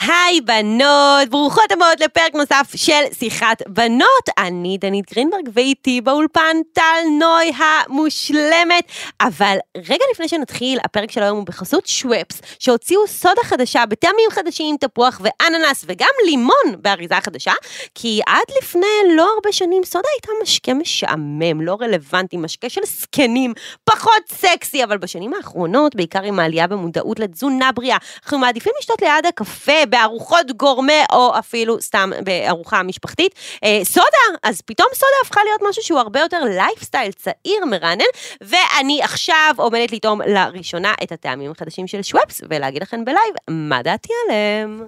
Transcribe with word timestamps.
היי 0.00 0.40
בנות, 0.40 1.28
ברוכות 1.30 1.72
הבאות 1.72 2.00
לפרק 2.00 2.34
נוסף 2.34 2.72
של 2.76 3.02
שיחת 3.18 3.62
בנות. 3.68 4.28
אני 4.38 4.78
דנית 4.78 5.12
גרינברג 5.12 5.48
ואיתי 5.52 6.00
באולפן 6.00 6.56
טל 6.72 6.82
נוי 7.18 7.52
המושלמת. 7.56 8.84
אבל 9.20 9.56
רגע 9.76 10.04
לפני 10.12 10.28
שנתחיל, 10.28 10.78
הפרק 10.84 11.10
של 11.10 11.22
היום 11.22 11.38
הוא 11.38 11.46
בחסות 11.46 11.86
שוופס, 11.86 12.40
שהוציאו 12.58 13.06
סודה 13.06 13.42
חדשה 13.44 13.86
בטעמים 13.86 14.30
חדשים, 14.30 14.76
תפוח 14.80 15.20
ואננס 15.24 15.84
וגם 15.88 16.08
לימון 16.26 16.66
באריזה 16.78 17.14
חדשה, 17.20 17.52
כי 17.94 18.20
עד 18.26 18.44
לפני 18.58 19.14
לא 19.16 19.28
הרבה 19.34 19.52
שנים 19.52 19.84
סודה 19.84 20.08
הייתה 20.14 20.28
משקה 20.42 20.74
משעמם, 20.74 21.60
לא 21.60 21.76
רלוונטי, 21.80 22.36
משקה 22.36 22.68
של 22.68 22.80
זקנים, 22.84 23.52
פחות 23.84 24.22
סקסי, 24.32 24.84
אבל 24.84 24.98
בשנים 24.98 25.34
האחרונות, 25.34 25.94
בעיקר 25.94 26.22
עם 26.22 26.40
העלייה 26.40 26.66
במודעות 26.66 27.20
לתזונה 27.20 27.72
בריאה, 27.72 27.96
אנחנו 28.24 28.38
מעדיפים 28.38 28.72
לשתות 28.78 29.02
ליד 29.02 29.26
הקפה, 29.28 29.83
בארוחות 29.86 30.46
גורמה, 30.56 31.04
או 31.12 31.38
אפילו 31.38 31.80
סתם 31.80 32.10
בארוחה 32.24 32.82
משפחתית. 32.82 33.34
אה, 33.64 33.80
סודה, 33.84 34.38
אז 34.42 34.60
פתאום 34.60 34.88
סודה 34.94 35.16
הפכה 35.24 35.40
להיות 35.44 35.60
משהו 35.70 35.82
שהוא 35.82 35.98
הרבה 35.98 36.20
יותר 36.20 36.44
לייפסטייל 36.44 37.12
צעיר, 37.12 37.64
מרענן, 37.70 38.04
ואני 38.40 39.02
עכשיו 39.02 39.54
עומדת 39.56 39.92
לטעום 39.92 40.20
לראשונה 40.22 40.94
את 41.02 41.12
הטעמים 41.12 41.50
החדשים 41.50 41.86
של 41.86 42.02
Schweppes, 42.02 42.40
ולהגיד 42.50 42.82
לכם 42.82 43.04
ב 43.04 43.10
live 43.10 43.34
מה 43.50 43.82
דעתי 43.82 44.12
עליהם. 44.24 44.86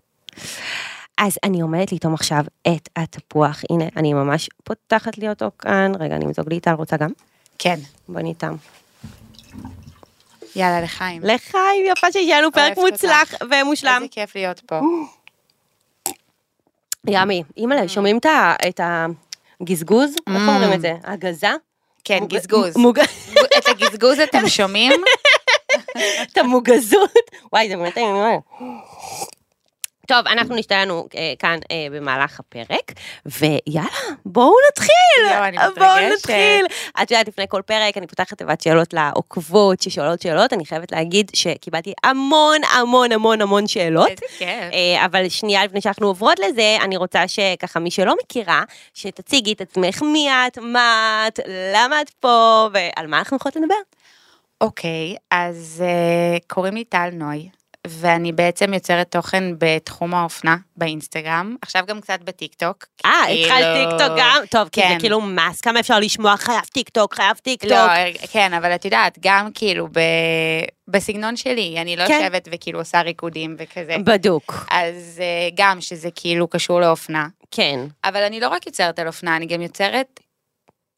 אז 1.19 1.39
אני 1.45 1.61
עומדת 1.61 1.93
לטעום 1.93 2.15
עכשיו 2.15 2.45
את 2.69 2.89
התפוח, 2.97 3.63
הנה, 3.71 3.85
אני 3.97 4.15
ממש 4.15 4.49
פותחת 4.65 5.19
לי 5.19 5.29
אותו 5.29 5.51
כאן, 5.59 5.93
רגע, 6.01 6.17
אני 6.17 6.25
אמזוג 6.25 6.49
לי 6.49 6.55
איתה, 6.55 6.73
רוצה 6.73 6.97
גם? 6.97 7.11
כן. 7.59 7.77
בוא 8.09 8.21
נטעם. 8.25 8.57
יאללה, 10.57 10.81
לחיים. 10.81 11.23
לחיים, 11.25 11.87
יפה 11.93 12.13
שיש 12.13 12.31
לנו 12.31 12.53
פרק 12.53 12.79
מוצלח 12.79 13.35
ומושלם. 13.51 13.95
איזה 14.03 14.09
כיף 14.11 14.35
להיות 14.37 14.61
פה. 14.61 14.81
ימי, 17.07 17.43
אימא'לה, 17.57 17.89
שומעים 17.89 18.19
את 18.69 18.81
הגזגוז? 19.61 20.11
איך 20.11 20.37
Mm. 20.37 20.49
אומרים 20.51 20.73
את 20.73 20.81
זה? 20.81 20.93
הגזה? 21.05 21.51
כן, 22.05 22.19
גזגוז. 22.29 22.75
את 23.59 23.69
הגזגוז 23.69 24.21
אתם 24.21 24.49
שומעים? 24.49 24.93
את 26.23 26.39
המוגזות. 26.39 27.11
וואי, 27.53 27.69
זה 27.69 27.77
באמת. 27.77 27.97
טוב, 30.07 30.27
אנחנו 30.27 30.55
נשתלנו 30.57 31.09
אה, 31.17 31.33
כאן 31.39 31.59
אה, 31.71 31.87
במהלך 31.93 32.41
הפרק, 32.41 32.93
ויאללה, 33.27 33.89
בואו 34.27 34.53
נתחיל. 34.69 34.91
יואו, 35.31 35.45
אני 35.45 35.57
בואו. 35.77 36.13
נתחיל. 36.15 36.67
את 37.03 37.11
יודעת, 37.11 37.29
לפני 37.29 37.45
כל 37.49 37.63
פרק 37.67 37.97
אני 37.97 38.07
פותחת 38.07 38.39
תיבת 38.39 38.61
שאלות 38.61 38.95
לעוקבות 38.95 39.81
ששואלות 39.81 40.23
שאלות, 40.23 40.53
אני 40.53 40.67
חייבת 40.67 40.93
להגיד 40.93 41.31
שקיבלתי 41.35 41.93
המון 42.05 42.61
המון 42.77 43.13
המון 43.13 43.43
המון 43.43 43.67
שאלות. 43.67 44.09
איזה 44.11 44.27
כיף. 44.39 44.49
אה, 44.49 45.05
אבל 45.05 45.29
שנייה 45.29 45.65
לפני 45.65 45.81
שאנחנו 45.81 46.07
עוברות 46.07 46.39
לזה, 46.39 46.77
אני 46.81 46.97
רוצה 46.97 47.29
שככה 47.29 47.81
מי 47.81 47.91
שלא 47.91 48.15
מכירה, 48.23 48.63
שתציגי 48.95 49.53
את 49.53 49.61
עצמך 49.61 50.03
מי 50.03 50.29
את, 50.31 50.59
מה 50.59 51.25
את, 51.29 51.41
למה 51.75 52.01
את 52.01 52.11
פה, 52.11 52.69
ועל 52.73 53.07
מה 53.07 53.19
אנחנו 53.19 53.37
יכולות 53.37 53.57
לדבר. 53.57 53.75
אוקיי, 54.61 55.17
אז 55.31 55.85
אה, 55.87 56.39
קוראים 56.47 56.75
לי 56.75 56.85
טל 56.85 57.09
נוי, 57.13 57.49
ואני 57.89 58.33
בעצם 58.33 58.75
יוצרת 58.75 59.11
תוכן 59.11 59.45
בתחום 59.59 60.15
האופנה 60.15 60.57
באינסטגרם, 60.77 61.57
עכשיו 61.63 61.85
גם 61.87 62.01
קצת 62.01 62.19
בטיקטוק. 62.25 62.85
אה, 63.07 63.11
כאילו- 63.27 63.45
התחלת 63.45 63.77
טיקטוק 63.77 64.19
גם? 64.19 64.43
טוב, 64.51 64.69
כי 64.69 64.81
זה 64.81 64.87
כן. 64.87 64.99
כאילו 65.01 65.21
מס, 65.21 65.61
כמה 65.61 65.81
אפשר 65.81 65.99
לשמוע 65.99 66.37
חייב 66.37 66.65
טיקטוק, 66.73 67.15
חייב 67.15 67.37
טיקטוק. 67.37 67.71
לא, 67.71 67.87
כן, 68.33 68.55
אבל 68.55 68.75
את 68.75 68.85
יודעת, 68.85 69.19
גם 69.21 69.49
כאילו 69.55 69.89
ב... 69.93 70.01
בסגנון 70.89 71.37
שלי, 71.37 71.77
אני 71.81 71.97
לא 71.97 72.07
כן. 72.07 72.21
יושבת 72.23 72.49
וכאילו 72.53 72.79
עושה 72.79 73.01
ריקודים 73.01 73.57
וכזה. 73.59 73.97
בדוק, 74.05 74.67
אז 74.71 75.21
אה, 75.21 75.49
גם 75.55 75.81
שזה 75.81 76.09
כאילו 76.15 76.49
קשור 76.49 76.81
לאופנה. 76.81 77.27
כן. 77.51 77.81
אבל 78.05 78.23
אני 78.23 78.41
לא 78.41 78.49
רק 78.49 78.67
יוצרת 78.67 78.99
על 78.99 79.07
אופנה, 79.07 79.37
אני 79.37 79.47
גם 79.47 79.63
יוצרת, 79.63 80.21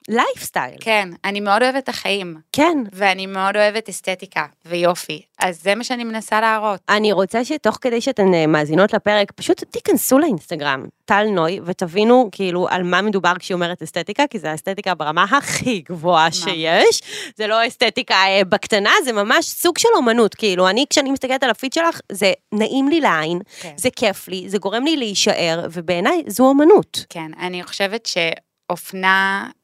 לייפסטייל. 0.09 0.77
כן, 0.81 1.09
אני 1.25 1.41
מאוד 1.41 1.63
אוהבת 1.63 1.85
את 1.85 1.89
החיים, 1.89 2.37
כן. 2.53 2.79
ואני 2.93 3.27
מאוד 3.27 3.57
אוהבת 3.57 3.89
אסתטיקה 3.89 4.47
ויופי, 4.67 5.23
אז 5.39 5.63
זה 5.63 5.75
מה 5.75 5.85
שאני 5.85 6.05
מנסה 6.05 6.41
להראות. 6.41 6.81
אני 6.89 7.13
רוצה 7.13 7.45
שתוך 7.45 7.79
כדי 7.81 8.01
שאתן 8.01 8.35
אה, 8.35 8.47
מאזינות 8.47 8.93
לפרק, 8.93 9.33
פשוט 9.33 9.65
תיכנסו 9.65 10.19
לאינסטגרם, 10.19 10.87
טל 11.05 11.25
נוי, 11.25 11.61
ותבינו 11.65 12.29
כאילו 12.33 12.69
על 12.69 12.83
מה 12.83 13.03
מדובר 13.03 13.33
כשהיא 13.39 13.55
אומרת 13.55 13.83
אסתטיקה, 13.83 14.27
כי 14.31 14.39
זה 14.39 14.51
האסתטיקה 14.51 14.95
ברמה 14.95 15.25
הכי 15.39 15.83
גבוהה 15.89 16.33
שיש. 16.33 17.03
זה 17.37 17.47
לא 17.47 17.67
אסתטיקה 17.67 18.15
אה, 18.15 18.45
בקטנה, 18.45 18.91
זה 19.05 19.13
ממש 19.13 19.47
סוג 19.47 19.79
של 19.79 19.89
אומנות. 19.97 20.35
כאילו, 20.35 20.69
אני, 20.69 20.85
כשאני 20.91 21.11
מסתכלת 21.11 21.43
על 21.43 21.51
הפיד 21.51 21.73
שלך, 21.73 22.01
זה 22.13 22.33
נעים 22.53 22.89
לי 22.89 23.01
לעין, 23.01 23.39
כן. 23.61 23.75
זה 23.77 23.89
כיף 23.97 24.29
לי, 24.29 24.49
זה 24.49 24.59
גורם 24.59 24.85
לי 24.85 24.97
להישאר, 24.97 25.67
ובעיניי 25.73 26.23
זו 26.27 26.45
אומנות. 26.45 27.05
כן, 27.09 27.31
אני 27.41 27.65
חושבת 27.65 28.07
שאופנה, 28.07 29.45
אה, 29.47 29.58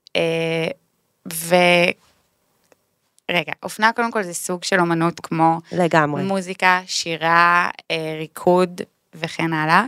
ו... 1.33 1.55
רגע, 3.31 3.53
אופנה 3.63 3.93
קודם 3.93 4.11
כל 4.11 4.23
זה 4.23 4.35
סוג 4.35 4.65
של 4.65 4.81
אומנות 4.81 5.21
כמו 5.21 5.59
לגמרי. 5.73 6.23
מוזיקה, 6.23 6.81
שירה, 6.87 7.71
אה, 7.91 8.15
ריקוד 8.19 8.81
וכן 9.15 9.53
הלאה, 9.53 9.85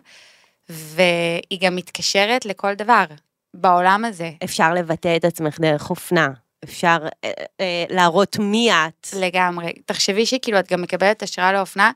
והיא 0.69 1.61
גם 1.61 1.77
מתקשרת 1.77 2.45
לכל 2.45 2.75
דבר 2.75 3.05
בעולם 3.55 4.05
הזה. 4.05 4.31
אפשר 4.45 4.75
לבטא 4.75 5.17
את 5.17 5.25
עצמך 5.25 5.61
דרך 5.61 5.91
אופנה. 5.91 6.29
אפשר 6.65 6.99
אה, 7.25 7.31
אה, 7.61 7.85
להראות 7.89 8.37
מי 8.39 8.71
את. 8.73 9.09
לגמרי. 9.17 9.73
תחשבי 9.87 10.27
שכאילו 10.27 10.59
את 10.59 10.73
גם 10.73 10.83
מקבלת 10.83 11.23
השראה 11.23 11.53
לאופנה 11.53 11.91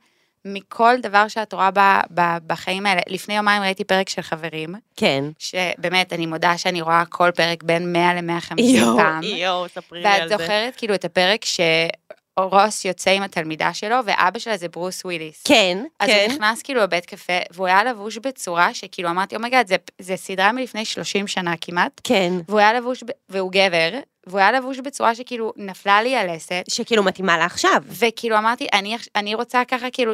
מכל 0.45 0.95
דבר 1.03 1.29
שאת 1.29 1.55
רואה 1.55 1.71
ב, 1.71 1.81
ב, 2.15 2.21
בחיים 2.47 2.87
האלה. 2.87 3.01
לפני 3.09 3.37
יומיים 3.37 3.63
ראיתי 3.63 3.85
פרק 3.85 4.09
של 4.09 4.23
חברים, 4.23 4.75
כן. 4.97 5.25
שבאמת, 5.39 6.13
אני 6.13 6.27
מודה 6.27 6.59
שאני 6.59 6.81
רואה 6.81 7.03
כל 7.09 7.31
פרק 7.31 7.63
בין 7.63 7.93
100 7.93 8.15
ל-150 8.15 8.61
יואו, 8.61 8.97
פעם. 8.97 9.23
יואו, 9.23 9.69
ספרי 9.69 10.03
לי 10.03 10.09
על 10.09 10.21
ואת 10.21 10.29
זה. 10.29 10.37
זוכרת 10.37 10.77
כאילו 10.77 10.95
את 10.95 11.05
הפרק 11.05 11.45
שרוס 11.45 12.85
יוצא 12.85 13.11
עם 13.11 13.23
התלמידה 13.23 13.75
שלו, 13.75 13.97
ואבא 14.05 14.39
שלה 14.39 14.57
זה 14.57 14.69
ברוס 14.69 15.05
וויליס. 15.05 15.43
כן, 15.45 15.85
אז 16.01 16.09
כן. 16.09 16.25
הוא 16.27 16.35
נכנס 16.35 16.63
כאילו 16.63 16.81
לבית 16.83 17.07
קפה, 17.07 17.39
והוא 17.51 17.67
היה 17.67 17.85
לבוש 17.85 18.19
בצורה 18.19 18.75
שכאילו 18.75 19.11
אמרתי, 19.11 19.37
oh 19.37 19.44
my 19.44 19.52
god, 19.52 19.67
זה, 19.67 19.77
זה 19.99 20.17
סדרה 20.17 20.53
מלפני 20.53 20.85
30 20.85 21.27
שנה 21.27 21.55
כמעט, 21.61 22.01
כן. 22.05 22.33
והוא 22.49 22.61
היה 22.61 22.73
לבוש, 22.73 23.05
והוא 23.29 23.53
גבר, 23.53 23.91
והוא 24.27 24.41
היה 24.41 24.53
לבוש 24.53 24.79
בצורה 24.79 25.15
שכאילו 25.15 25.53
נפלה 25.57 26.03
לי 26.03 26.17
הלסת, 26.17 26.65
שכאילו 26.69 27.03
מתאימה 27.03 27.39
לעכשיו. 27.39 27.83
וכאילו 27.87 28.39
אמרתי, 28.39 28.67
אני, 28.73 28.97
אני 29.17 29.35
רוצה 29.35 29.63
ככה 29.65 29.91
כאילו, 29.91 30.13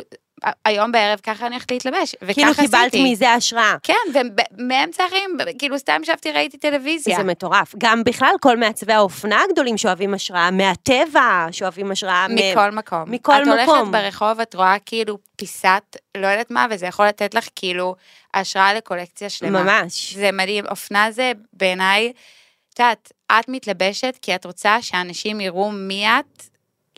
היום 0.65 0.93
בערב 0.93 1.21
ככה 1.23 1.47
אני 1.47 1.55
הולכת 1.55 1.71
להתלבש, 1.71 2.15
וככה 2.23 2.35
כאילו 2.35 2.51
עשיתי. 2.51 2.67
קיבלת 2.67 2.95
מזה 2.95 3.33
השראה. 3.33 3.77
כן, 3.83 3.95
ומאמצע 4.15 5.05
החיים, 5.05 5.37
כאילו 5.59 5.79
סתם 5.79 6.01
ישבתי, 6.03 6.33
ראיתי 6.33 6.59
טלוויזיה. 6.59 7.17
זה 7.17 7.23
מטורף. 7.23 7.75
גם 7.79 8.05
בכלל 8.05 8.35
כל 8.41 8.57
מעצבי 8.57 8.93
האופנה 8.93 9.43
הגדולים 9.49 9.79
שאוהבים 9.79 10.15
השראה 10.15 10.51
מהטבע, 10.51 11.47
שאוהבים 11.53 11.91
השראה 11.91 12.27
מ... 12.29 12.35
מכל 12.35 12.71
מקום. 12.71 13.05
מכל 13.07 13.33
את 13.33 13.41
מקום. 13.41 13.79
הולכת 13.79 13.93
ברחוב, 13.93 14.41
את 14.41 14.55
רואה 14.55 14.77
כאילו 14.87 15.19
פיסת, 15.37 15.97
לא 16.17 16.27
יודעת 16.27 16.51
מה, 16.51 16.67
וזה 16.71 16.87
יכול 16.87 17.07
לתת 17.07 17.35
לך 17.35 17.49
כאילו 17.57 17.95
השראה 18.35 18.75
לקולקציה 18.75 19.31
שלמה. 19.31 19.63
ממש. 19.63 20.15
זה 20.15 20.33
מדהים. 20.33 20.67
אופנה 20.67 21.11
זה 21.11 21.33
בעיניי, 21.53 22.13
את 22.75 22.79
יודעת, 22.79 23.13
את 23.33 23.49
מתלבשת 23.49 24.19
כי 24.23 24.35
את 24.35 24.47
רוצה 24.47 24.83
שאנשים 24.83 25.41
יראו 25.41 25.71
מי 25.71 26.07
את 26.09 26.43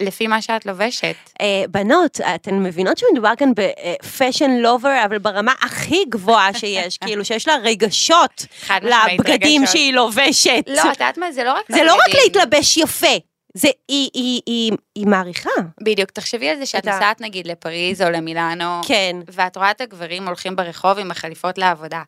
לפי 0.00 0.26
מה 0.26 0.42
שאת 0.42 0.66
לובשת. 0.66 1.14
אה, 1.40 1.64
בנות, 1.70 2.20
אתן 2.20 2.62
מבינות 2.62 2.98
שמדובר 2.98 3.32
כאן 3.38 3.52
בפשן 3.54 4.50
לובר, 4.50 5.04
אבל 5.04 5.18
ברמה 5.18 5.52
הכי 5.60 6.04
גבוהה 6.08 6.54
שיש, 6.54 6.98
כאילו 7.06 7.24
שיש 7.24 7.48
לה 7.48 7.54
רגשות 7.62 8.46
לבגדים 8.82 9.62
רגשות. 9.62 9.72
שהיא 9.72 9.94
לובשת. 9.94 10.64
לא, 10.66 10.80
את 10.80 10.86
יודעת 10.86 11.18
מה, 11.18 11.32
זה 11.32 11.44
לא 11.44 11.52
רק 11.52 11.64
זה 11.68 11.84
לא 11.84 11.94
רק. 11.94 12.14
להתלבש 12.24 12.76
יפה, 12.76 13.16
זה, 13.54 13.68
היא, 13.88 14.10
היא, 14.14 14.40
היא, 14.46 14.72
היא 14.94 15.06
מעריכה. 15.06 15.50
בדיוק, 15.82 16.10
תחשבי 16.10 16.48
על 16.48 16.58
זה 16.58 16.66
שאת 16.66 16.86
נוסעת 16.86 17.20
נגיד 17.20 17.46
לפריז 17.46 18.02
או 18.02 18.10
למילאנו, 18.10 18.80
כן. 18.86 19.16
ואת 19.32 19.56
רואה 19.56 19.70
את 19.70 19.80
הגברים 19.80 20.26
הולכים 20.26 20.56
ברחוב 20.56 20.98
עם 20.98 21.10
החליפות 21.10 21.58
לעבודה. 21.58 22.02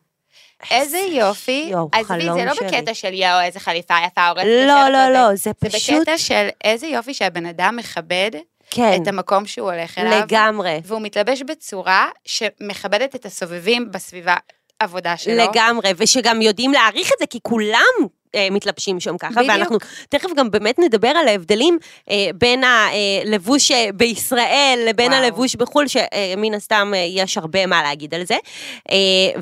איזה 0.71 0.97
יופי. 0.97 1.67
יואו, 1.71 1.89
עזבי, 1.91 2.05
חלום 2.07 2.39
זה 2.39 2.45
לא 2.45 2.53
שלי. 2.53 2.67
בקטע 2.67 2.93
של 2.93 3.13
יואו, 3.13 3.41
איזה 3.41 3.59
חליפה 3.59 3.93
יפה, 4.07 4.27
הורסת 4.27 4.45
לא, 4.67 4.89
לא, 4.89 5.09
לא, 5.09 5.35
זה 5.35 5.35
זה 5.35 5.53
פשוט, 5.53 5.99
בקטע 5.99 6.17
של 6.17 6.47
איזה 6.63 6.87
יופי 6.87 7.13
שהבן 7.13 7.45
אדם 7.45 7.75
מכבד 7.75 8.31
כן, 8.71 9.01
את 9.01 9.07
המקום 9.07 9.45
שהוא 9.45 9.71
הולך 9.71 9.97
אליו. 9.97 10.19
לגמרי. 10.19 10.79
והוא 10.85 11.01
מתלבש 11.01 11.41
בצורה 11.41 12.09
שמכבדת 12.25 13.15
את 13.15 13.25
הסובבים 13.25 13.91
בסביבה 13.91 14.35
עבודה 14.79 15.17
שלו. 15.17 15.33
לגמרי, 15.33 15.91
ושגם 15.97 16.41
יודעים 16.41 16.71
להעריך 16.71 17.11
את 17.13 17.19
זה, 17.19 17.25
כי 17.25 17.39
כולם 17.41 18.07
אה, 18.35 18.47
מתלבשים 18.51 18.99
שם 18.99 19.17
ככה, 19.17 19.31
בדיוק. 19.31 19.49
ואנחנו 19.49 19.77
תכף 20.09 20.29
גם 20.37 20.51
באמת 20.51 20.79
נדבר 20.79 21.07
על 21.07 21.27
ההבדלים 21.27 21.77
אה, 22.09 22.29
בין 22.35 22.63
הלבוש 22.63 23.71
אה, 23.71 23.89
בישראל 23.93 24.85
לבין 24.87 25.11
וואו. 25.11 25.23
הלבוש 25.23 25.55
בחו"ל, 25.55 25.87
שמן 25.87 26.53
הסתם 26.53 26.91
אה, 26.95 27.05
יש 27.09 27.37
הרבה 27.37 27.65
מה 27.65 27.83
להגיד 27.83 28.15
על 28.15 28.23
זה. 28.23 28.37
אה, 28.91 29.41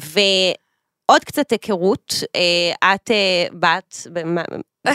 עוד 1.10 1.24
קצת 1.24 1.52
היכרות, 1.52 2.14
אה, 2.36 2.94
את 2.96 3.12
אה, 3.12 3.48
בת, 3.60 4.08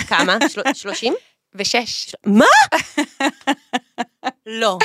כמה? 0.08 0.36
שלושים? 0.74 1.14
ושש. 1.54 2.14
מה? 2.26 2.46
לא. 4.60 4.78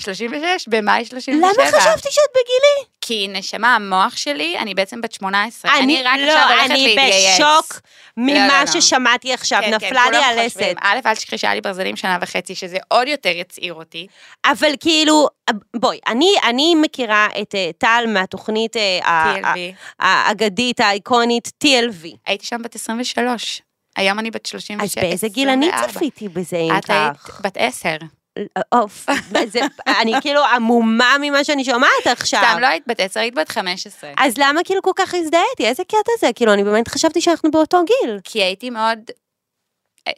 36, 0.00 0.68
במאי 0.68 1.04
37. 1.04 1.36
למה 1.36 1.80
חשבתי 1.80 2.08
שאת 2.10 2.30
בגילי? 2.30 2.96
כי 3.00 3.28
נשמה, 3.28 3.74
המוח 3.74 4.16
שלי, 4.16 4.58
אני 4.58 4.74
בעצם 4.74 5.00
בת 5.00 5.12
18. 5.12 5.78
אני 5.78 6.02
רק 6.02 6.18
לא, 6.18 6.32
עכשיו 6.32 6.48
הולכת 6.48 6.70
אני 6.70 6.86
להתגייס. 6.86 7.34
בשוק 7.34 7.80
לא, 8.16 8.24
ממה 8.24 8.64
לא. 8.64 8.80
ששמעתי 8.80 9.32
עכשיו, 9.32 9.60
כן, 9.62 9.78
כן, 9.78 9.86
נפלה 9.86 10.10
לי 10.10 10.16
כולם 10.16 10.38
הלסת. 10.38 10.74
א', 10.80 10.98
אל 11.06 11.14
תשכחי 11.14 11.38
שהיה 11.38 11.54
לי 11.54 11.60
ברזלים 11.60 11.96
שנה 11.96 12.18
וחצי, 12.20 12.54
שזה 12.54 12.78
עוד 12.88 13.08
יותר 13.08 13.28
יצעיר 13.28 13.74
אותי. 13.74 14.06
אבל 14.44 14.70
כאילו, 14.80 15.28
בואי, 15.76 15.98
אני, 16.06 16.34
אני 16.44 16.74
מכירה 16.74 17.28
את 17.40 17.54
אה, 17.54 17.70
טל 17.78 18.04
מהתוכנית 18.08 18.76
אה, 18.76 18.98
האגדית, 20.00 20.80
האיקונית 20.80 21.48
TLV. 21.64 22.06
הייתי 22.26 22.46
שם 22.46 22.62
בת 22.62 22.74
23. 22.74 23.62
היום 23.96 24.18
אני 24.18 24.30
בת 24.30 24.46
36. 24.46 24.98
אז 24.98 25.04
באיזה 25.04 25.28
גיל 25.28 25.48
אני 25.48 25.66
24. 25.68 25.92
צפיתי 25.92 26.28
בזה, 26.28 26.56
אם 26.56 26.76
את 26.78 26.90
היית 26.90 27.16
כך? 27.16 27.40
בת 27.40 27.56
10. 27.56 27.88
אוף, 28.72 29.06
אני 30.00 30.12
כאילו 30.20 30.44
עמומה 30.44 31.16
ממה 31.20 31.44
שאני 31.44 31.64
שומעת 31.64 32.06
עכשיו. 32.06 32.40
סתם 32.50 32.60
לא 32.60 32.66
היית 32.66 32.82
בת 32.86 33.00
10, 33.00 33.20
היית 33.20 33.34
בת 33.34 33.48
15. 33.48 34.10
אז 34.18 34.34
למה 34.38 34.60
כאילו 34.64 34.82
כל 34.82 34.90
כך 34.96 35.14
הזדהיתי? 35.14 35.66
איזה 35.66 35.84
קטע 35.84 36.12
זה? 36.20 36.26
כאילו, 36.34 36.52
אני 36.52 36.64
באמת 36.64 36.88
חשבתי 36.88 37.20
שאנחנו 37.20 37.50
באותו 37.50 37.78
גיל. 37.84 38.18
כי 38.24 38.42
הייתי 38.42 38.70
מאוד... 38.70 38.98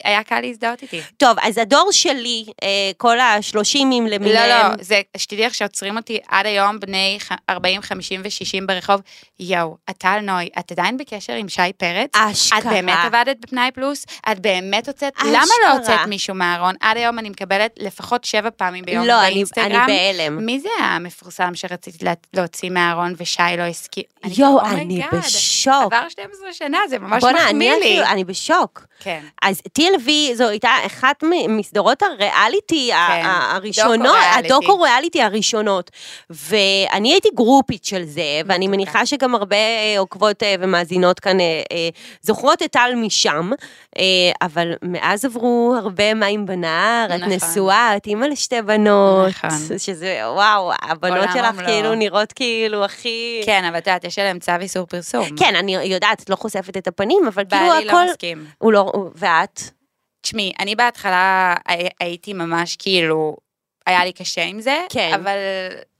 היה 0.03 0.23
קל 0.23 0.39
להזדהות 0.41 0.81
איתי. 0.81 1.01
טוב, 1.17 1.37
אז 1.41 1.57
הדור 1.57 1.89
שלי, 1.91 2.45
אה, 2.63 2.67
כל 2.97 3.19
השלושימים 3.19 4.07
לא, 4.07 4.11
למיניהם, 4.15 4.71
לא, 4.71 4.83
זה, 4.83 5.01
שתדעי 5.17 5.45
איך 5.45 5.55
שעוצרים 5.55 5.97
אותי 5.97 6.19
עד 6.27 6.45
היום 6.45 6.79
בני 6.79 7.17
ח- 7.21 7.31
40, 7.49 7.81
50 7.81 8.21
ו-60 8.23 8.65
ברחוב, 8.67 9.01
יואו, 9.39 9.77
את 9.89 9.97
טל 9.97 10.19
נוי, 10.19 10.49
את 10.59 10.71
עדיין 10.71 10.97
בקשר 10.97 11.33
עם 11.33 11.49
שי 11.49 11.61
פרץ? 11.77 12.09
אשכרה. 12.15 12.59
את 12.59 12.65
באמת 12.65 12.97
עבדת 13.05 13.37
בפנאי 13.39 13.71
פלוס? 13.71 14.05
את 14.31 14.39
באמת 14.39 14.87
הוצאת? 14.87 15.13
אשכרה. 15.17 15.31
למה 15.31 15.53
לא 15.67 15.77
הוצאת 15.77 15.99
מישהו 16.07 16.35
מהארון? 16.35 16.75
עד 16.81 16.97
היום 16.97 17.19
אני 17.19 17.29
מקבלת 17.29 17.71
לפחות 17.79 18.23
שבע 18.23 18.49
פעמים 18.57 18.85
ביום 18.85 19.05
לא, 19.05 19.13
אני, 19.13 19.25
אני 19.25 19.33
באינסטגרם. 19.33 19.87
בהלם. 19.87 20.45
מי 20.45 20.59
זה 20.59 20.69
המפורסם 20.79 21.55
שרציתי 21.55 22.05
לה- 22.05 22.13
להוציא 22.33 22.69
מהארון 22.69 23.13
ושי 23.17 23.41
לא 23.57 23.63
הסכים? 23.63 24.03
אני 24.23 24.33
יואו, 24.37 24.61
"Oh 24.61 24.65
אני 24.65 25.03
God, 25.03 25.15
בשוק. 25.15 25.73
עבר 25.93 26.09
12 26.09 26.53
שנה, 26.53 26.77
זה 26.89 26.99
ממש 26.99 27.21
בוא'נה, 27.23 27.45
מחמיא 27.45 27.71
אני 27.73 27.79
לי. 27.79 27.93
אפילו, 27.99 28.13
אני 28.13 28.23
בשוק. 28.23 28.85
כן. 28.99 29.21
אז 29.41 29.61
TLV 29.79 30.09
זו 30.33 30.47
הייתה 30.47 30.69
אחת 30.85 31.23
מסדרות 31.49 32.03
הריאליטי 32.03 32.91
כן, 32.93 33.25
הראשונות, 33.25 33.99
דוקו-ריאליטי. 33.99 34.47
הדוקו-ריאליטי 34.53 35.21
הראשונות. 35.21 35.91
ואני 36.29 37.11
הייתי 37.11 37.29
גרופית 37.35 37.85
של 37.85 38.03
זה, 38.03 38.41
ואני 38.45 38.67
מניחה 38.67 39.05
שגם 39.05 39.35
הרבה 39.35 39.55
אה, 39.55 39.95
עוקבות 39.99 40.43
אה, 40.43 40.55
ומאזינות 40.59 41.19
כאן 41.19 41.39
אה, 41.39 41.89
זוכרות 42.21 42.63
את 42.63 42.71
טל 42.71 42.93
משם, 42.95 43.51
אבל 44.41 44.73
מאז 44.81 45.25
עברו 45.25 45.75
הרבה 45.77 46.13
מים 46.13 46.45
בנהר, 46.45 47.05
את 47.05 47.19
נכון. 47.19 47.33
נשואה, 47.33 47.97
את 47.97 48.07
אימא 48.07 48.25
לשתי 48.25 48.61
בנות, 48.61 49.27
נכון. 49.29 49.77
שזה, 49.77 50.21
וואו, 50.33 50.71
הבנות 50.81 51.29
שלך 51.33 51.45
ומלואו. 51.53 51.67
כאילו 51.67 51.95
נראות 51.95 52.33
כאילו 52.33 52.85
הכי... 52.85 53.41
כן, 53.45 53.63
אבל 53.65 53.77
את 53.77 53.87
יודעת, 53.87 54.03
יש 54.03 54.19
עליהם 54.19 54.39
צו 54.39 54.51
איסור 54.61 54.85
פרסום. 54.85 55.25
כן, 55.37 55.55
אני 55.55 55.75
יודעת, 55.75 56.23
את 56.23 56.29
לא 56.29 56.35
חושפת 56.35 56.77
את 56.77 56.87
הפנים, 56.87 57.21
אבל 57.27 57.43
כאילו 57.49 57.67
בעלי 57.67 57.89
הכל... 57.89 58.03
לא 58.05 58.11
מסכים. 58.11 58.45
הוא 58.57 58.73
לא... 58.73 58.91
הוא- 58.93 59.09
ואת? 59.15 59.61
תשמעי, 60.21 60.51
אני 60.59 60.75
בהתחלה 60.75 61.55
הי- 61.67 61.87
הייתי 61.99 62.33
ממש 62.33 62.75
כאילו, 62.75 63.37
היה 63.85 64.05
לי 64.05 64.13
קשה 64.13 64.43
עם 64.43 64.61
זה, 64.61 64.77
כן. 64.89 65.11
אבל 65.13 65.37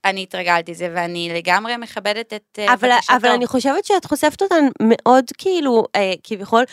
אני 0.04 0.22
התרגלתי 0.22 0.70
לזה, 0.72 0.88
ואני 0.94 1.30
לגמרי 1.34 1.76
מכבדת 1.76 2.32
את 2.32 2.58
אה, 2.58 2.74
אבל, 2.74 2.88
בקשתו. 2.96 3.12
אבל 3.16 3.28
אני 3.28 3.46
חושבת 3.46 3.84
שאת 3.84 4.04
חושפת 4.04 4.42
אותן 4.42 4.64
מאוד 4.82 5.24
כאילו, 5.38 5.84
אה, 5.96 6.12
כביכול, 6.24 6.64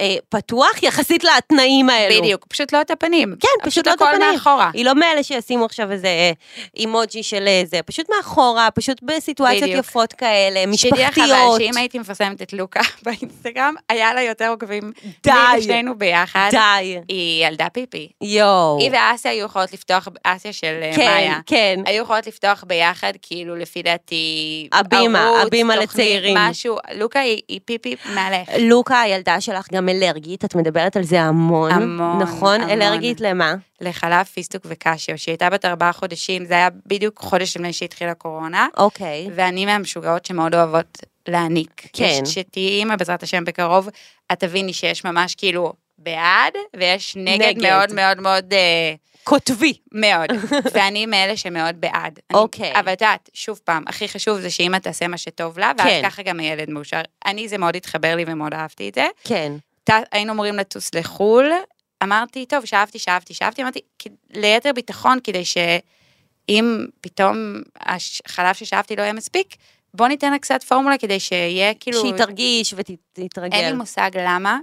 אה, 0.00 0.16
פתוח 0.28 0.82
יחסית 0.82 1.24
לתנאים 1.24 1.90
האלו. 1.90 2.20
בדיוק, 2.20 2.46
פשוט 2.48 2.72
לא 2.72 2.80
את 2.80 2.90
הפנים. 2.90 3.34
כן, 3.40 3.68
פשוט 3.70 3.86
לא 3.86 3.92
את 3.92 4.02
הכל 4.02 4.08
הפנים. 4.14 4.32
מאחורה. 4.32 4.70
היא 4.74 4.84
לא 4.84 4.94
מאלה 4.94 5.22
שישימו 5.22 5.64
עכשיו 5.64 5.92
איזה 5.92 6.06
אה, 6.06 6.30
אימוג'י 6.76 7.22
של 7.22 7.44
אה, 7.46 7.62
זה, 7.66 7.82
פשוט 7.82 8.06
מאחורה, 8.16 8.68
פשוט 8.70 9.02
בסיטואציות 9.02 9.62
בדיוק. 9.62 9.78
יפות 9.78 10.12
כאלה, 10.12 10.64
שתדעי 10.76 11.02
לך 11.02 11.18
אבל 11.18 11.24
משפחתיות. 11.24 11.60
שאם 11.60 11.76
הייתי 11.76 11.98
מפרסמת 11.98 12.42
את 12.42 12.52
לוקה 12.52 12.80
באינסטגרם, 13.04 13.74
היה 13.88 14.14
לה 14.14 14.22
יותר 14.22 14.48
עוקבים. 14.48 14.92
די. 15.22 15.30
לי 15.30 15.58
ושנינו 15.58 15.98
ביחד. 15.98 16.48
די. 16.50 16.98
היא 17.08 17.46
ילדה 17.46 17.66
פיפי. 17.72 18.08
יואו. 18.20 18.78
היא 18.80 18.90
ואסיה 18.92 19.30
היו 19.30 19.44
יכולות 19.46 19.72
לפתוח, 19.72 20.08
אסיה 20.24 20.52
של 20.52 20.80
אה, 20.82 20.92
כן, 20.96 21.06
מאיה. 21.06 21.38
כן. 21.46 21.80
היו 21.86 22.02
יכולות 22.02 22.26
לפתוח 22.26 22.64
ביחד, 22.66 23.12
כאילו, 23.22 23.56
לפי 23.56 23.82
דעתי, 23.82 24.68
הבימה, 24.72 25.26
ערוץ, 25.26 25.46
הבימה 25.46 25.74
תוכנית, 25.74 25.90
לצעירים. 25.90 26.36
משהו, 26.38 26.76
לוקה 26.94 27.20
היא, 27.20 27.40
היא 27.48 27.60
פיפי 27.64 27.96
מעלך. 28.14 28.48
לוקה, 28.58 29.00
הילדה 29.00 29.40
שלך 29.40 29.66
גם 29.72 29.83
אלרגית, 29.88 30.44
את 30.44 30.54
מדברת 30.54 30.96
על 30.96 31.02
זה 31.02 31.20
המון. 31.20 31.70
המון, 31.70 32.22
נכון? 32.22 32.60
המון. 32.60 32.70
אלרגית 32.70 33.20
למה? 33.20 33.54
לחלב, 33.80 34.24
פיסטוק 34.24 34.62
וקשיו, 34.66 35.18
שהיא 35.18 35.32
הייתה 35.32 35.50
בת 35.50 35.64
ארבעה 35.64 35.92
חודשים, 35.92 36.44
זה 36.44 36.54
היה 36.54 36.68
בדיוק 36.86 37.18
חודש 37.18 37.56
לפני 37.56 37.72
שהתחילה 37.72 38.14
קורונה, 38.14 38.66
אוקיי. 38.76 39.28
ואני 39.34 39.66
מהמשוגעות 39.66 40.26
שמאוד 40.26 40.54
אוהבות 40.54 40.98
להעניק. 41.28 41.88
כן. 41.92 42.24
שתהיי 42.24 42.68
אימא 42.68 42.96
בעזרת 42.96 43.22
השם 43.22 43.44
בקרוב, 43.44 43.88
את 44.32 44.40
תביני 44.40 44.72
שיש 44.72 45.04
ממש 45.04 45.34
כאילו 45.34 45.72
בעד, 45.98 46.52
ויש 46.76 47.16
נגד, 47.16 47.46
נגד. 47.46 47.62
מאוד 47.62 47.92
מאוד 47.92 48.20
מאוד... 48.20 48.54
אה, 48.54 48.94
קוטבי. 49.24 49.72
מאוד, 49.92 50.28
ואני 50.74 51.06
מאלה 51.06 51.36
שמאוד 51.36 51.80
בעד. 51.80 52.18
אוקיי. 52.34 52.72
אבל 52.74 52.92
את 52.92 53.00
יודעת, 53.00 53.30
שוב 53.34 53.60
פעם, 53.64 53.84
הכי 53.86 54.08
חשוב 54.08 54.40
זה 54.40 54.50
שאמא 54.50 54.76
תעשה 54.76 55.08
מה 55.08 55.18
שטוב 55.18 55.58
לה, 55.58 55.72
ואז 55.78 55.86
כן. 55.86 56.00
ככה 56.04 56.22
גם 56.22 56.40
הילד 56.40 56.70
מאושר. 56.70 57.00
אני, 57.26 57.48
זה 57.48 57.58
מאוד 57.58 57.76
התחבר 57.76 58.16
לי 58.16 58.24
ומאוד 58.26 58.54
אהבתי 58.54 58.88
את 58.88 58.94
זה. 58.94 59.06
כן. 59.24 59.52
היינו 60.12 60.32
אמורים 60.32 60.54
לטוס 60.56 60.94
לחו"ל, 60.94 61.52
אמרתי, 62.02 62.46
טוב, 62.46 62.64
שאבתי, 62.64 62.98
שאבתי, 62.98 63.34
שאבתי, 63.34 63.62
אמרתי, 63.62 63.80
ליתר 64.30 64.72
ביטחון, 64.74 65.18
כדי 65.24 65.44
שאם 65.44 66.86
פתאום 67.00 67.36
החלב 67.80 68.54
ששאבתי 68.54 68.96
לא 68.96 69.02
יהיה 69.02 69.12
מספיק, 69.12 69.56
בוא 69.94 70.08
ניתן 70.08 70.32
לה 70.32 70.38
קצת 70.38 70.62
פורמולה 70.62 70.98
כדי 70.98 71.20
שיהיה 71.20 71.74
כאילו... 71.74 72.00
שהיא 72.00 72.14
תרגיש 72.14 72.74
ותתרגל. 72.76 73.56
אין 73.56 73.66
לי 73.66 73.72
מושג 73.72 74.10
למה. 74.14 74.58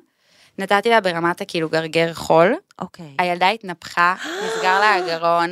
נתתי 0.57 0.89
לה 0.89 1.01
ברמת 1.01 1.41
הכאילו 1.41 1.69
גרגר 1.69 2.13
חול, 2.13 2.55
אוקיי. 2.81 3.15
הילדה 3.19 3.49
התנפחה, 3.49 4.15
נסגר 4.45 4.79
לה 4.79 4.95
הגרון, 4.95 5.51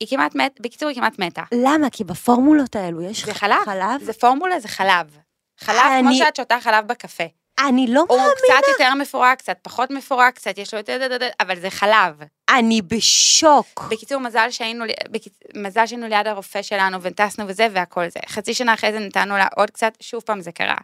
היא 0.00 0.08
כמעט 0.08 0.34
מת, 0.34 0.60
בקיצור 0.60 0.88
היא 0.88 0.96
כמעט 0.96 1.18
מתה. 1.18 1.42
למה? 1.54 1.90
כי 1.90 2.04
בפורמולות 2.04 2.76
האלו 2.76 3.02
יש 3.02 3.24
זה 3.24 3.34
חלב, 3.34 3.64
חלב? 3.64 4.02
זה 4.04 4.12
פורמולה, 4.12 4.60
זה 4.60 4.68
חלב. 4.68 5.16
חלב 5.60 5.76
אני- 5.78 6.00
כמו 6.02 6.14
שאת 6.14 6.36
שותה 6.36 6.60
חלב 6.60 6.86
בקפה. 6.86 7.24
אני 7.60 7.86
לא 7.88 8.00
הוא 8.08 8.18
מאמינה. 8.18 8.32
קצת 8.36 8.68
יותר 8.68 8.94
מפורק, 8.94 9.38
קצת 9.38 9.56
פחות 9.62 9.90
מפורק, 9.90 10.34
קצת 10.34 10.58
יש 10.58 10.74
לו 10.74 10.80
יותר, 10.80 11.06
אבל 11.40 11.60
זה 11.60 11.70
חלב. 11.70 12.14
אני 12.50 12.82
בשוק. 12.82 13.84
בקיצור, 13.90 14.20
מזל 14.20 14.50
שהיינו, 14.50 14.84
בקיצ- 15.08 15.58
מזל 15.58 15.86
שהיינו 15.86 16.08
ליד 16.08 16.26
הרופא 16.26 16.62
שלנו 16.62 16.98
וטסנו 17.02 17.44
וזה 17.48 17.66
והכל 17.72 18.08
זה. 18.08 18.20
חצי 18.28 18.54
שנה 18.54 18.74
אחרי 18.74 18.92
זה 18.92 18.98
נתנו 18.98 19.36
לה 19.36 19.46
עוד 19.56 19.70
קצת, 19.70 19.92
שוב 20.00 20.22
פעם 20.22 20.40
זה 20.40 20.52
קרה. 20.52 20.76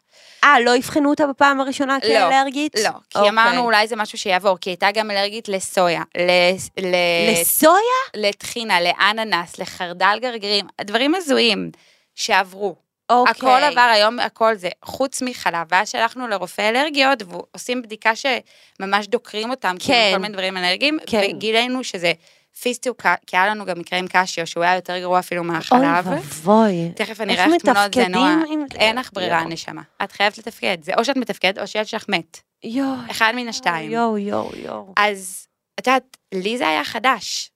אה, 0.44 0.60
לא 0.60 0.76
אבחנו 0.76 1.10
אותה 1.10 1.26
בפעם 1.26 1.60
הראשונה 1.60 1.94
לא, 2.02 2.08
כאלרגית? 2.08 2.74
לא, 2.84 2.90
כי 3.10 3.18
אוקיי. 3.18 3.30
אמרנו 3.30 3.60
אולי 3.64 3.86
זה 3.88 3.96
משהו 3.96 4.18
שיעבור, 4.18 4.58
כי 4.60 4.70
הייתה 4.70 4.90
גם 4.94 5.10
אלרגית 5.10 5.48
לסויה, 5.48 6.02
ל- 6.18 6.56
ל- 6.86 7.30
לסויה? 7.40 8.00
לטחינה, 8.16 8.80
לאננס, 8.80 9.58
לחרדל 9.58 10.18
גרגירים, 10.22 10.66
דברים 10.80 11.14
הזויים 11.14 11.70
שעברו. 12.14 12.89
אוקיי. 13.10 13.30
הכל 13.30 13.64
עבר 13.64 13.90
היום, 13.94 14.18
הכל 14.18 14.54
זה, 14.54 14.68
חוץ 14.84 15.22
מחלב, 15.22 15.66
ואז 15.70 15.88
שלחנו 15.88 16.28
לרופא 16.28 16.68
אלרגיות, 16.68 17.22
ועושים 17.28 17.82
בדיקה 17.82 18.12
שממש 18.16 19.06
דוקרים 19.06 19.50
אותם, 19.50 19.76
כן. 19.78 19.86
כאילו 19.86 20.12
כל 20.12 20.18
מיני 20.18 20.32
דברים 20.34 20.56
אלרגיים, 20.56 20.98
כן. 21.06 21.22
וגילינו 21.24 21.84
שזה 21.84 22.12
פיסטוק, 22.60 23.02
כי 23.26 23.36
היה 23.36 23.46
לנו 23.46 23.64
גם 23.64 23.78
מקרה 23.78 23.98
עם 23.98 24.06
קשיו, 24.08 24.46
שהוא 24.46 24.64
היה 24.64 24.74
יותר 24.74 24.98
גרוע 24.98 25.18
אפילו 25.18 25.42
אוי 25.42 25.50
מהחלב. 25.50 26.06
ואבוי. 26.06 26.92
תכף 26.96 27.20
אני 27.20 27.32
איך 27.32 27.40
אראה 27.40 27.56
לך 27.56 27.62
תמונות, 27.62 27.94
זה 27.94 28.08
נורא. 28.08 28.28
עם? 28.48 28.64
אין 28.74 28.96
לך 28.96 29.10
ברירה, 29.12 29.38
יואו. 29.38 29.48
נשמה. 29.48 29.82
את 30.04 30.12
חייבת 30.12 30.38
לתפקד. 30.38 30.78
זה 30.82 30.92
או 30.98 31.04
שאת 31.04 31.16
מתפקדת, 31.16 31.58
או 31.58 31.66
שילד 31.66 31.86
שלך 31.86 32.04
מת. 32.08 32.40
יואו. 32.64 32.94
אחד 33.10 33.32
מן 33.36 33.48
השתיים. 33.48 33.90
יואו, 33.90 34.18
יואו, 34.18 34.50
יואו. 34.56 34.94
אז, 34.96 35.46
את 35.80 35.86
יודעת, 35.86 36.16
לי 36.34 36.58
זה 36.58 36.68
היה 36.68 36.84
חדש. 36.84 37.50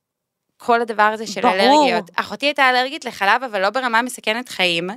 כל 0.56 0.80
הדבר 0.80 1.02
הזה 1.02 1.26
של 1.26 1.40
ברור. 1.40 1.54
אלרגיות. 1.54 2.10
אחותי 2.16 2.46
הייתה 2.46 2.70
אלרגית 2.70 3.04
לחלב, 3.04 3.42
אבל 3.42 3.60
לא 3.62 3.70
ברמה 3.70 4.02
מסכנת 4.02 4.48
חיים, 4.48 4.90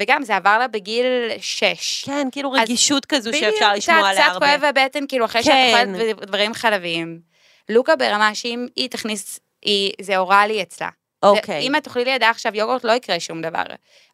וגם 0.00 0.22
זה 0.22 0.36
עבר 0.36 0.58
לה 0.58 0.68
בגיל 0.68 1.04
שש. 1.40 2.04
כן, 2.06 2.28
כאילו 2.32 2.52
רגישות 2.52 3.06
כזו 3.06 3.30
שאפשר 3.32 3.72
לשמוע 3.72 3.98
קצת- 3.98 4.08
עליה 4.08 4.22
קצת 4.24 4.32
הרבה. 4.32 4.46
כואב 4.58 4.64
הבטן, 4.64 5.04
כאילו, 5.08 5.24
אחרי 5.24 5.42
כן. 5.42 5.72
שאת 5.76 5.88
אוכלת 5.88 6.28
דברים 6.28 6.54
חלביים. 6.54 7.20
לוקה 7.68 7.96
ברמה 7.96 8.34
שאם 8.34 8.66
היא 8.76 8.88
תכניס, 8.90 9.40
היא, 9.62 9.92
זה 10.00 10.16
אוראלי 10.18 10.62
אצלה. 10.62 10.88
אוקיי. 11.22 11.60
אם 11.66 11.76
את 11.76 11.84
תאכלי 11.84 12.04
לידה 12.04 12.30
עכשיו 12.30 12.56
יוגורט, 12.56 12.84
לא 12.84 12.92
יקרה 12.92 13.20
שום 13.20 13.42
דבר. 13.42 13.62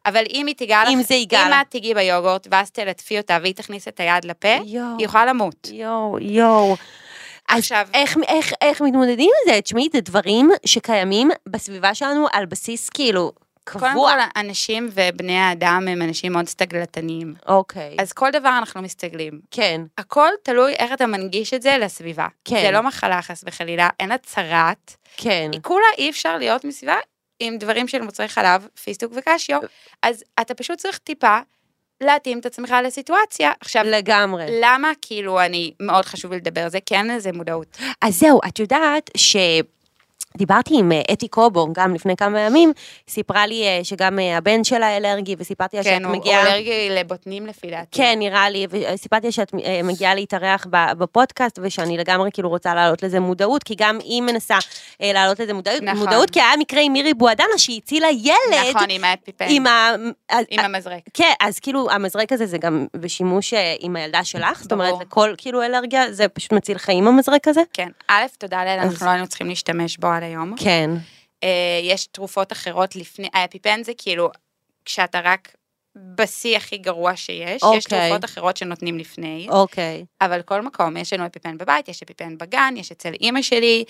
אבל 0.05 0.23
אם 0.33 0.45
היא 0.47 0.55
תיגע 0.55 0.83
לך, 0.83 0.89
אם 0.93 1.01
זה 1.01 1.15
ייגע 1.15 1.45
אם 1.45 1.49
לה. 1.49 1.61
את 1.61 1.67
תיגעי 1.69 1.93
ביוגורט, 1.93 2.47
ואז 2.51 2.71
תלטפי 2.71 3.17
אותה, 3.17 3.37
והיא 3.41 3.53
תכניס 3.53 3.87
את 3.87 3.99
היד 3.99 4.25
לפה, 4.25 4.47
יואו. 4.65 4.85
היא 4.97 5.05
יכולה 5.05 5.25
למות. 5.25 5.67
יואו, 5.71 6.17
יואו. 6.21 6.75
עכשיו- 7.47 7.87
איך, 7.93 8.17
איך, 8.27 8.53
איך 8.61 8.81
מתמודדים 8.81 9.29
עם 9.45 9.53
זה? 9.53 9.61
תשמעי, 9.61 9.87
זה 9.93 10.01
דברים 10.01 10.49
שקיימים 10.65 11.29
בסביבה 11.47 11.93
שלנו 11.95 12.27
על 12.33 12.45
בסיס 12.45 12.89
כאילו 12.89 13.31
קבוע. 13.67 13.93
קודם 13.93 13.93
כל, 13.93 14.39
אנשים 14.39 14.89
ובני 14.93 15.37
האדם 15.37 15.87
הם 15.91 16.01
אנשים 16.01 16.31
מאוד 16.31 16.47
סטגלטניים. 16.47 17.33
אוקיי. 17.47 17.95
אז 17.99 18.13
כל 18.13 18.31
דבר 18.31 18.57
אנחנו 18.57 18.81
מסתגלים. 18.81 19.39
כן, 19.51 19.81
הכל 19.97 20.29
תלוי 20.43 20.73
איך 20.73 20.93
אתה 20.93 21.07
מנגיש 21.07 21.53
את 21.53 21.61
זה 21.61 21.77
לסביבה. 21.77 22.27
כן. 22.45 22.61
זה 22.61 22.71
לא 22.71 22.83
מחלה 22.83 23.21
חס 23.21 23.43
וחלילה, 23.47 23.89
אין 23.99 24.09
לה 24.09 24.17
צרעת. 24.17 24.95
כן. 25.17 25.49
היא 25.51 25.61
כולה 25.63 25.85
אי 25.97 26.09
אפשר 26.09 26.37
להיות 26.37 26.65
מסביבה 26.65 26.97
עם 27.39 27.57
דברים 27.57 27.87
של 27.87 28.01
מוצרי 28.01 28.27
חלב, 28.27 28.67
פיסטוק 28.83 29.13
וקשיו, 29.15 29.59
אז 30.03 30.23
אתה 30.41 30.53
פשוט 30.53 30.77
צריך 30.77 30.97
טיפה 30.97 31.39
להתאים 32.01 32.39
את 32.39 32.45
עצמך 32.45 32.75
לסיטואציה. 32.83 33.51
עכשיו, 33.59 33.83
לגמרי. 33.85 34.45
למה 34.61 34.91
כאילו 35.01 35.41
אני, 35.41 35.73
מאוד 35.79 36.05
חשוב 36.05 36.31
לי 36.31 36.37
לדבר 36.37 36.61
על 36.61 36.69
זה, 36.69 36.79
כי 36.85 36.95
אין 36.95 37.07
לזה 37.07 37.31
מודעות. 37.31 37.77
אז 38.01 38.19
זהו, 38.19 38.39
את 38.47 38.59
יודעת 38.59 39.09
ש... 39.17 39.35
דיברתי 40.37 40.73
עם 40.79 40.91
אה, 40.91 41.01
אתי 41.13 41.27
קובו 41.27 41.67
גם 41.73 41.93
לפני 41.93 42.15
כמה 42.15 42.39
ימים, 42.39 42.73
סיפרה 43.09 43.47
לי 43.47 43.63
אה, 43.63 43.79
שגם 43.83 44.19
אה, 44.19 44.37
הבן 44.37 44.63
שלה 44.63 44.97
אלרגי, 44.97 45.35
וסיפרתי 45.39 45.77
לה 45.77 45.83
שאת 45.83 45.91
כן, 45.91 46.05
הוא 46.05 46.13
הוא 46.13 46.19
מגיעה... 46.21 46.53
אלרגי 46.53 46.89
לבוטנים 46.91 47.47
לפי 47.47 47.71
דעתי. 47.71 47.87
כן, 47.91 48.15
נראה 48.19 48.49
לי, 48.49 48.67
וסיפרתי 48.69 49.25
לה 49.27 49.31
שאת 49.31 49.53
מגיעה 49.83 50.15
להתארח 50.15 50.67
בפודקאסט, 50.71 51.59
ושאני 51.61 51.97
לגמרי 51.97 52.29
כאילו 52.33 52.49
רוצה 52.49 52.75
להעלות 52.75 53.03
לזה 53.03 53.19
מודעות, 53.19 53.63
כי 53.63 53.75
גם 53.77 53.97
היא 54.03 54.21
מנסה 54.21 54.57
להעלות 54.99 55.39
לזה 55.39 55.53
מודעות, 55.53 55.81
נכון. 55.81 55.99
מודעות, 55.99 56.29
כי 56.29 56.41
היה 56.41 56.57
מקרה 56.59 56.81
עם 56.81 56.93
מירי 56.93 57.13
בועדנה, 57.13 57.57
שהיא 57.57 57.81
הצילה 57.83 58.07
ילד, 58.09 58.69
נכון, 58.69 58.89
עם 58.89 59.03
האפיפן, 59.03 59.45
עם 59.49 59.67
ה... 59.67 59.95
עם 60.49 60.59
המזרק. 60.59 61.01
כן, 61.13 61.31
אז 61.39 61.59
כאילו 61.59 61.91
המזרק 61.91 62.31
הזה 62.31 62.45
זה 62.45 62.57
גם 62.57 62.85
בשימוש 62.95 63.53
עם 63.79 63.95
הילדה 63.95 64.23
שלך, 64.23 64.61
זאת 64.61 64.71
אומרת, 64.71 64.89
ברור. 64.89 65.01
לכל 65.01 65.33
כאילו 65.37 65.63
אלרגיה, 65.63 66.11
זה 66.11 66.27
פשוט 66.27 66.53
מציל 66.53 66.77
חיים 66.77 67.07
המזרק 67.07 67.47
הזה? 67.47 67.61
כן, 67.73 67.89
א', 68.07 68.23
תודה 68.37 68.65
לאל, 68.65 68.79
אנחנו 68.79 69.05
לא 69.05 69.11
היינו 69.11 69.27
צריכים 69.27 69.47
להשתמש 69.47 69.97
בו 69.97 70.07
עד 70.07 70.23
היום. 70.27 70.55
כן. 70.57 70.89
אה, 71.43 71.79
יש 71.83 72.07
תרופות 72.07 72.51
אחרות 72.51 72.95
לפני, 72.95 73.27
האפיפן 73.33 73.83
זה 73.83 73.91
כאילו, 73.97 74.29
כשאתה 74.85 75.19
רק 75.23 75.55
בשיא 76.15 76.57
הכי 76.57 76.77
גרוע 76.77 77.15
שיש, 77.15 77.55
יש 77.55 77.63
אוקיי. 77.63 78.09
תרופות 78.09 78.25
אחרות 78.25 78.57
שנותנים 78.57 78.97
לפני, 78.97 79.47
אוקיי. 79.49 80.05
אבל 80.21 80.41
כל 80.41 80.61
מקום, 80.61 80.97
יש 80.97 81.13
לנו 81.13 81.25
אפיפן 81.25 81.57
בבית, 81.57 81.89
יש 81.89 82.01
אפיפן 82.01 82.37
בגן, 82.37 82.73
יש 82.77 82.91
אצל 82.91 83.13
אימא 83.13 83.41
שלי, 83.41 83.83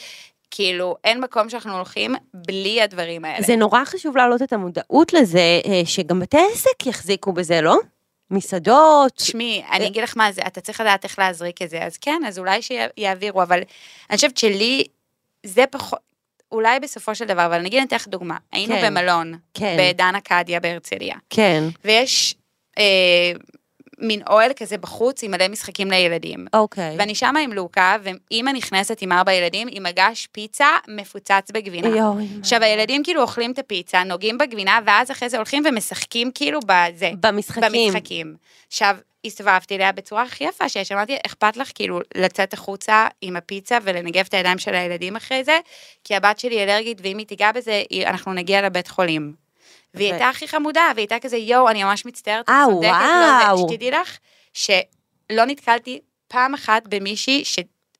כאילו, 0.51 0.95
אין 1.03 1.21
מקום 1.21 1.49
שאנחנו 1.49 1.75
הולכים 1.75 2.15
בלי 2.33 2.81
הדברים 2.81 3.25
האלה. 3.25 3.41
זה 3.41 3.55
נורא 3.55 3.85
חשוב 3.85 4.17
להעלות 4.17 4.41
את 4.41 4.53
המודעות 4.53 5.13
לזה, 5.13 5.61
אה, 5.65 5.81
שגם 5.85 6.19
בתי 6.19 6.37
עסק 6.53 6.85
יחזיקו 6.85 7.33
בזה, 7.33 7.61
לא? 7.61 7.77
מסעדות. 8.31 9.11
תשמעי, 9.15 9.61
אה, 9.61 9.75
אני 9.75 9.87
אגיד 9.87 10.03
לך 10.03 10.17
מה 10.17 10.31
זה, 10.31 10.41
אתה 10.47 10.61
צריך 10.61 10.81
לדעת 10.81 11.03
איך 11.03 11.19
להזריק 11.19 11.61
את 11.61 11.69
זה, 11.69 11.83
אז 11.83 11.97
כן, 11.97 12.21
אז 12.27 12.39
אולי 12.39 12.61
שיעבירו, 12.61 13.43
אבל 13.43 13.59
אני 14.09 14.15
חושבת 14.15 14.37
שלי, 14.37 14.83
זה 15.45 15.63
פחות, 15.71 15.99
אולי 16.51 16.79
בסופו 16.79 17.15
של 17.15 17.25
דבר, 17.25 17.45
אבל 17.45 17.61
נגיד 17.61 17.79
אני 17.79 17.87
אתן 17.87 17.95
לך 17.95 18.07
דוגמה, 18.07 18.37
היינו 18.51 18.75
כן. 18.75 18.85
במלון, 18.85 19.33
כן. 19.53 19.77
בדן 19.79 20.13
אקדיה 20.17 20.59
בהרצליה, 20.59 21.15
כן. 21.29 21.63
ויש 21.85 22.35
אה, 22.77 23.31
מין 23.99 24.21
אוהל 24.29 24.51
כזה 24.53 24.77
בחוץ 24.77 25.23
עם 25.23 25.31
מלא 25.31 25.47
משחקים 25.47 25.91
לילדים. 25.91 26.45
אוקיי. 26.53 26.95
ואני 26.99 27.15
שמה 27.15 27.39
עם 27.39 27.53
לוקה, 27.53 27.97
ואימא 28.03 28.49
נכנסת 28.49 29.01
עם 29.01 29.11
ארבע 29.11 29.33
ילדים, 29.33 29.67
עם 29.71 29.83
מגש 29.83 30.27
פיצה 30.31 30.67
מפוצץ 30.87 31.51
בגבינה. 31.53 31.87
יואו, 31.87 32.15
עכשיו, 32.39 32.63
הילדים 32.63 33.03
כאילו 33.03 33.21
אוכלים 33.21 33.51
את 33.51 33.59
הפיצה, 33.59 34.03
נוגעים 34.03 34.37
בגבינה, 34.37 34.79
ואז 34.85 35.11
אחרי 35.11 35.29
זה 35.29 35.37
הולכים 35.37 35.63
ומשחקים 35.65 36.31
כאילו 36.35 36.59
בזה. 36.65 37.11
במשחקים. 37.19 37.61
במשחקים. 37.87 38.35
עכשיו, 38.67 38.97
הסתובבתי 39.27 39.75
אליה 39.75 39.91
בצורה 39.91 40.23
הכי 40.23 40.43
יפה 40.43 40.69
שיש, 40.69 40.91
אמרתי, 40.91 41.17
אכפת 41.25 41.57
לך 41.57 41.71
כאילו 41.75 41.99
לצאת 42.15 42.53
החוצה 42.53 43.07
עם 43.21 43.35
הפיצה 43.35 43.77
ולנגב 43.83 44.25
את 44.29 44.33
הידיים 44.33 44.57
של 44.57 44.75
הילדים 44.75 45.15
אחרי 45.15 45.43
זה, 45.43 45.59
כי 46.03 46.15
הבת 46.15 46.39
שלי 46.39 46.63
אלרגית, 46.63 46.97
ואם 47.03 47.17
היא 47.17 47.27
תיגע 47.27 47.51
בזה, 47.51 47.83
אנחנו 48.05 48.33
נגיע 48.33 48.61
לבית 48.61 48.87
חולים. 48.87 49.33
והיא 49.93 50.09
ו- 50.09 50.13
הייתה 50.13 50.29
הכי 50.29 50.47
חמודה, 50.47 50.91
והיא 50.95 51.03
הייתה 51.03 51.19
כזה, 51.19 51.37
יואו, 51.37 51.69
אני 51.69 51.83
ממש 51.83 52.05
מצטערת, 52.05 52.45
את 52.45 52.49
אה, 52.49 52.63
צודקת, 52.65 52.91
לא 52.91 53.39
זה." 53.39 53.51
וואו. 53.53 53.69
שתדעי 53.69 53.91
לך, 53.91 54.17
שלא 54.53 55.45
נתקלתי 55.45 55.99
פעם 56.27 56.53
אחת 56.53 56.83
במישהי 56.87 57.45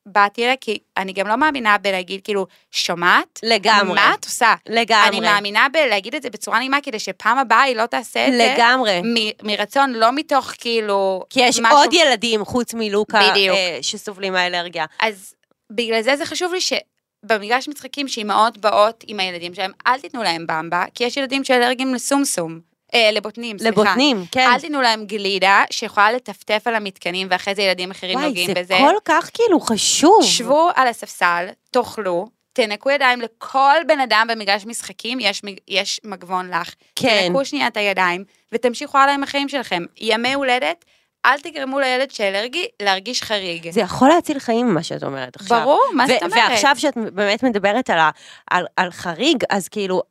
שבאתי 0.08 0.44
אליה, 0.44 0.56
כי 0.62 0.78
אני 0.98 1.14
גם 1.14 1.28
לא 1.28 1.36
מאמינה 1.36 1.78
בלהגיד, 1.78 2.22
כאילו, 2.24 2.48
שומעת? 2.72 3.40
לגמרי. 3.44 3.96
מה 3.96 4.14
את 4.14 4.26
עושה? 4.26 4.56
לגמרי. 4.70 5.08
אני 5.08 5.20
מאמינה 5.20 5.68
בלהגיד 5.74 6.16
את 6.16 6.22
זה 6.22 6.30
בצורה 6.30 6.60
נעימה, 6.60 6.78
כדי 6.84 7.00
שפעם 7.00 7.38
הבאה 7.38 7.62
היא 7.62 7.76
לא 7.76 7.86
תעשה 7.86 8.28
את 8.28 8.34
זה. 8.34 8.54
לגמרי. 8.58 9.02
מרצון, 9.44 9.94
לא 9.94 10.12
מתוך 10.12 10.52
כאילו... 10.58 11.24
כי 11.30 11.40
יש 11.40 11.60
משהו- 11.60 11.78
עוד 11.78 11.94
ילדים 11.94 12.46
חוץ 12.46 12.74
מלוקה 12.74 13.20
בדיוק. 13.32 13.56
אה, 13.58 13.80
שסובלים 13.82 14.34
מאלרגיה. 14.34 14.86
אז 15.00 15.34
בגלל 15.72 16.02
זה 16.02 16.16
זה 16.16 16.26
חשוב 16.26 16.54
לי 16.54 16.60
שבמגרש 16.62 17.68
משחקים 17.70 18.08
שאימהות 18.08 18.58
באות 18.58 19.04
עם 19.08 19.20
הילדים 19.20 19.54
שלהם, 19.54 19.72
אל 19.88 20.00
תיתנו 20.00 20.24
להם 20.24 20.48
במבה, 20.48 20.84
כי 20.96 21.04
יש 21.04 21.18
ילדים 21.18 21.44
שאלרגיים 21.44 21.94
לסומסום, 21.94 22.60
אה, 22.94 23.12
לבוטנים, 23.12 23.58
סליחה. 23.60 23.72
לבוטנים, 23.82 24.26
כן. 24.32 24.50
אל 24.54 24.60
תיתנו 24.60 24.82
להם 24.82 25.06
גלידה 25.06 25.64
שיכולה 25.72 26.12
לטפטף 26.12 26.62
על 26.66 26.76
המתקנים, 26.76 27.28
ואחרי 27.32 27.56
זה 27.56 27.62
ילדים 27.62 27.92
אחרים 27.92 28.16
וואי, 28.16 28.28
נוגעים 28.28 28.48
זה 28.48 28.54
בזה. 28.54 28.78
כל 28.78 28.96
כך 29.06 29.30
כאילו 29.34 29.60
חשוב. 29.60 30.24
שבו 30.24 30.70
על 30.76 30.88
הספסל, 30.88 31.46
תאכלו. 31.72 32.28
תנקו 32.54 32.92
ידיים 32.92 33.22
לכל 33.22 33.76
בן 33.88 34.00
אדם 34.00 34.28
במגרש 34.30 34.66
משחקים, 34.66 35.20
יש, 35.20 35.42
יש 35.68 36.00
מגבון 36.04 36.50
לך. 36.54 36.74
כן. 36.96 37.28
תנקו 37.28 37.46
שנייה 37.46 37.68
את 37.68 37.78
הידיים, 37.78 38.24
ותמשיכו 38.52 38.98
הלאה 38.98 39.14
עם 39.14 39.24
החיים 39.24 39.50
שלכם. 39.50 39.84
ימי 39.98 40.34
הולדת, 40.34 40.86
אל 41.26 41.40
תגרמו 41.40 41.80
לילד 41.80 42.12
שאלרגי 42.12 42.66
להרגיש 42.82 43.24
חריג. 43.24 43.70
זה 43.72 43.82
יכול 43.82 44.10
להציל 44.10 44.40
חיים, 44.40 44.74
מה 44.74 44.84
שאת 44.84 45.04
אומרת 45.04 45.36
עכשיו. 45.36 45.60
ברור, 45.62 45.82
מה 45.94 46.08
זאת 46.08 46.24
אומרת? 46.24 46.50
ועכשיו 46.50 46.76
שאת 46.78 46.98
באמת 47.14 47.44
מדברת 47.44 47.90
על, 47.90 48.00
ה- 48.00 48.10
על, 48.52 48.66
על 48.78 48.92
חריג, 48.92 49.44
אז 49.50 49.68
כאילו, 49.68 50.02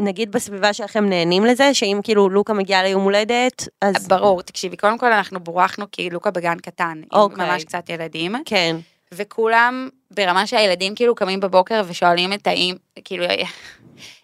נגיד 0.00 0.32
בסביבה 0.32 0.72
שלכם 0.72 1.04
נהנים 1.04 1.44
לזה, 1.44 1.74
שאם 1.74 2.00
כאילו 2.02 2.28
לוקה 2.28 2.52
מגיעה 2.52 2.82
ליום 2.82 3.02
הולדת, 3.02 3.68
אז... 3.80 4.08
ברור, 4.08 4.42
תקשיבי, 4.42 4.76
קודם 4.76 4.98
כל 4.98 5.12
אנחנו 5.12 5.40
בורחנו 5.40 5.86
כי 5.92 6.10
לוקה 6.10 6.30
בגן 6.30 6.58
קטן, 6.58 7.00
עם 7.12 7.20
אוקיי. 7.20 7.46
ממש 7.46 7.64
קצת 7.64 7.88
ילדים, 7.88 8.34
כן. 8.44 8.76
וכולם 9.14 9.88
ברמה 10.10 10.46
שהילדים 10.46 10.94
כאילו 10.94 11.14
קמים 11.14 11.40
בבוקר 11.40 11.82
ושואלים 11.86 12.32
את 12.32 12.46
האם, 12.46 12.74
כאילו, 13.04 13.24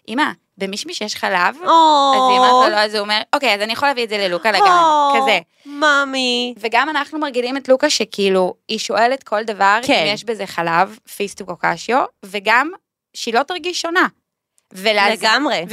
אמא, 0.07 0.31
במישמיש 0.57 1.01
יש 1.01 1.15
חלב? 1.15 1.55
אז 1.55 2.29
היא 2.29 2.37
אומרת 2.37 2.51
לו 2.51 2.69
לא, 2.69 2.75
אז 2.75 2.93
הוא 2.93 3.01
אומר, 3.01 3.21
אוקיי, 3.35 3.55
אז 3.55 3.61
אני 3.61 3.73
יכול 3.73 3.87
להביא 3.87 4.03
את 4.03 4.09
זה 4.09 4.17
ללוקה 4.17 4.51
לגן, 4.51 5.21
כזה. 5.21 5.39
ממי. 5.65 6.53
וגם 6.59 6.89
אנחנו 6.89 7.19
מרגילים 7.19 7.57
את 7.57 7.69
לוקה 7.69 7.89
שכאילו, 7.89 8.53
היא 8.67 8.79
שואלת 8.79 9.23
כל 9.23 9.43
דבר, 9.43 9.79
כן. 9.83 10.03
אם 10.07 10.13
יש 10.13 10.23
בזה 10.23 10.45
חלב, 10.45 10.99
פיסטוק 11.15 11.49
או 11.49 11.55
קשיו, 11.59 12.03
וגם 12.25 12.71
שהיא 13.13 13.33
לא 13.33 13.43
תרגיש 13.43 13.81
שונה. 13.81 14.07
ולאז... 14.73 15.23
לגמרי. 15.23 15.65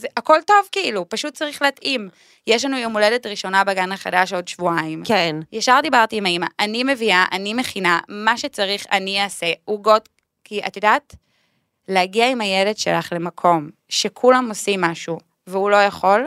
והכל 0.00 0.38
טוב 0.46 0.56
כאילו, 0.72 1.08
פשוט 1.08 1.34
צריך 1.34 1.62
להתאים. 1.62 2.08
יש 2.46 2.64
לנו 2.64 2.78
יום 2.78 2.92
הולדת 2.92 3.26
ראשונה 3.26 3.64
בגן 3.64 3.92
החדש 3.92 4.32
עוד 4.32 4.48
שבועיים. 4.48 5.02
כן. 5.04 5.36
ישר 5.52 5.78
דיברתי 5.82 6.16
עם 6.16 6.26
האמא, 6.26 6.46
אני 6.60 6.84
מביאה, 6.84 7.24
אני 7.32 7.54
מכינה, 7.54 7.98
מה 8.08 8.38
שצריך 8.38 8.86
אני 8.92 9.22
אעשה, 9.22 9.52
עוגות, 9.64 10.08
כי 10.44 10.60
את 10.66 10.76
יודעת, 10.76 11.14
להגיע 11.88 12.28
עם 12.28 12.40
הילד 12.40 12.78
שלך 12.78 13.12
למקום 13.12 13.68
שכולם 13.88 14.48
עושים 14.48 14.80
משהו 14.80 15.18
והוא 15.46 15.70
לא 15.70 15.76
יכול, 15.76 16.26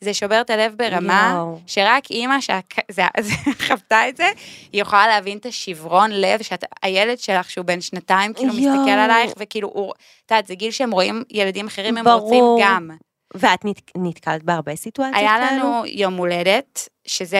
זה 0.00 0.14
שובר 0.14 0.40
את 0.40 0.50
הלב 0.50 0.74
ברמה 0.76 1.32
יואו. 1.34 1.60
שרק 1.66 2.10
אימא 2.10 2.36
שחוותה 2.40 4.00
את 4.08 4.16
זה, 4.16 4.26
היא 4.72 4.82
יכולה 4.82 5.06
להבין 5.06 5.38
את 5.38 5.46
השברון 5.46 6.10
לב 6.10 6.40
שהילד 6.42 7.18
שלך 7.18 7.50
שהוא 7.50 7.64
בן 7.64 7.80
שנתיים 7.80 8.32
כאילו 8.32 8.58
יואו. 8.58 8.74
מסתכל 8.76 8.90
עלייך 8.98 9.32
וכאילו 9.38 9.68
הוא, 9.68 9.92
את 10.26 10.30
יודעת, 10.30 10.46
זה 10.46 10.54
גיל 10.54 10.70
שהם 10.70 10.90
רואים 10.90 11.22
ילדים 11.30 11.66
אחרים, 11.66 11.96
הם 11.96 12.04
ברור. 12.04 12.20
רוצים 12.20 12.44
גם. 12.66 12.90
ואת 13.34 13.64
נת- 13.64 13.90
נתקלת 13.96 14.42
בהרבה 14.42 14.76
סיטואציות 14.76 15.16
היה 15.16 15.30
כאלו? 15.38 15.58
לנו 15.64 15.82
יום 15.86 16.14
הולדת, 16.16 16.88
שזה 17.06 17.38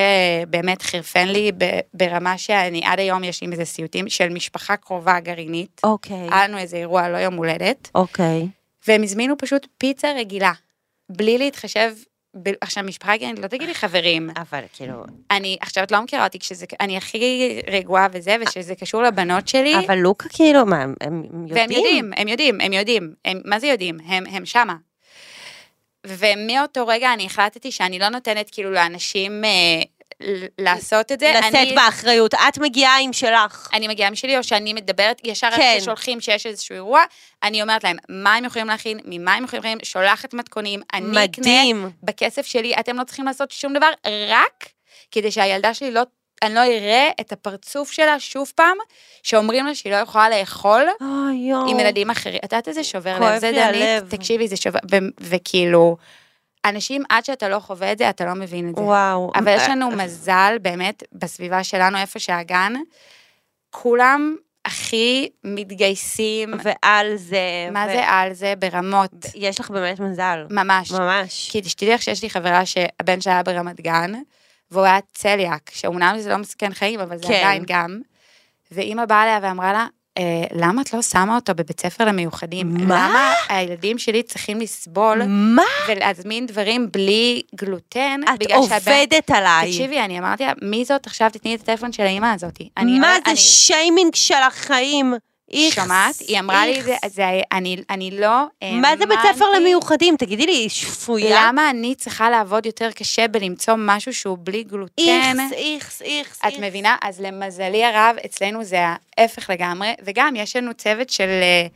באמת 0.48 0.82
חירפן 0.82 1.28
לי 1.28 1.52
ברמה 1.94 2.38
שאני 2.38 2.80
עד 2.84 2.98
היום 2.98 3.24
יש 3.24 3.42
לי 3.42 3.52
איזה 3.52 3.64
סיוטים 3.64 4.08
של 4.08 4.28
משפחה 4.28 4.76
קרובה 4.76 5.20
גרעינית. 5.20 5.80
אוקיי. 5.84 6.16
היה 6.30 6.48
לנו 6.48 6.58
איזה 6.58 6.76
אירוע, 6.76 7.08
לא 7.08 7.16
יום 7.16 7.34
הולדת, 7.34 7.90
אוקיי. 7.94 8.48
והם 8.88 9.02
הזמינו 9.02 9.38
פשוט 9.38 9.66
פיצה 9.78 10.12
רגילה, 10.12 10.52
בלי 11.10 11.38
להתחשב, 11.38 11.92
ב... 12.35 12.50
עכשיו 12.61 12.85
משפחה 12.85 13.16
גרעינית, 13.16 13.42
לא 13.42 13.47
תגידי 13.47 13.75
חברים, 13.75 14.30
אבל 14.37 14.61
כאילו... 14.73 15.04
אני, 15.30 15.56
עכשיו 15.61 15.85
את 15.85 15.92
לא 15.92 16.02
מכירה 16.02 16.25
אותי, 16.25 16.38
כשזה, 16.38 16.66
אני 16.80 16.97
הכי 16.97 17.61
רגועה 17.70 18.06
וזה, 18.12 18.37
ושזה 18.40 18.75
קשור 18.75 19.02
לבנות 19.02 19.49
שלי, 19.49 19.78
אבל 19.87 19.99
לוקה 19.99 20.28
כאילו, 20.28 20.66
מה, 20.66 20.82
הם 20.82 20.94
הם 21.00 21.23
יודעים? 21.32 21.56
והם 21.56 21.70
יודעים, 21.70 22.11
הם 22.16 22.28
יודעים, 22.28 22.61
הם 22.61 22.73
יודעים, 22.73 23.14
הם, 23.25 23.40
מה 23.44 23.61
זה 23.61 23.66
יודעים? 23.66 23.99
הם, 24.04 24.25
הם 24.26 24.47
שמה. 24.47 24.76
ומאותו 26.06 26.87
רגע 26.87 27.12
אני 27.12 27.26
החלטתי 27.26 27.73
שאני 27.73 27.99
לא 27.99 28.08
נותנת 28.08 28.50
כאילו 28.52 28.70
לאנשים 28.70 29.44
אה, 29.44 29.82
לעשות 30.58 31.12
את 31.12 31.20
זה. 31.20 31.32
לשאת 31.38 31.54
אני, 31.54 31.72
באחריות. 31.75 32.34
את 32.34 32.58
מגיעה 32.58 33.00
עם 33.00 33.12
שלך. 33.12 33.68
אני 33.72 33.88
מגיעה 33.88 34.10
משלי, 34.10 34.38
או 34.38 34.42
שאני 34.44 34.72
מדברת, 34.72 35.20
ישר 35.25 35.50
כן. 35.50 35.52
אחרי 35.52 35.80
ששולחים 35.80 36.20
שיש 36.20 36.46
איזשהו 36.46 36.75
אירוע, 36.75 37.02
אני 37.42 37.62
אומרת 37.62 37.84
להם, 37.84 37.96
מה 38.08 38.34
הם 38.34 38.44
יכולים 38.44 38.66
להכין, 38.66 39.00
ממה 39.04 39.34
הם 39.34 39.44
יכולים 39.44 39.62
להכין, 39.62 39.78
שולחת 39.82 40.34
מתכונים, 40.34 40.80
אני 40.94 41.25
אקנה. 41.25 41.50
בכסף 42.02 42.46
שלי, 42.46 42.75
אתם 42.80 42.98
לא 42.98 43.04
צריכים 43.04 43.25
לעשות 43.25 43.50
שום 43.50 43.72
דבר, 43.72 43.90
רק 44.28 44.68
כדי 45.10 45.30
שהילדה 45.30 45.75
שלי 45.75 45.90
לא 45.90 46.02
אני 46.42 46.54
לא 46.54 46.60
אראה 46.60 47.10
את 47.20 47.32
הפרצוף 47.32 47.90
שלה 47.90 48.20
שוב 48.20 48.52
פעם, 48.54 48.76
שאומרים 49.22 49.66
לה 49.66 49.75
שהיא 49.75 49.92
לא 49.92 49.96
יכולה 49.96 50.28
לאכול 50.28 50.87
יואו. 51.34 51.70
עם 51.70 51.80
ילדים 51.80 52.10
אחרים. 52.10 52.38
את 52.44 52.52
יודעת 52.52 52.68
איזה 52.68 52.84
שובר 52.84 53.18
לב, 53.20 53.38
זה 53.38 53.52
דנית. 53.52 54.14
תקשיבי, 54.14 54.48
זה 54.48 54.56
שובר, 54.56 54.78
ו- 54.90 54.96
וכאילו, 55.20 55.96
אנשים, 56.64 57.02
עד 57.08 57.24
שאתה 57.24 57.48
לא 57.48 57.58
חווה 57.58 57.92
את 57.92 57.98
זה, 57.98 58.10
אתה 58.10 58.24
לא 58.24 58.34
מבין 58.34 58.70
את 58.70 58.76
זה. 58.76 58.82
וואו. 58.82 59.32
אבל 59.34 59.54
יש 59.56 59.68
לנו 59.68 59.90
מזל, 59.90 60.56
באמת, 60.62 61.02
בסביבה 61.12 61.64
שלנו, 61.64 61.98
איפה 61.98 62.18
שהגן, 62.18 62.72
כולם 63.70 64.36
הכי 64.64 65.28
מתגייסים, 65.44 66.54
ועל 66.62 67.16
זה. 67.16 67.68
מה 67.72 67.86
ו- 67.88 67.92
זה 67.92 68.04
על 68.08 68.32
זה 68.32 68.54
ברמות, 68.58 69.10
יש 69.34 69.60
לך 69.60 69.70
באמת 69.70 70.00
מזל. 70.00 70.46
ממש. 70.50 70.92
ממש. 70.92 71.48
כי 71.52 71.60
תשתדלי 71.60 71.94
לך 71.94 72.02
שיש 72.02 72.22
לי 72.22 72.30
חברה 72.30 72.66
שהבן 72.66 73.20
שלה 73.20 73.32
היה 73.32 73.42
ברמת 73.42 73.80
גן, 73.80 74.12
והוא 74.70 74.84
היה 74.84 74.98
צליאק, 75.12 75.70
שאומנם 75.74 76.16
זה 76.18 76.30
לא 76.30 76.36
מסכן 76.36 76.74
חיים, 76.74 77.00
אבל 77.00 77.16
זה 77.18 77.26
כן. 77.28 77.34
עדיין 77.34 77.62
גם. 77.66 78.00
ואימא 78.72 79.04
באה 79.04 79.22
אליה 79.22 79.38
ואמרה 79.42 79.72
לה, 79.72 79.78
אה, 79.78 79.86
למה 80.54 80.82
את 80.82 80.92
לא 80.94 81.02
שמה 81.02 81.34
אותו 81.34 81.54
בבית 81.54 81.80
ספר 81.80 82.04
למיוחדים? 82.04 82.75
מה? 82.75 82.84
למה 83.08 83.32
הילדים 83.48 83.98
שלי 83.98 84.22
צריכים 84.22 84.60
לסבול 84.60 85.22
מה? 85.26 85.62
ולהזמין 85.88 86.46
דברים 86.46 86.88
בלי 86.92 87.42
גלוטן? 87.54 88.20
את 88.34 88.38
בגלל 88.38 88.58
שהבן- 88.62 88.92
עובדת 88.92 89.30
עליי. 89.30 89.70
תקשיבי, 89.72 90.00
אני 90.00 90.18
אמרתי 90.18 90.44
לה, 90.44 90.52
מי 90.62 90.84
זאת 90.84 91.06
עכשיו? 91.06 91.30
תתני 91.32 91.54
את 91.54 91.60
הטלפון 91.60 91.92
של 91.92 92.02
האימא 92.02 92.34
הזאתי. 92.34 92.68
אני- 92.76 92.98
מה 92.98 93.16
אני- 93.26 93.37
זה 93.37 93.42
שיימינג 93.42 94.14
של 94.14 94.34
החיים? 94.46 95.14
איכס, 95.52 95.75
שומעת? 95.75 96.14
היא 96.21 96.40
אמרה 96.40 96.67
לי, 96.67 96.83
זה, 96.83 96.93
איכס. 96.93 97.14
זה, 97.14 97.25
אני, 97.52 97.76
אני 97.90 98.11
לא 98.11 98.45
מה 98.62 98.97
זה 98.99 99.07
בית 99.07 99.19
ספר. 99.35 99.45
למיוחדים? 99.57 100.17
תגידי 100.17 100.47
לי, 100.47 100.52
היא 100.52 100.69
שפויה? 100.69 101.49
למה 101.49 101.71
אני 101.71 101.95
צריכה 101.95 102.31
לעבוד 102.31 102.67
יותר 102.67 102.90
קשה 102.93 103.28
בלמצוא 103.28 103.75
משהו 103.78 104.14
שהוא 104.14 104.38
בלי 104.40 104.62
גלוטן? 104.62 105.02
איכס, 105.02 105.52
איכס, 105.52 106.02
איכס. 106.02 106.38
את 106.38 106.45
איכס. 106.45 106.59
מבינה? 106.61 106.97
אז 107.02 107.21
למזלי 107.21 107.85
הרב, 107.85 108.17
אצלנו 108.25 108.64
זה 108.64 108.78
ההפך 109.19 109.50
לגמרי, 109.50 109.95
וגם 110.05 110.37
יש 110.37 110.57
לנו 110.57 110.75
צוות 110.75 111.11
של 111.11 111.28
אה, 111.28 111.67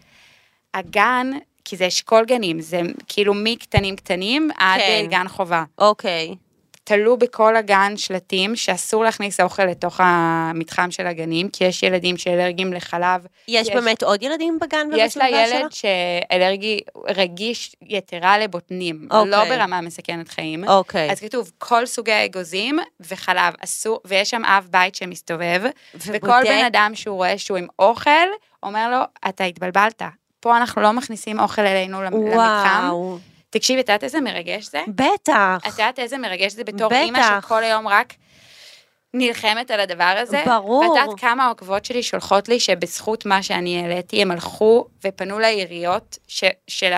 הגן, 0.75 1.31
כי 1.65 1.77
זה 1.77 1.87
אשכול 1.87 2.25
גנים, 2.25 2.61
זה 2.61 2.81
כאילו 3.09 3.35
מקטנים 3.35 3.97
קטנים 3.97 4.51
עד 4.57 4.81
כן. 4.81 4.87
אה, 4.87 5.07
גן 5.11 5.29
חובה. 5.29 5.65
אוקיי. 5.79 6.35
תלו 6.93 7.17
בכל 7.17 7.57
הגן 7.57 7.93
שלטים 7.97 8.57
שאסור 8.57 9.05
להכניס 9.05 9.41
אוכל 9.41 9.65
לתוך 9.65 10.01
המתחם 10.05 10.91
של 10.91 11.07
הגנים, 11.07 11.49
כי 11.49 11.65
יש 11.65 11.83
ילדים 11.83 12.17
שאלרגיים 12.17 12.73
לחלב. 12.73 13.27
יש 13.49 13.71
באמת 13.71 14.03
עוד 14.03 14.23
ילדים 14.23 14.59
בגן 14.61 14.87
יש 14.97 15.17
לה 15.17 15.29
ילד 15.29 15.73
שאלרגי 15.73 16.81
רגיש 17.09 17.77
יתרה 17.83 18.39
לבוטנים, 18.39 19.09
אוקיי. 19.11 19.31
לא 19.31 19.45
ברמה 19.45 19.81
מסכנת 19.81 20.29
חיים. 20.29 20.69
אוקיי. 20.69 21.11
אז 21.11 21.21
כתוב 21.21 21.51
כל 21.59 21.87
סוגי 21.87 22.13
האגוזים 22.13 22.79
וחלב 23.01 23.55
אסור, 23.65 24.01
ויש 24.05 24.31
שם 24.31 24.45
אב 24.45 24.69
בית 24.71 24.95
שמסתובב, 24.95 25.63
וכל 25.95 26.09
ובודק? 26.27 26.49
בן 26.49 26.65
אדם 26.65 26.93
שהוא 26.95 27.17
רואה 27.17 27.39
שהוא 27.39 27.59
עם 27.59 27.67
אוכל, 27.79 28.11
אומר 28.63 28.91
לו, 28.91 28.99
אתה 29.29 29.45
התבלבלת. 29.45 30.03
פה 30.41 30.57
אנחנו 30.57 30.83
לא 30.83 30.93
מכניסים 30.93 31.41
אוכל 31.41 31.63
אלינו 31.63 32.03
למ- 32.03 32.27
למתחם. 32.27 32.91
תקשיבי, 33.53 33.81
את 33.81 33.89
יודעת 33.89 34.05
איזה 34.05 34.21
מרגש 34.21 34.65
זה? 34.65 34.83
בטח. 34.89 35.57
את 35.59 35.73
יודעת 35.79 35.99
איזה 35.99 36.19
מרגש 36.19 36.53
זה 36.53 36.65
בתור 36.65 36.89
בטח. 36.89 36.97
אימא 37.01 37.41
שכל 37.41 37.65
היום 37.65 37.89
רק 37.89 38.15
נלחמת 39.15 39.71
על 39.71 39.81
הדבר 39.81 40.15
הזה? 40.19 40.43
ברור. 40.47 40.79
ואת 40.85 40.89
יודעת 40.89 41.21
כמה 41.21 41.45
העוקבות 41.45 41.85
שלי 41.85 42.03
שולחות 42.03 42.49
לי 42.49 42.61
שבזכות 42.61 43.27
מה 43.27 43.43
שאני 43.43 43.83
העליתי, 43.83 44.23
הם 44.23 44.31
הלכו 44.31 44.87
ופנו 45.05 45.39
לעיריות 45.39 46.19
ש- 46.29 46.45
של 46.69 46.93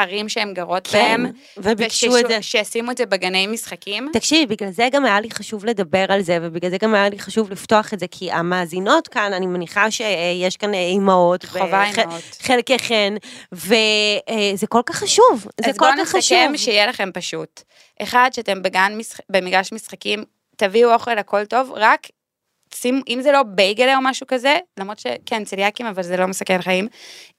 הערים 0.00 0.28
שהן 0.28 0.54
גרות 0.54 0.86
כן, 0.86 1.22
בהן, 1.22 1.32
וביקשו 1.56 2.18
את 2.18 2.24
זה. 2.28 2.42
שישימו 2.42 2.90
את 2.90 2.96
זה 2.98 3.06
בגני 3.06 3.46
משחקים. 3.46 4.08
תקשיבי, 4.12 4.46
בגלל 4.56 4.70
זה 4.70 4.88
גם 4.92 5.04
היה 5.04 5.20
לי 5.20 5.30
חשוב 5.30 5.64
לדבר 5.64 6.04
על 6.08 6.22
זה, 6.22 6.38
ובגלל 6.42 6.70
זה 6.70 6.76
גם 6.78 6.94
היה 6.94 7.08
לי 7.08 7.18
חשוב 7.18 7.50
לפתוח 7.50 7.94
את 7.94 8.00
זה, 8.00 8.06
כי 8.10 8.32
המאזינות 8.32 9.08
כאן, 9.08 9.32
אני 9.32 9.46
מניחה 9.46 9.90
שיש 9.90 10.56
כאן 10.56 10.74
אה, 10.74 10.80
אימהות. 10.86 11.44
חובה 11.44 11.66
וח- 11.92 11.98
אימהות. 11.98 12.22
חלקכן, 12.40 13.14
וזה 13.52 14.66
כל 14.68 14.80
כך 14.86 14.96
חשוב. 14.96 15.46
זה 15.64 15.70
אז 15.70 15.78
כל 15.78 15.86
בואו 15.86 16.04
כך 16.06 16.08
חשוב. 16.08 16.18
נסכם 16.38 16.52
שיהיה 16.56 16.86
לכם 16.86 17.08
פשוט. 17.14 17.62
אחד, 18.02 18.30
שאתם 18.32 18.62
בגן. 18.62 18.98
במגרש 19.30 19.72
משחקים, 19.72 20.24
תביאו 20.56 20.92
אוכל, 20.94 21.18
הכל 21.18 21.44
טוב, 21.44 21.72
רק 21.76 22.06
שים, 22.74 23.02
אם 23.08 23.18
זה 23.22 23.32
לא 23.32 23.42
בייגלה 23.42 23.96
או 23.96 24.00
משהו 24.02 24.26
כזה, 24.26 24.56
למרות 24.78 24.98
שכן, 24.98 25.44
צליאקים, 25.44 25.86
אבל 25.86 26.02
זה 26.02 26.16
לא 26.16 26.26
מסכן 26.26 26.62
חיים, 26.62 26.88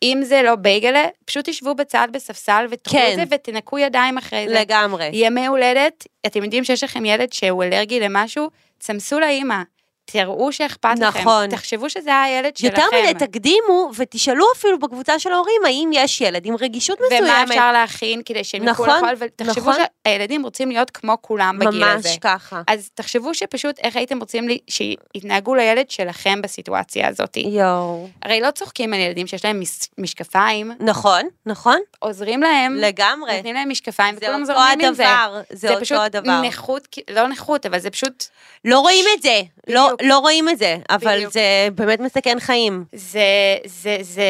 אם 0.04 0.20
זה 0.24 0.42
לא 0.42 0.56
בייגלה, 0.56 1.08
פשוט 1.26 1.50
תשבו 1.50 1.76
בצד 1.76 2.08
בספסל 2.12 2.66
ותאכלו 2.70 3.00
כן. 3.00 3.10
את 3.12 3.16
זה 3.16 3.36
ותנקו 3.36 3.80
ידיים 3.80 4.18
אחרי 4.18 4.46
זה. 4.48 4.54
לגמרי. 4.54 5.10
ימי 5.14 5.48
הולדת, 5.48 6.08
אתם 6.26 6.44
יודעים 6.44 6.64
שיש 6.64 6.84
לכם 6.84 7.06
ילד 7.06 7.34
שהוא 7.34 7.64
אלרגי 7.64 8.00
למשהו, 8.00 8.50
תסמסו 8.78 9.20
לאימא, 9.20 9.62
תראו 10.12 10.52
שאכפת 10.52 11.00
לכם. 11.00 11.20
נכון. 11.20 11.48
תחשבו 11.48 11.90
שזה 11.90 12.22
הילד 12.22 12.58
שלכם. 12.58 12.82
יותר 12.82 12.98
מזה, 13.04 13.14
תקדימו 13.20 13.92
ותשאלו 13.96 14.46
אפילו 14.58 14.80
בקבוצה 14.80 15.20
של 15.20 15.32
ההורים, 15.32 15.62
האם 15.66 15.90
יש 15.94 16.22
ילד 16.22 16.46
עם 16.46 16.56
רגישות 16.60 17.00
מסוימת. 17.06 17.24
ומה 17.24 17.44
אפשר 17.44 17.72
להכין 17.72 18.22
כדי 18.26 18.44
שהם 18.44 18.64
נכון, 18.66 18.90
לאכול, 18.90 19.10
ותחשבו 19.18 19.72
נכון. 19.72 19.84
שהילדים 20.08 20.44
רוצים 20.44 20.72
להיות 20.72 20.90
כמו 20.90 21.18
כולם 21.22 21.60
בגיל 21.60 21.84
הזה. 21.84 22.10
ממש 22.10 22.18
ככה. 22.22 22.62
אז 22.68 22.90
תחשבו 22.94 23.34
שפשוט 23.34 23.80
איך 23.80 23.96
הייתם 23.96 24.20
רוצים 24.20 24.48
לי, 24.48 24.58
שיתנהגו 24.68 25.56
לילד 25.56 25.90
שלכם 25.90 26.42
בסיטואציה 26.42 27.08
הזאת. 27.08 27.38
יואו. 27.38 28.08
הרי 28.22 28.42
לא 28.42 28.52
צוחקים 28.52 28.94
על 28.94 29.00
ילדים 29.00 29.28
שיש 29.28 29.46
להם 29.46 29.60
מש, 29.60 29.80
משקפיים, 29.98 30.72
נכון, 30.80 31.22
נכון, 31.46 31.78
עוזרים 32.00 32.42
להם, 32.42 32.76
לגמרי. 32.76 33.36
נותנים 33.36 33.56
להם 33.56 33.70
משקפיים, 33.70 34.16
זה 34.16 34.20
וכולם 34.22 34.42
אותו 34.42 34.54
זורמים 34.54 34.88
עם 34.88 34.94
זה. 34.94 35.10
הדבר, 35.10 35.42
זה 35.50 35.70
אותו 35.70 35.82
פשוט 35.82 35.98
הדבר. 35.98 36.42
נכות, 36.42 36.88
לא 37.10 37.28
נכות, 37.28 37.66
אבל 37.66 37.80
זה 37.80 37.90
פשוט, 37.90 38.24
לא 38.66 38.80
רואים 38.80 39.06
את 39.18 39.22
זה, 39.22 39.42
לא. 39.68 39.92
לא 40.02 40.20
רואים 40.20 40.50
את 40.50 40.58
זה, 40.58 40.78
אבל 40.90 41.16
בדיוק. 41.16 41.34
זה 41.34 41.68
באמת 41.76 42.00
מסכן 42.00 42.40
חיים. 42.40 42.84
זה, 42.94 43.22
זה, 43.66 43.98
זה, 44.02 44.24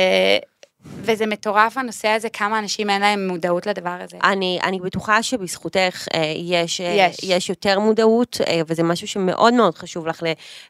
וזה 0.86 1.26
מטורף 1.26 1.78
הנושא 1.78 2.08
הזה, 2.08 2.30
כמה 2.30 2.60
אנשים 2.60 2.89
אין 2.89 3.02
להם 3.02 3.28
מודעות 3.28 3.67
לדבר 3.67 3.98
הזה. 4.04 4.17
אני, 4.24 4.60
אני 4.63 4.80
בטוחה 4.80 5.24
שבזכותך 5.24 6.08
אה, 6.13 6.22
יש, 6.38 6.82
אה, 6.82 6.88
יש. 6.98 7.17
יש 7.24 7.50
יותר 7.50 7.80
מודעות, 7.80 8.38
אה, 8.48 8.62
וזה 8.67 8.84
משהו 8.84 9.08
שמאוד 9.08 9.54
מאוד 9.54 9.76
חשוב 9.78 10.08
לך 10.08 10.24
ל, 10.24 10.26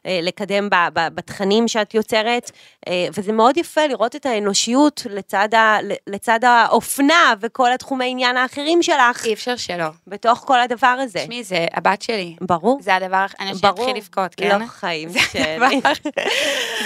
אה, 0.06 0.18
לקדם 0.22 0.68
ב, 0.70 0.74
ב, 0.92 1.08
בתכנים 1.14 1.68
שאת 1.68 1.94
יוצרת, 1.94 2.50
אה, 2.88 3.06
וזה 3.16 3.32
מאוד 3.32 3.56
יפה 3.56 3.86
לראות 3.86 4.16
את 4.16 4.26
האנושיות 4.26 5.06
לצד, 5.10 5.54
ה, 5.54 5.76
לצד 6.06 6.40
האופנה 6.44 7.34
וכל 7.40 7.72
התחומי 7.72 8.10
עניין 8.10 8.36
האחרים 8.36 8.82
שלך, 8.82 9.24
אי 9.26 9.32
אפשר 9.32 9.56
שלא. 9.56 9.86
בתוך 10.06 10.38
כל 10.46 10.60
הדבר 10.60 10.86
הזה. 10.86 11.18
תשמעי, 11.18 11.44
זה 11.44 11.66
הבת 11.74 12.02
שלי. 12.02 12.36
ברור. 12.40 12.78
זה 12.82 12.94
הדבר, 12.94 13.26
אני. 13.40 13.52
אתחיל 13.68 13.96
לבכות, 13.96 14.34
כן? 14.34 14.60
לא 14.60 14.66
חיים 14.66 15.08
זה 15.08 15.18
שלי. 15.20 15.58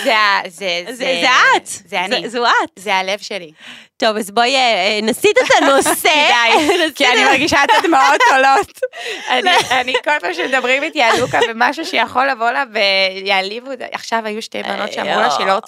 זה 0.05 0.17
ה- 0.17 0.41
זה, 0.49 0.85
זה, 0.87 0.93
זה 0.95 1.27
את. 1.57 1.67
זה 1.89 2.05
אני. 2.05 2.29
זו 2.29 2.45
את. 2.47 2.51
זה 2.77 2.95
הלב 2.95 3.16
שלי. 3.23 3.53
טוב, 3.99 4.17
אז 4.17 4.31
בואי 4.31 4.57
אה, 4.57 4.99
נסיט 5.03 5.39
את 5.39 5.63
הנושא. 5.63 6.09
כדאי, 6.29 6.69
כי 6.95 7.07
אני 7.07 7.25
מרגישה 7.25 7.65
את 7.65 7.71
הדמעות 7.79 8.21
עולות. 8.33 8.81
אני- 9.29 9.51
אני 9.71 9.95
כל 10.05 10.11
פעם 10.21 10.35
שמדברים 10.35 10.83
איתי 10.83 11.03
על 11.03 11.21
לוקה 11.21 11.39
ומשהו 11.49 11.85
שיכול 11.87 12.27
לבוא 12.31 12.51
לה 12.51 12.65
ויעליבו, 12.73 13.71
עכשיו 13.93 14.21
היו 14.25 14.43
שתי 14.43 14.63
בנות 14.63 14.93
שאמרו 14.93 15.21
לה 15.21 15.31
שהיא 15.31 15.47
לא 15.47 15.59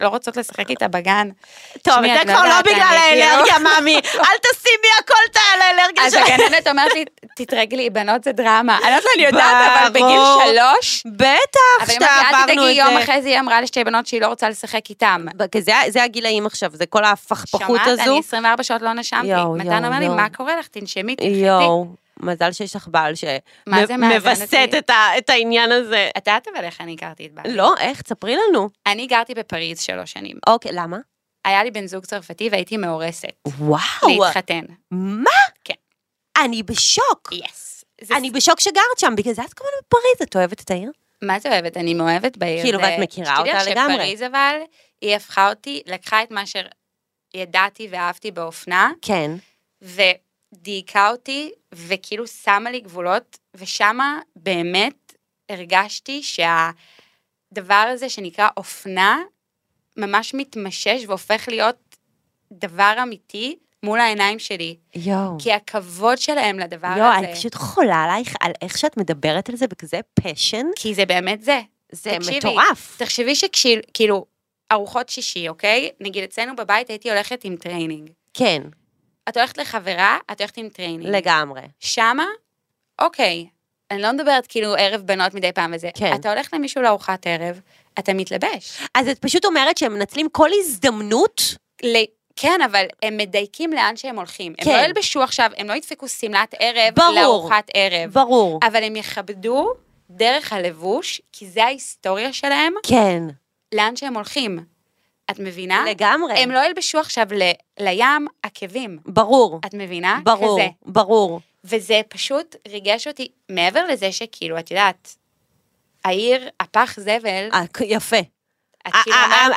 לא 0.00 0.08
רוצות 0.08 0.36
לשחק 0.36 0.70
איתה 0.70 0.88
בגן. 0.88 1.28
טוב, 1.82 1.94
זה 2.02 2.14
לא 2.14 2.32
כבר 2.34 2.44
לא 2.48 2.60
בגלל 2.60 2.74
כאילו- 2.74 3.24
האלרגיה, 3.24 3.58
מאמי. 3.58 3.94
אל 4.14 4.36
תשימי 4.52 4.88
הכל 4.98 5.14
את 5.30 5.36
האלרגיה 5.36 6.06
אז 6.06 6.12
שלך. 6.12 6.28
הגננת 6.28 6.68
אומרת 6.68 6.92
לי, 6.94 7.04
תתרגלי, 7.36 7.90
בנות 7.90 8.24
זה 8.24 8.32
דרמה. 8.32 8.78
אני 8.82 8.90
לא 8.90 8.96
יודעת, 8.96 9.04
אני 9.16 9.24
יודעת, 9.24 9.80
אבל 9.80 9.90
בגיל. 9.90 10.20
שלוש, 10.44 11.02
בטח, 11.06 11.28
אבל 11.80 11.90
היא 11.90 11.94
שאתה 11.94 12.06
אומרת 12.06 12.32
לי, 12.32 12.34
אל 12.34 12.34
עברנו 12.34 12.44
תדאגי, 12.54 12.80
את 12.80 12.86
יום 12.86 12.96
זה. 12.98 13.04
אחרי 13.04 13.22
זה 13.22 13.28
היא 13.28 13.40
אמרה 13.40 13.60
לשתי 13.60 13.84
בנות 13.84 14.06
שהיא 14.06 14.20
לא 14.20 14.26
רוצה 14.26 14.48
לשחק 14.48 14.90
איתם. 14.90 15.26
זה 15.88 16.02
הגילאים 16.02 16.46
עכשיו, 16.46 16.70
זה 16.74 16.86
כל 16.86 17.04
ההפכפכות 17.04 17.77
שמעת? 17.84 18.00
הזו. 18.00 18.10
אני 18.10 18.18
24 18.18 18.62
שעות 18.62 18.82
לא 18.82 18.92
נשמתי. 18.92 19.26
יואו, 19.26 19.54
מתן 19.56 19.66
יואו, 19.66 19.84
אומר 19.86 19.98
לי. 19.98 20.08
מה 20.08 20.26
קורה 20.36 20.56
לך? 20.58 20.68
תנשמי, 20.68 21.16
תנחתי. 21.16 21.32
יואו, 21.32 21.86
מזל 22.20 22.52
שיש 22.52 22.76
לך 22.76 22.88
בעל 22.88 23.12
שמווסת? 23.14 24.54
את 24.78 24.90
ה- 24.90 25.18
את 25.18 25.30
העניין 25.30 25.72
הזה. 25.72 26.10
את 26.18 26.26
יודעת 26.26 26.48
אבל 26.56 26.64
איך 26.64 26.80
אני 26.80 26.94
הכרתי 26.94 27.26
את 27.26 27.32
בעלי? 27.32 27.56
לא, 27.56 27.74
איך? 27.80 28.02
תספרי 28.02 28.36
לנו. 28.48 28.68
אני 28.86 29.06
גרתי 29.06 29.34
בפריז 29.34 29.80
שלוש 29.80 30.12
שנים. 30.12 30.36
אוקיי, 30.46 30.72
למה? 30.74 30.96
היה 31.44 31.64
לי 31.64 31.70
בן 31.70 31.86
זוג 31.86 32.04
צרפתי 32.06 32.48
והייתי 32.52 32.76
מאורסת. 32.76 33.28
וואו, 33.58 33.80
להתחתן. 34.08 34.60
מה? 34.90 35.30
כן. 35.64 35.74
אני 36.44 36.62
בשוק. 36.62 37.32
יס. 37.32 37.84
אני 38.16 38.30
בשוק 38.30 38.60
שגרת 38.60 38.98
שם, 38.98 39.14
בגלל 39.16 39.34
זה 39.34 39.42
את 39.42 39.52
כל 39.54 39.64
הזמן 39.64 39.80
בפריז, 39.86 40.28
את 40.28 40.36
אוהבת 40.36 40.60
את 40.60 40.70
העיר? 40.70 40.90
מה 41.22 41.38
זה 41.38 41.48
אוהבת? 41.48 41.76
אני 41.76 41.94
מאוהבת 41.94 42.36
בעיר. 42.36 42.62
כאילו, 42.62 42.78
ואת 42.80 42.98
מכירה 42.98 43.36
שתדעי 43.36 43.52
לך 43.54 43.60
אותה 43.60 43.70
לגמרי. 43.70 43.94
שפריז 43.94 44.22
אבל, 44.22 44.56
היא 45.00 45.16
הפכה 45.16 45.48
אותי, 45.50 45.82
לקחה 45.86 46.22
את 46.22 46.30
מה 46.30 46.42
שידעתי 47.32 47.88
ואהבתי 47.90 48.30
באופנה, 48.30 48.92
כן. 49.02 49.30
ודייקה 49.82 51.10
אותי, 51.10 51.50
וכאילו 51.72 52.26
שמה 52.26 52.70
לי 52.70 52.80
גבולות, 52.80 53.38
ושמה 53.54 54.20
באמת 54.36 55.14
הרגשתי 55.48 56.22
שהדבר 56.22 57.74
הזה 57.74 58.08
שנקרא 58.08 58.48
אופנה, 58.56 59.22
ממש 59.96 60.34
מתממש 60.34 61.04
והופך 61.06 61.48
להיות 61.48 61.96
דבר 62.52 62.94
אמיתי 63.02 63.56
מול 63.82 64.00
העיניים 64.00 64.38
שלי. 64.38 64.76
יואו. 64.94 65.36
כי 65.38 65.52
הכבוד 65.52 66.18
שלהם 66.18 66.58
לדבר 66.58 66.94
יואו, 66.96 67.08
הזה, 67.08 67.18
אני 67.18 67.34
פשוט 67.34 67.54
חולה 67.54 68.04
עלייך, 68.04 68.34
על 68.40 68.52
איך 68.62 68.78
שאת 68.78 68.96
מדברת 68.96 69.48
על 69.48 69.56
זה 69.56 69.66
בכזה 69.66 70.00
passion. 70.14 70.66
כי 70.76 70.94
זה 70.94 71.06
באמת 71.06 71.42
זה. 71.42 71.60
זה 71.92 72.10
תקשיבי, 72.18 72.38
מטורף. 72.38 72.96
תחשבי 72.98 73.34
שכאילו, 73.34 74.26
ארוחות 74.72 75.08
שישי, 75.08 75.48
אוקיי? 75.48 75.90
נגיד 76.00 76.24
אצלנו 76.24 76.56
בבית 76.56 76.88
הייתי 76.88 77.10
הולכת 77.10 77.44
עם 77.44 77.56
טריינינג. 77.56 78.10
כן, 78.34 78.62
את 79.28 79.36
הולכת 79.36 79.58
לחברה, 79.58 80.18
את 80.32 80.40
הולכת 80.40 80.56
עם 80.56 80.68
טריינינג. 80.68 81.06
לגמרי. 81.06 81.62
שמה, 81.80 82.26
אוקיי, 83.00 83.46
אני 83.90 84.02
לא 84.02 84.12
מדברת 84.12 84.46
כאילו 84.46 84.74
ערב 84.74 85.00
בנות 85.00 85.34
מדי 85.34 85.52
פעם 85.52 85.72
וזה. 85.74 85.90
כן. 85.94 86.14
אתה 86.14 86.32
הולך 86.32 86.54
למישהו 86.54 86.82
לארוחת 86.82 87.26
ערב, 87.26 87.60
אתה 87.98 88.14
מתלבש. 88.14 88.78
אז 88.94 89.08
את 89.08 89.18
פשוט 89.18 89.44
אומרת 89.44 89.78
שהם 89.78 89.94
מנצלים 89.94 90.28
כל 90.28 90.50
הזדמנות? 90.58 91.42
ל... 91.82 91.96
כן, 92.36 92.60
אבל 92.70 92.86
הם 93.02 93.16
מדייקים 93.16 93.72
לאן 93.72 93.96
שהם 93.96 94.16
הולכים. 94.16 94.54
הם 94.58 94.64
כן. 94.64 94.80
לא 94.80 94.84
ילבשו 94.84 95.22
עכשיו, 95.22 95.50
הם 95.56 95.68
לא 95.68 95.72
ידפקו 95.72 96.08
שמלת 96.08 96.54
ערב 96.58 96.94
ברור. 96.94 97.14
לארוחת 97.14 97.70
ערב. 97.74 98.12
ברור. 98.12 98.60
אבל 98.62 98.84
הם 98.84 98.96
יכבדו 98.96 99.72
דרך 100.10 100.52
הלבוש, 100.52 101.20
כי 101.32 101.46
זה 101.46 101.64
ההיסטוריה 101.64 102.32
שלהם, 102.32 102.74
כן, 102.82 103.22
לאן 103.74 103.96
שהם 103.96 104.14
הולכים. 104.14 104.58
את 105.30 105.38
מבינה? 105.38 105.84
לגמרי. 105.90 106.34
הם 106.38 106.50
לא 106.50 106.66
ילבשו 106.66 106.98
עכשיו 106.98 107.26
ל... 107.30 107.42
לים 107.80 108.26
עקבים. 108.42 108.98
ברור, 109.06 109.60
את 109.66 109.74
מבינה? 109.74 110.20
ברור, 110.24 110.60
כזה. 110.60 110.68
ברור. 110.86 111.40
וזה 111.64 112.00
פשוט 112.08 112.56
ריגש 112.68 113.06
אותי, 113.06 113.28
מעבר 113.48 113.84
לזה 113.86 114.12
שכאילו, 114.12 114.58
את 114.58 114.70
יודעת, 114.70 115.16
העיר, 116.04 116.48
הפח 116.60 117.00
זבל, 117.00 117.48
אה, 117.52 117.64
יפה. 117.84 118.16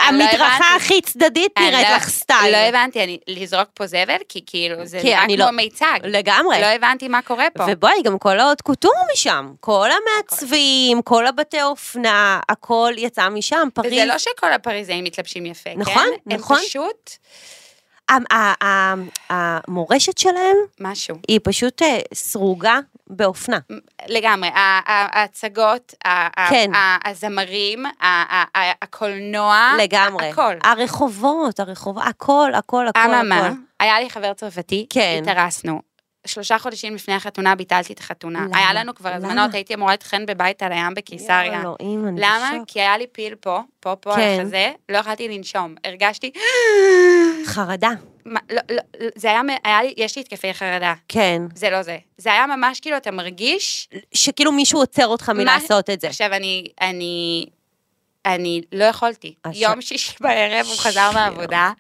המדרכה 0.08 0.46
הבנתי. 0.46 0.76
הכי 0.76 1.02
צדדית 1.02 1.52
נראית 1.60 1.88
לא- 1.90 1.96
לך 1.96 2.10
סטייל. 2.10 2.52
לא 2.52 2.58
הבנתי, 2.58 3.04
אני 3.04 3.18
לזרוק 3.28 3.68
פה 3.74 3.88
זבל? 3.88 4.16
כי 4.30 4.44
כאילו, 4.46 4.86
זה 4.86 5.02
נראה 5.04 5.24
אני 5.24 5.36
כמו 5.38 5.46
לא- 5.46 5.52
מיצג. 5.52 6.00
לגמרי. 6.04 6.62
לא 6.62 6.66
הבנתי 6.66 7.08
מה 7.08 7.22
קורה 7.22 7.46
פה. 7.54 7.64
ובואי, 7.68 8.02
גם 8.04 8.18
כל 8.20 8.40
העוד 8.40 8.62
קוטור 8.62 8.94
משם. 9.14 9.52
כל 9.60 9.90
המעצבים, 9.92 11.02
כל 11.02 11.28
הבתי 11.28 11.62
אופנה, 11.64 12.40
הכל 12.50 12.94
יצא 12.98 13.30
משם. 13.30 13.68
פריז. 13.74 13.94
וזה 13.94 14.06
לא 14.06 14.18
שכל 14.18 14.54
הפריזאים 14.54 15.04
מתלבשים 15.04 15.46
יפה, 15.46 15.70
נכון, 15.78 15.94
כן? 16.26 16.34
נכון. 16.36 16.58
הם 16.58 16.66
פשוט 16.66 17.12
המורשת 19.30 20.18
שלהם 20.18 20.56
משהו. 20.80 21.16
היא 21.28 21.40
פשוט 21.44 21.82
אה, 21.82 22.00
סרוגה 22.14 22.80
באופנה. 23.12 23.60
לגמרי, 24.08 24.50
ההצגות, 24.56 25.94
כן. 26.50 26.72
הזמרים, 27.06 27.86
הקולנוע, 28.82 29.72
לגמרי. 29.80 30.30
הכל. 30.30 30.54
הרחובות, 30.64 31.60
הרחובות, 31.60 32.04
הכל, 32.06 32.52
הכל, 32.56 32.88
הכל, 32.88 33.00
אממה. 33.00 33.52
היה 33.80 34.00
לי 34.00 34.10
חבר 34.10 34.34
צרפתי, 34.34 34.86
כן. 34.90 35.20
התארסנו. 35.22 35.91
שלושה 36.28 36.60
חודשים 36.60 36.96
לפני 36.96 37.14
החתונה 37.14 37.56
ביטלתי 37.56 37.94
את 37.94 38.00
החתונה. 38.00 38.46
למה? 38.46 38.58
היה 38.58 38.74
לנו 38.74 38.96
כבר? 38.96 39.10
הזמנות, 39.14 39.54
הייתי 39.54 39.74
אמורה 39.74 39.92
להתחתן 39.92 40.26
בבית 40.26 40.64
על 40.64 40.72
הים 40.72 40.94
בקיסריה. 40.94 41.62
אלוהים, 41.62 42.08
אני 42.08 42.22
למה? 42.22 42.52
בשוק. 42.56 42.68
כי 42.68 42.82
היה 42.82 42.98
לי 42.98 43.08
פיל 43.08 43.36
פה, 43.36 43.60
פה, 43.80 43.96
פה 43.96 44.16
כן. 44.16 44.22
על 44.22 44.42
החזה, 44.42 44.72
לא 44.90 44.98
יכולתי 44.98 45.28
לנשום. 45.28 45.76
הרגשתי, 45.86 46.32
חרדה, 47.46 47.92
מה, 48.26 48.40
לא, 48.52 48.62
לא, 48.72 48.82
זה 49.16 49.28
היה, 49.30 49.42
היה 49.64 49.84
לי, 49.84 49.94
יש 49.98 50.16
לי 50.16 50.22
התקפי 50.22 50.54
חרדה. 50.54 50.94
כן. 51.08 51.42
זה 51.56 51.70
לא 51.70 51.82
זה. 51.82 51.98
זה 52.18 52.32
היה 52.34 52.48
ממש 52.48 52.80
כאילו, 52.80 52.98
אתה 52.98 53.12
מרגיש... 53.12 53.90
שכאילו 54.14 54.52
מישהו 54.52 54.80
עוצר 54.80 55.08
אותך 55.08 55.30
מלעשות 55.30 55.90
את 55.90 56.02
זה. 56.02 56.08
עכשיו, 56.08 56.34
אני, 56.34 56.68
אני, 56.82 57.46
אני 58.26 58.62
לא 58.72 58.84
יכולתי. 58.84 59.36
יום 59.54 59.82
שישי 59.82 60.14
בערב 60.20 60.66
הוא 60.66 60.78
חזר 60.78 61.12
מהעבודה, 61.14 61.72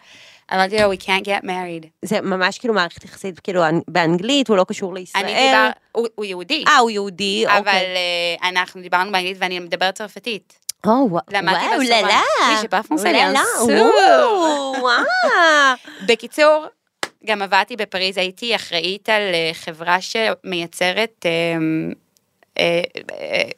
אמרתי 0.54 0.78
לו, 0.82 0.94
we 0.94 0.98
can't 0.98 1.26
get 1.26 1.44
married. 1.46 1.88
זה 2.02 2.22
ממש 2.22 2.58
כאילו 2.60 2.74
מערכת 2.74 3.04
יחסית, 3.06 3.40
כאילו, 3.40 3.68
אנ- 3.70 3.82
באנגלית, 3.88 4.48
הוא 4.48 4.58
לא 4.58 4.66
קשור 4.68 4.94
לישראל. 4.94 5.24
אני 5.24 5.34
דיבר, 5.34 5.70
הוא, 5.92 6.08
הוא 6.16 6.26
יהודי, 6.26 6.64
אה, 6.68 6.78
הוא 6.78 6.90
יהודי, 6.90 7.44
אבל 7.48 7.58
אוקיי. 7.60 7.96
אה, 8.42 8.50
אנחנו 8.50 8.82
דיברנו 8.82 9.12
באנגלית 9.12 9.38
ואני 9.40 9.60
מדברת 9.60 9.96
צרפתית. 9.96 10.54
או, 10.86 10.92
וואו, 11.10 11.24
למדתי 11.32 11.66
וואו. 11.66 11.82
ללה. 12.04 12.22
בקיצור, 16.08 16.66
גם 17.26 17.42
עבדתי 17.42 17.76
בפריז, 17.76 18.18
הייתי 18.18 18.56
אחראית 18.56 19.10
על 19.10 19.22
אה, 19.34 19.52
חברה 19.54 19.98
שמייצרת 20.02 21.26
אה, 21.26 21.32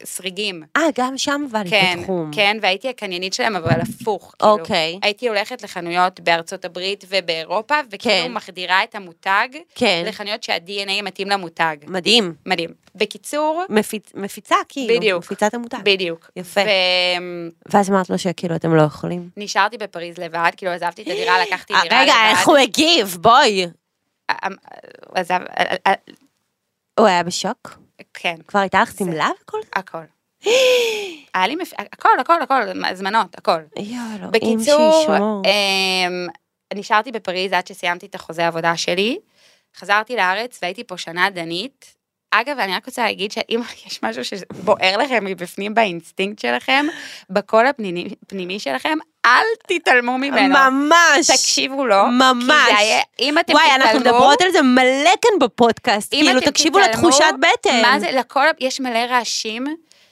סריגים. 0.04 0.62
אה, 0.76 0.82
גם 0.98 1.18
שם 1.18 1.44
עבדת 1.48 1.70
כן, 1.70 1.96
בתחום. 2.00 2.30
כן, 2.34 2.56
והייתי 2.62 2.88
הקניינית 2.88 3.34
שלהם, 3.34 3.56
אבל 3.56 3.70
הפוך. 3.80 4.34
כאילו. 4.38 4.52
אוקיי. 4.52 4.98
הייתי 5.02 5.28
הולכת 5.28 5.62
לחנויות 5.62 6.20
בארצות 6.20 6.64
הברית 6.64 7.04
ובאירופה, 7.08 7.74
וכאילו 7.90 8.24
כן. 8.26 8.32
מחדירה 8.32 8.84
את 8.84 8.94
המותג 8.94 9.48
כן. 9.74 10.04
לחנויות 10.06 10.42
שה-DNA 10.42 11.02
מתאים 11.02 11.28
למותג. 11.28 11.76
מדהים. 11.86 12.34
מדהים. 12.46 12.70
בקיצור, 12.94 13.64
מפיצ- 13.70 14.12
מפיצה, 14.14 14.54
כאילו. 14.68 14.94
בדיוק. 14.96 15.24
מפיצת 15.24 15.54
המותג. 15.54 15.78
בדיוק. 15.84 16.30
יפה. 16.36 16.60
ונשארתי 16.60 17.50
ואז 17.72 17.90
אמרת 17.90 18.10
לו 18.10 18.18
שכאילו 18.18 18.56
אתם 18.56 18.74
לא 18.74 18.82
יכולים. 18.82 19.28
בפריז 19.76 20.18
לבד, 20.18 20.50
כאילו 20.56 20.72
עזבתי 20.72 21.02
את 21.02 21.06
הדירה, 21.06 21.42
לקחתי 21.46 21.74
אה, 21.74 21.82
דירה 21.82 22.02
לבד. 22.02 22.10
רגע, 22.12 22.30
איך 22.30 22.48
הוא 22.48 22.56
הגיב? 22.56 23.16
בואי. 23.20 23.66
אה, 24.30 24.34
אה, 24.44 24.48
עזב, 25.14 25.40
אה, 25.58 25.74
אה, 25.86 25.92
הוא 27.00 27.06
היה 27.06 27.22
בשוק? 27.22 27.83
כן, 28.14 28.36
כבר 28.46 28.60
הייתה 28.60 28.82
לך 28.82 28.92
שמלה 28.98 29.28
וכל 29.42 29.58
זה? 29.62 29.68
הכל. 29.72 29.98
היה 31.34 31.46
לי, 31.46 31.56
מפ- 31.56 31.72
הכל, 31.92 32.08
הכל, 32.20 32.42
הכל, 32.42 32.62
הזמנות, 32.90 33.38
הכל. 33.38 33.60
אלוהים 33.78 34.30
בקיצור, 34.30 35.00
שישמור. 35.00 35.42
אמ, 35.44 36.26
נשארתי 36.74 37.12
בפריז 37.12 37.52
עד 37.52 37.66
שסיימתי 37.66 38.06
את 38.06 38.14
החוזה 38.14 38.44
העבודה 38.44 38.76
שלי. 38.76 39.18
חזרתי 39.76 40.16
לארץ 40.16 40.58
והייתי 40.62 40.84
פה 40.84 40.96
שנה 40.98 41.30
דנית. 41.30 41.94
אגב, 42.40 42.58
אני 42.58 42.74
רק 42.76 42.86
רוצה 42.86 43.02
להגיד 43.02 43.32
שאם 43.32 43.60
יש 43.86 44.00
משהו 44.02 44.24
שבוער 44.24 44.96
לכם 44.96 45.24
מבפנים 45.24 45.74
באינסטינקט 45.74 46.38
שלכם, 46.42 46.86
בקול 47.30 47.66
הפנימי, 47.66 48.08
פנימי 48.28 48.58
שלכם, 48.60 48.98
אל 49.26 49.44
תתעלמו 49.68 50.18
ממנו. 50.18 50.54
ממש. 50.70 51.26
תקשיבו 51.30 51.86
לו. 51.86 52.06
ממש. 52.06 52.44
כי 52.68 52.72
זה 52.72 52.78
היה, 52.78 53.00
אם 53.20 53.38
אתם 53.38 53.52
וואי, 53.52 53.64
תתעלמו... 53.66 53.84
אנחנו 53.84 54.00
מדברות 54.00 54.40
על 54.42 54.50
זה 54.52 54.62
מלא 54.62 55.10
כאן 55.22 55.38
בפודקאסט. 55.40 56.14
אם 56.14 56.20
כאילו, 56.24 56.38
אתם 56.38 56.50
תקשיבו 56.50 56.78
תתעלמו, 56.78 57.08
לתחושת 57.08 57.24
בטן. 57.40 57.82
מה 57.82 58.00
זה, 58.00 58.10
לכל, 58.12 58.46
יש 58.60 58.80
מלא 58.80 58.98
רעשים 58.98 59.64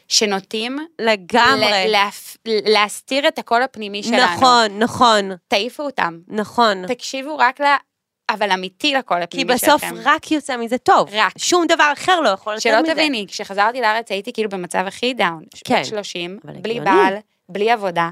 שנוטים 0.08 0.78
לגמרי. 0.98 1.66
ל- 1.88 1.94
להפ- 1.96 2.36
להסתיר 2.46 3.28
את 3.28 3.38
הקול 3.38 3.62
הפנימי 3.62 4.02
שלנו. 4.02 4.22
נכון, 4.36 4.78
נכון, 4.78 5.30
תעיפו 5.48 5.82
אותם. 5.82 6.18
נכון. 6.28 6.86
תקשיבו 6.86 7.36
רק. 7.38 7.60
אבל 8.32 8.50
אמיתי 8.50 8.94
לקול 8.94 9.18
כי 9.18 9.24
הפנימי 9.24 9.54
בסוף 9.54 9.80
שלכם. 9.82 9.94
רק 10.04 10.30
יוצא 10.30 10.56
מזה 10.56 10.78
טוב. 10.78 11.08
רק. 11.12 11.32
שום 11.38 11.66
דבר 11.66 11.92
אחר 11.92 12.20
לא 12.20 12.28
יכול 12.28 12.54
לצאת 12.54 12.62
שלא 12.62 12.82
מזה. 12.82 12.92
תביני, 12.92 13.26
כשחזרתי 13.28 13.80
לארץ 13.80 14.10
הייתי 14.10 14.32
כאילו 14.32 14.48
במצב 14.48 14.84
הכי 14.86 15.14
down. 15.14 15.44
כן. 15.64 15.80
בת 15.80 15.86
30, 15.86 16.38
אבל 16.44 16.52
בלי 16.52 16.80
הגיוני. 16.80 16.90
בעל, 16.90 17.14
בלי 17.48 17.70
עבודה, 17.70 18.10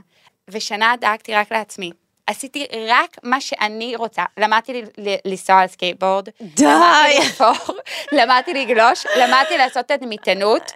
ושנה 0.51 0.95
דאגתי 1.01 1.35
רק 1.35 1.53
לעצמי. 1.53 1.91
עשיתי 2.27 2.67
רק 2.89 3.17
מה 3.23 3.41
שאני 3.41 3.97
רוצה. 3.97 4.25
למדתי 4.39 4.83
לנסוע 5.25 5.57
על 5.57 5.67
סקייטבורד. 5.67 6.29
די. 6.41 6.65
למדתי 8.13 8.55
לגלוש, 8.63 9.07
למדתי 9.17 9.59
לעשות 9.59 9.87
תדמיתנות. 9.87 10.73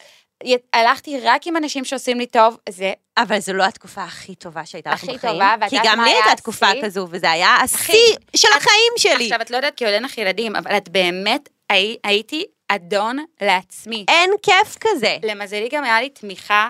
הלכתי 0.72 1.20
רק 1.20 1.46
עם 1.46 1.56
אנשים 1.56 1.84
שעושים 1.84 2.18
לי 2.18 2.26
טוב, 2.26 2.56
זה 2.68 2.92
אבל 3.18 3.38
זו 3.38 3.52
לא 3.52 3.64
התקופה 3.64 4.04
הכי 4.04 4.34
טובה 4.34 4.66
שהייתה 4.66 4.90
לך 4.90 5.02
הכי 5.04 5.12
בחיים. 5.14 5.32
טובה, 5.32 5.54
ואת 5.60 5.70
כי 5.70 5.76
יודעת 5.76 5.92
גם 5.92 5.98
מה 5.98 6.04
לי 6.04 6.10
היה 6.10 6.24
הייתה 6.24 6.36
תקופה 6.42 6.66
השיא? 6.68 6.82
כזו, 6.82 7.06
וזה 7.10 7.30
היה 7.30 7.56
השיא 7.62 7.94
של 8.36 8.48
את- 8.48 8.56
החיים 8.56 8.92
שלי. 8.98 9.24
עכשיו, 9.24 9.40
את 9.40 9.50
לא 9.50 9.56
יודעת 9.56 9.74
כי 9.76 9.84
עוד 9.84 9.94
אין 9.94 10.02
לך 10.02 10.18
ילדים, 10.18 10.56
אבל 10.56 10.76
את 10.76 10.88
באמת 10.88 11.48
הי- 11.70 11.96
הייתי 12.04 12.44
אדון 12.68 13.18
לעצמי. 13.42 14.04
אין 14.08 14.30
כיף 14.42 14.76
כזה. 14.80 15.16
למזלי 15.22 15.68
גם 15.72 15.84
היה 15.84 16.00
לי 16.00 16.08
תמיכה 16.08 16.68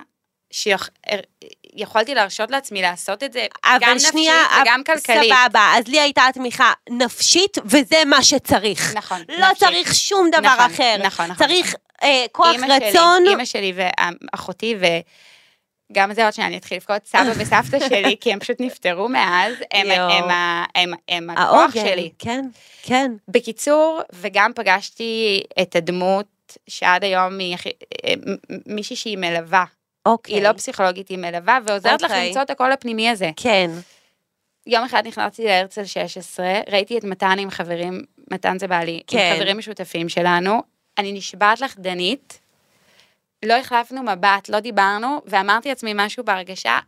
שיכולתי 0.51 2.15
להרשות 2.15 2.51
לעצמי 2.51 2.83
לעשות 2.83 3.23
את 3.23 3.33
זה, 3.33 3.47
גם 3.67 3.77
אבל 3.83 3.93
נפשית 3.95 4.11
שנייה, 4.11 4.45
וגם 4.63 4.83
כלכלית. 4.87 5.33
סבבה, 5.35 5.73
אז 5.79 5.89
לי 5.89 6.01
הייתה 6.01 6.23
תמיכה 6.35 6.73
נפשית, 6.91 7.59
וזה 7.65 8.05
מה 8.07 8.23
שצריך. 8.23 8.95
נכון, 8.97 9.23
לא 9.29 9.51
נפשית. 9.51 9.69
צריך 9.69 9.95
שום 9.95 10.31
דבר 10.31 10.41
נכון, 10.55 10.65
אחר. 10.75 10.97
נכון, 11.05 11.27
נכון. 11.31 11.47
צריך 11.47 11.75
אה, 12.03 12.25
כוח 12.33 12.53
שלי- 12.53 12.89
רצון. 12.89 13.25
אימא 13.29 13.45
שלי 13.45 13.73
ואחותי 13.77 14.77
וגם 15.91 16.13
זה 16.15 16.25
עוד 16.25 16.33
שניה, 16.35 16.47
אני 16.49 16.57
אתחיל 16.57 16.77
לבכות 16.77 17.07
סבא 17.07 17.31
וסבתא 17.39 17.89
שלי, 17.89 18.17
כי 18.21 18.33
הם 18.33 18.39
פשוט 18.39 18.57
נפטרו 18.61 19.09
מאז, 19.09 19.55
הם-. 19.73 19.91
הם 19.91 20.31
ה- 20.31 20.65
הם- 20.75 20.93
הם 21.09 21.31
הכוח. 21.31 21.73
שלי. 21.75 22.11
כן, 22.19 22.45
כן. 22.83 23.13
בקיצור, 23.29 24.01
וגם 24.13 24.53
פגשתי 24.55 25.43
את 25.63 25.77
הדמות 25.77 26.27
שעד 26.69 27.05
היום 27.05 27.39
היא 27.39 27.57
אה, 28.05 28.15
מישהי 28.67 28.97
שהיא 28.97 29.19
מלווה. 29.19 29.65
אוקיי. 30.07 30.35
היא 30.35 30.43
לא 30.43 30.53
פסיכולוגית, 30.53 31.09
היא 31.09 31.19
מלווה, 31.19 31.59
ועוזרת 31.67 32.03
לך 32.03 32.11
אוקיי. 32.11 32.27
למצוא 32.29 32.43
את 32.43 32.51
הקול 32.51 32.73
הפנימי 32.73 33.09
הזה. 33.11 33.31
כן. 33.37 33.71
יום 34.67 34.85
אחד 34.85 35.07
נכנסתי 35.07 35.45
להרצל 35.45 35.85
16, 35.85 36.47
ראיתי 36.71 36.99
את 36.99 37.05
מתן 37.05 37.37
עם 37.39 37.51
חברים, 37.51 38.03
מתן 38.31 38.59
זה 38.59 38.69
בעלי, 38.69 39.01
כן. 39.07 39.19
עם 39.33 39.37
חברים 39.37 39.59
משותפים 39.59 40.09
שלנו. 40.09 40.74
אני 40.99 41.13
נשבעת 41.13 41.61
לך, 41.61 41.75
דנית, 41.79 42.39
לא 43.45 43.55
החלפנו 43.55 44.03
מבט, 44.03 44.49
לא 44.49 44.61
דיברנו, 44.61 45.21
ואמרתי 45.27 45.69
לעצמי 45.69 45.93
משהו 45.95 46.25
בהרגשה, 46.25 46.79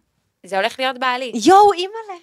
זה 0.47 0.57
הולך 0.57 0.79
להיות 0.79 0.99
בעלי. 0.99 1.33
יואו, 1.45 1.73
אימא'לה. 1.73 2.19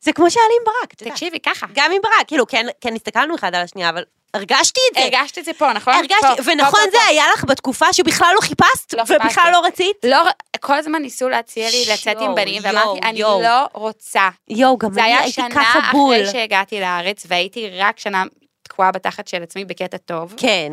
זה 0.00 0.12
כמו 0.12 0.30
שהיה 0.30 0.46
לי 0.48 0.54
עם 0.60 0.64
ברק, 0.64 0.94
את 0.94 1.00
יודעת. 1.00 1.14
תקשיבי, 1.14 1.40
ככה. 1.40 1.66
גם 1.74 1.92
עם 1.92 2.02
ברק, 2.02 2.28
כאילו, 2.28 2.46
כן, 2.46 2.66
כן 2.80 2.94
הסתכלנו 2.94 3.34
אחד 3.34 3.54
על 3.54 3.62
השנייה, 3.62 3.88
אבל 3.88 4.04
הרגשתי 4.34 4.80
את 4.90 4.94
זה. 4.94 5.02
הרגשת 5.02 5.38
את 5.38 5.44
זה 5.44 5.52
פה, 5.52 5.72
נכון? 5.72 5.94
הרגשתי, 5.94 6.42
פה, 6.44 6.50
ונכון 6.52 6.70
פה, 6.70 6.90
זה 6.90 6.98
פה. 6.98 7.04
היה 7.08 7.24
לך 7.34 7.44
בתקופה 7.44 7.92
שבכלל 7.92 8.32
לא 8.34 8.40
חיפשת, 8.40 8.94
לא 8.94 9.02
ובכלל 9.02 9.18
חיפשתי. 9.28 9.50
לא 9.52 9.60
רצית? 9.66 9.96
לא, 10.04 10.22
כל 10.60 10.78
הזמן 10.78 11.02
ניסו 11.02 11.28
להציע 11.28 11.70
לי 11.70 11.84
לצאת 11.92 12.14
יואו, 12.14 12.24
עם 12.24 12.34
בנים, 12.34 12.62
יואו, 12.62 12.74
ואמרתי, 12.74 13.00
אני 13.08 13.18
יואו. 13.18 13.42
לא 13.42 13.66
רוצה. 13.72 14.28
יואו, 14.48 14.78
גם 14.78 14.92
זה 14.92 15.00
אני 15.00 15.08
היה 15.08 15.20
הייתי 15.20 15.32
שנה 15.32 15.48
ככה 15.50 15.92
בול. 15.92 16.14
אחרי 16.14 16.32
שהגעתי 16.32 16.80
לארץ, 16.80 17.24
והייתי 17.28 17.70
רק 17.70 17.98
שנה 17.98 18.24
תקועה 18.62 18.92
בתחת 18.92 19.28
של 19.28 19.42
עצמי 19.42 19.64
בקטע 19.64 19.96
טוב. 19.96 20.34
כן. 20.36 20.72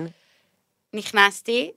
נכנסתי, 0.93 1.71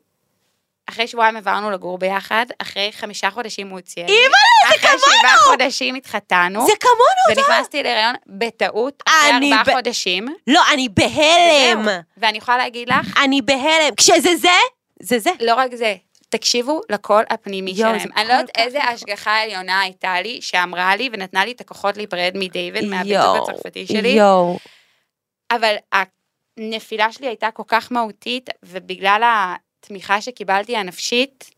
אחרי 0.90 1.06
שבועיים 1.06 1.36
עברנו 1.36 1.70
לגור 1.70 1.98
ביחד, 1.98 2.46
אחרי 2.58 2.90
חמישה 2.92 3.30
חודשים 3.30 3.68
הוא 3.68 3.78
לי. 3.78 4.02
אימא'לה, 4.08 4.68
זה 4.68 4.76
אחרי 4.88 4.98
שבעה 4.98 5.36
חודשים 5.36 5.94
התחתנו. 5.94 6.66
זה 6.66 6.72
כמונו. 6.80 7.38
ונכנסתי 7.40 7.82
להיריון 7.82 8.14
בטעות, 8.26 9.02
אחרי 9.08 9.30
ארבעה 9.52 9.64
ב- 9.64 9.72
חודשים. 9.72 10.28
לא, 10.46 10.60
אני 10.72 10.88
בהלם. 10.88 11.80
וזהו. 11.80 11.92
ואני 12.16 12.38
יכולה 12.38 12.56
להגיד 12.58 12.88
לך, 12.88 13.18
אני 13.24 13.42
בהלם. 13.42 13.94
כשזה 13.96 14.36
זה, 14.36 14.48
זה 15.02 15.18
זה. 15.18 15.30
לא 15.40 15.54
רק 15.54 15.74
זה, 15.74 15.94
תקשיבו 16.28 16.80
לקול 16.90 17.22
הפנימי 17.30 17.74
זה 17.74 17.78
שלהם. 17.78 18.12
אני 18.16 18.28
לא 18.28 18.32
יודעת 18.32 18.46
כל 18.46 18.60
כך 18.60 18.66
איזה 18.66 18.78
נכון. 18.78 18.92
השגחה 18.94 19.40
עליונה 19.40 19.80
הייתה 19.80 20.20
לי, 20.20 20.38
שאמרה 20.42 20.96
לי 20.96 21.10
ונתנה 21.12 21.44
לי 21.44 21.52
את 21.52 21.60
הכוחות 21.60 21.96
להיפרד 21.96 22.32
מדיוויד, 22.34 22.84
מהבן 22.84 23.22
זוג 23.22 23.36
הצרפתי 23.50 23.86
שלי, 23.86 24.08
יואו. 24.08 24.58
אבל 25.50 25.74
הנפילה 26.56 27.12
שלי 27.12 27.26
הייתה 27.26 27.50
כל 27.50 27.62
כך 27.66 27.92
מהותית, 27.92 28.50
ובגלל 28.62 29.22
התמיכה 29.24 30.20
שקיבלתי 30.20 30.76
הנפשית, 30.76 31.50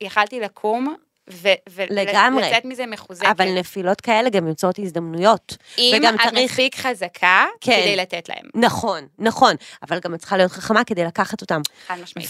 יכלתי 0.00 0.40
לקום 0.40 0.96
ו-. 1.32 1.48
ולצאת 1.70 2.64
מזה 2.64 2.86
מחוזקת. 2.86 3.26
אבל 3.28 3.48
נפילות 3.58 4.00
כאלה 4.00 4.30
גם 4.30 4.48
יוצאות 4.48 4.78
הזדמנויות. 4.78 5.56
אם 5.78 6.02
את 6.08 6.20
צריך- 6.20 6.32
מספיק 6.44 6.76
חזקה, 6.76 7.46
כן. 7.60 7.72
כדי 7.82 7.96
לתת 7.96 8.28
להם. 8.28 8.44
נכון, 8.54 9.06
נכון. 9.18 9.54
אבל 9.88 9.98
גם 10.04 10.14
את 10.14 10.18
צריכה 10.20 10.36
להיות 10.36 10.52
חכמה 10.52 10.84
כדי 10.84 11.04
לקחת 11.04 11.40
אותם. 11.40 11.60
חד 11.86 11.96
משמעית. 12.02 12.28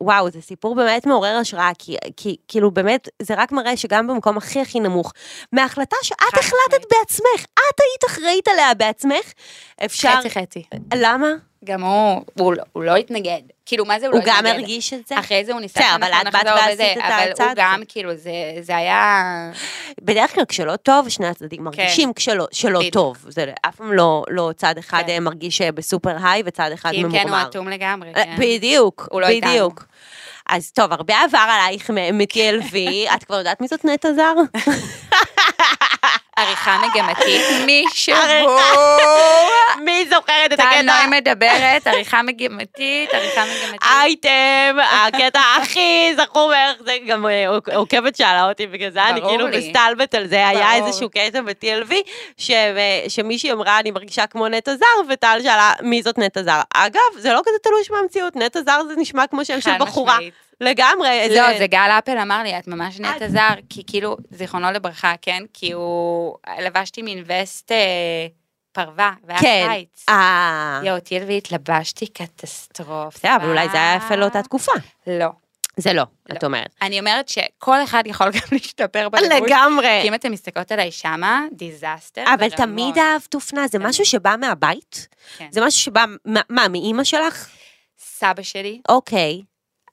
ווואו, 0.00 0.30
זה 0.30 0.40
סיפור 0.40 0.74
באמת 0.74 1.06
מעורר 1.06 1.36
השראה, 1.36 1.70
כי, 1.78 1.96
כי 2.16 2.36
כאילו 2.48 2.70
באמת, 2.70 3.08
זה 3.22 3.34
רק 3.36 3.52
מראה 3.52 3.76
שגם 3.76 4.06
במקום 4.06 4.36
הכי 4.36 4.60
הכי 4.60 4.80
נמוך, 4.80 5.12
מההחלטה 5.52 5.96
שאת 6.02 6.16
החלטת 6.32 6.48
משמעית. 6.68 6.86
בעצמך, 7.00 7.44
את 7.54 7.80
היית 7.80 8.04
אחראית 8.10 8.48
עליה 8.48 8.74
בעצמך, 8.74 9.32
אפשר... 9.84 10.14
חצי 10.18 10.30
חצי. 10.30 10.62
למה? 10.94 11.28
גם 11.64 11.82
הוא, 11.82 12.24
הוא, 12.38 12.54
לא- 12.54 12.62
הוא 12.72 12.84
לא 12.84 12.96
התנגד. 12.96 13.40
כאילו, 13.66 13.84
מה 13.84 14.00
זה 14.00 14.06
הוא, 14.06 14.14
הוא 14.14 14.20
לא 14.20 14.26
גם 14.26 14.38
התנגד? 14.38 14.54
הרגיש 14.54 14.92
את 14.92 15.06
זה? 15.06 15.18
אחרי 15.18 15.44
זה 15.44 15.52
הוא 15.52 15.60
ניסה 15.60 15.80
בסדר, 15.80 15.96
אבל 15.96 16.06
שאנחנו 16.06 16.28
את 16.28 16.34
באת 16.34 16.46
ועשית 16.46 16.80
את 16.98 17.02
אבל 17.04 17.30
הצעד 17.30 17.46
הוא 17.46 17.54
גם. 17.56 17.82
כאילו, 17.88 18.14
זה, 18.14 18.30
זה 18.60 18.76
היה... 18.76 19.22
בדרך 20.02 20.34
כלל 20.34 20.44
כשלא 20.48 20.76
טוב, 20.76 21.08
שני 21.08 21.26
הצדדים 21.26 21.64
מרגישים 21.64 22.12
כשלא, 22.12 22.46
שלא 22.52 22.72
כן. 22.72 22.78
בדיוק. 22.78 22.94
טוב. 22.94 23.16
זה 23.28 23.52
אף 23.62 23.76
פעם 23.76 23.92
לא, 23.92 24.24
לא 24.28 24.50
צד 24.56 24.78
אחד 24.78 25.02
כן. 25.06 25.12
אה, 25.12 25.20
מרגיש 25.20 25.60
אה, 25.60 25.72
בסופר 25.72 26.16
היי 26.22 26.42
וצד 26.46 26.70
אחד 26.74 26.90
כי 26.90 26.96
אם 26.96 27.02
ממורמר. 27.06 27.22
כן, 27.24 27.28
הוא 27.28 27.42
אטום 27.42 27.68
לגמרי. 27.68 28.08
אה, 28.16 28.24
כן. 28.24 28.36
בדיוק, 28.38 29.08
הוא 29.10 29.20
לא 29.20 29.28
בדיוק. 29.28 29.84
אז 30.48 30.70
טוב, 30.72 30.92
הרבה 30.92 31.14
עבר 31.24 31.38
עלייך 31.38 31.90
מ-TLV, 31.90 32.76
את 33.14 33.24
כבר 33.24 33.38
יודעת 33.38 33.60
מי 33.60 33.68
זאת 33.68 33.84
נטע 33.84 34.08
זר? 34.12 34.34
עריכה 36.38 36.78
מגמתית, 36.78 37.40
מישהו... 37.66 38.14
מי 39.84 40.06
זוכרת 40.10 40.52
את 40.52 40.56
טל 40.56 40.62
הקטע? 40.62 40.82
נוי 40.82 41.18
מדברת, 41.18 41.86
עריכה 41.86 42.22
מגמתית, 42.22 43.14
עריכה 43.14 43.44
מגמתית. 43.44 43.82
אייטם, 43.82 44.76
הקטע 44.92 45.40
הכי 45.62 46.12
זכור 46.16 46.48
בערך 46.48 46.76
זה, 46.84 46.96
גם 47.06 47.26
אה, 47.26 47.48
עוק- 47.48 47.68
עוקבת 47.74 48.16
שאלה 48.16 48.48
אותי, 48.48 48.66
בגלל 48.66 48.90
זה 48.90 49.04
אני 49.04 49.20
כאילו. 49.22 49.46
מסתלבט 49.48 50.14
על 50.14 50.26
זה, 50.26 50.48
היה. 50.48 50.74
איזשהו 50.74 51.08
קטע 51.10 51.40
ב-TLV, 51.42 51.94
שמישהי 53.08 53.52
אמרה, 53.52 53.78
אני 53.78 53.90
מרגישה 53.90 54.26
כמו 54.26 54.48
נטע 54.48 54.74
זר, 54.76 54.86
וטל 55.12 55.38
שאלה, 55.42 55.72
מי 55.82 56.02
זאת 56.02 56.18
נטע 56.18 56.42
זר? 56.42 56.60
אגב, 56.74 57.00
זה 57.18 57.32
לא 57.32 57.40
כזה 57.46 57.56
תלוש 57.62 57.90
מהמציאות, 57.90 58.36
נטע 58.36 58.60
זר 58.62 58.80
זה 58.88 58.94
נשמע 58.96 59.26
כמו 59.26 59.44
שם 59.44 59.60
של 59.60 59.70
חד 59.70 59.78
בחורה. 59.80 60.14
משמעית. 60.14 60.47
לגמרי. 60.60 61.28
לא, 61.36 61.58
זה 61.58 61.66
גל 61.66 61.90
אפל 61.98 62.18
אמר 62.18 62.42
לי, 62.42 62.58
את 62.58 62.68
ממש 62.68 63.00
נטע 63.00 63.28
זר, 63.28 63.54
כי 63.70 63.82
כאילו, 63.86 64.16
זיכרונו 64.30 64.70
לברכה, 64.70 65.14
כן? 65.22 65.42
כי 65.52 65.72
הוא... 65.72 66.36
לבשתי 66.62 67.02
מין 67.02 67.24
וסט 67.26 67.72
אה, 67.72 68.26
פרווה, 68.72 69.12
והיה 69.24 69.40
כן. 69.40 69.66
קיץ. 69.70 70.04
אה... 70.08 70.80
יואו, 70.84 70.96
טל, 70.96 71.32
התלבשתי 71.32 72.06
קטסטרופה. 72.06 73.08
בסדר, 73.10 73.36
אבל 73.36 73.48
אולי 73.48 73.68
זה 73.68 73.76
היה 73.76 73.94
יפה 73.96 74.16
לאותה 74.16 74.42
תקופה. 74.42 74.72
לא. 75.06 75.28
זה 75.76 75.92
לא, 75.92 76.02
לא. 76.28 76.36
את 76.36 76.44
אומרת. 76.44 76.74
אני 76.82 77.00
אומרת 77.00 77.28
שכל 77.28 77.84
אחד 77.84 78.02
יכול 78.06 78.30
גם 78.30 78.40
להשתפר 78.52 79.08
בלבוש. 79.08 79.28
לגמרי. 79.28 79.98
כי 80.02 80.08
אם 80.08 80.14
אתן 80.14 80.32
מסתכלות 80.32 80.72
עליי 80.72 80.92
שמה, 80.92 81.44
disaster. 81.52 82.24
אבל 82.34 82.36
ברמות. 82.36 82.52
תמיד 82.52 82.98
אהבת 82.98 83.34
אופנה, 83.34 83.66
זה 83.66 83.78
תמיד. 83.78 83.88
משהו 83.88 84.04
שבא 84.04 84.34
מהבית? 84.40 85.08
כן. 85.38 85.48
זה 85.50 85.60
משהו 85.60 85.80
שבא, 85.80 86.04
מה, 86.24 86.40
מה, 86.48 86.68
מאימא 86.68 87.04
שלך? 87.04 87.48
סבא 87.98 88.42
שלי, 88.42 88.80
אוקיי. 88.88 89.42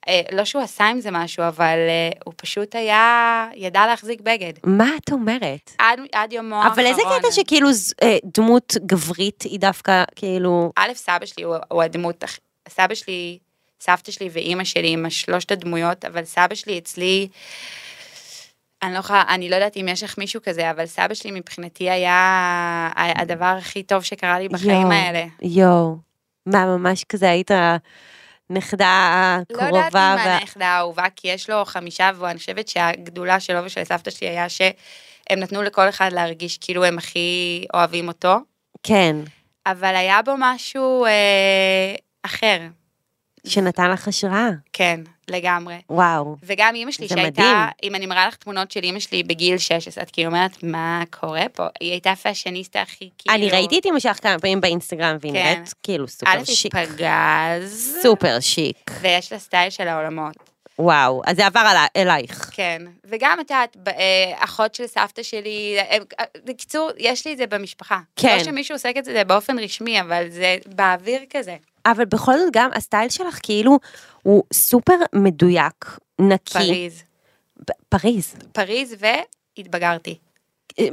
אה, 0.08 0.22
לא 0.32 0.46
שהוא 0.46 0.62
עשה 0.62 0.86
עם 0.86 1.00
זה 1.00 1.12
משהו, 1.12 1.44
אבל 1.48 1.78
אה, 1.78 2.10
הוא 2.26 2.34
פשוט 2.38 2.76
היה, 2.76 3.48
ידע 3.56 3.88
להחזיק 3.88 4.22
בגד. 4.22 4.54
מה 4.64 4.90
את 5.04 5.12
אומרת? 5.12 5.72
עד, 5.78 6.00
עד 6.12 6.34
יומו 6.34 6.56
האחרון. 6.56 6.74
אבל 6.74 6.86
איזה 6.86 7.02
קטע 7.20 7.32
שכאילו 7.32 7.70
אה, 8.04 8.18
דמות 8.24 8.74
גברית 8.86 9.42
היא 9.42 9.60
דווקא 9.60 10.04
כאילו... 10.16 10.72
א', 10.76 10.90
סבא 10.96 11.26
שלי 11.26 11.44
הוא, 11.44 11.56
הוא 11.72 11.84
הדמות, 11.84 12.24
סבא 12.70 12.96
שלי, 12.96 13.40
סבתא 13.82 14.12
שלי 14.12 14.30
ואימא 14.34 14.64
שלי 14.64 14.90
עם 14.90 15.10
שלושת 15.10 15.52
הדמויות, 15.52 16.06
אבל 16.06 16.26
סבא 16.26 16.56
שלי 16.56 16.78
אצלי, 16.78 17.28
אני 18.84 18.94
לא 18.94 19.00
יכולה, 19.00 19.24
אני 19.30 19.50
לא 19.50 19.56
יודעת 19.56 19.78
אם 19.78 19.88
יש 19.88 20.04
לך 20.04 20.18
מישהו 20.18 20.42
כזה, 20.44 20.72
אבל 20.72 20.86
סבא 20.86 21.14
שלי 21.14 21.32
מבחינתי 21.32 21.90
היה 21.90 22.90
הדבר 22.96 23.56
הכי 23.60 23.84
טוב 23.84 24.04
שקרה 24.04 24.40
לי 24.40 24.50
בחיים 24.50 24.82
יואו, 24.82 24.92
האלה. 24.92 25.26
יואו. 25.42 25.98
מה, 26.46 26.66
ממש 26.66 27.04
כזה 27.04 27.30
היית 27.30 27.52
נכדה 28.50 29.38
לא 29.50 29.62
יודעת 29.64 29.92
קרובה? 29.92 30.14
אם 30.14 30.20
הנכדה 30.30 30.68
האהובה, 30.68 31.06
כי 31.16 31.28
יש 31.28 31.50
לו 31.50 31.66
חמישה, 31.66 32.12
ואני 32.16 32.40
חושבת 32.40 32.68
שהגדולה 32.68 33.40
שלו 33.40 33.66
ושל 33.66 33.84
סבתא 33.84 34.12
שלי 34.12 34.28
היה 34.30 34.50
שהם 34.50 35.40
נתנו 35.40 35.64
לכל 35.64 35.90
אחד 35.90 36.10
להרגיש 36.14 36.58
כאילו 36.58 36.84
הם 36.86 36.98
הכי 36.98 37.66
אוהבים 37.74 38.08
אותו, 38.08 38.38
כן, 38.84 39.16
אבל 39.66 39.96
היה 39.96 40.22
בו 40.22 40.34
משהו 40.38 41.06
אה, 41.06 41.96
אחר, 42.24 42.60
שנתן 43.48 43.92
לך 43.92 44.08
השראה. 44.08 44.50
כן, 44.74 45.02
לגמרי. 45.28 45.76
וואו. 45.90 46.36
וגם 46.44 46.76
אימא 46.76 46.92
שלי 46.92 47.08
שהייתה, 47.08 47.42
מדהים. 47.42 47.58
אם 47.84 47.96
אני 47.96 48.06
מראה 48.06 48.28
לך 48.28 48.36
תמונות 48.36 48.72
של 48.72 48.84
אימא 48.84 49.00
שלי 49.00 49.24
בגיל 49.24 49.58
16, 49.58 50.04
את 50.04 50.12
כאילו 50.12 50.28
אומרת, 50.28 50.64
מה 50.64 51.04
קורה 51.10 51.46
פה? 51.54 51.68
היא 51.80 51.92
הייתה 51.92 52.16
fashionista 52.16 52.82
הכי 52.82 53.10
כאילו... 53.18 53.36
אני 53.36 53.50
ראיתי 53.50 53.80
את 53.80 53.86
אמא 53.86 54.00
שלך 54.00 54.24
כמה 54.24 54.40
פעמים 54.40 54.62
באינסטגרם, 54.62 55.18
והיא 55.22 55.34
כן. 55.34 55.44
נראית 55.44 55.74
כאילו 55.84 56.06
א', 56.06 56.08
סופר 56.08 56.32
היא 56.32 56.46
שיק. 56.46 56.76
פגז, 56.76 58.00
סופר 58.02 58.40
שיק. 58.40 58.92
ויש 59.02 59.32
לה 59.32 59.40
סטייל 59.40 59.70
של 59.70 59.88
העולמות. 59.88 60.56
וואו, 60.80 61.22
אז 61.26 61.36
זה 61.36 61.46
עבר 61.46 61.86
אלייך. 61.96 62.50
כן, 62.54 62.82
וגם 63.06 63.38
את 63.42 63.52
יודעת, 63.52 63.78
אה, 63.88 64.34
אחות 64.36 64.76
של 64.76 64.88
סבתא 64.88 65.24
שלי, 65.24 65.76
אה, 65.78 65.98
אה, 66.20 66.26
בקיצור, 66.46 66.90
יש 66.98 67.28
לי 67.28 67.34
את 67.34 67.38
זה 67.38 67.48
במשפחה. 67.48 68.00
כן. 68.16 68.38
לא 68.38 68.44
שמישהו 68.44 68.76
עושה 68.76 68.90
את 68.98 69.06
זה 69.06 69.24
באופן 69.24 69.60
רשמי, 69.60 70.02
אבל 70.02 70.30
זה 70.30 70.58
באוויר 70.66 71.22
כזה. 71.30 71.56
אבל 71.86 72.06
בכל 72.06 72.38
זאת 72.38 72.50
גם 72.54 72.70
הסטייל 72.74 73.10
שלך 73.10 73.40
כאילו 73.44 73.80
הוא 74.24 74.44
סופר 74.54 74.98
מדויק, 75.16 75.98
נקי. 76.20 76.54
פריז. 76.54 77.04
פריז. 77.90 78.36
פריז 78.52 78.96
והתבגרתי. 79.00 80.18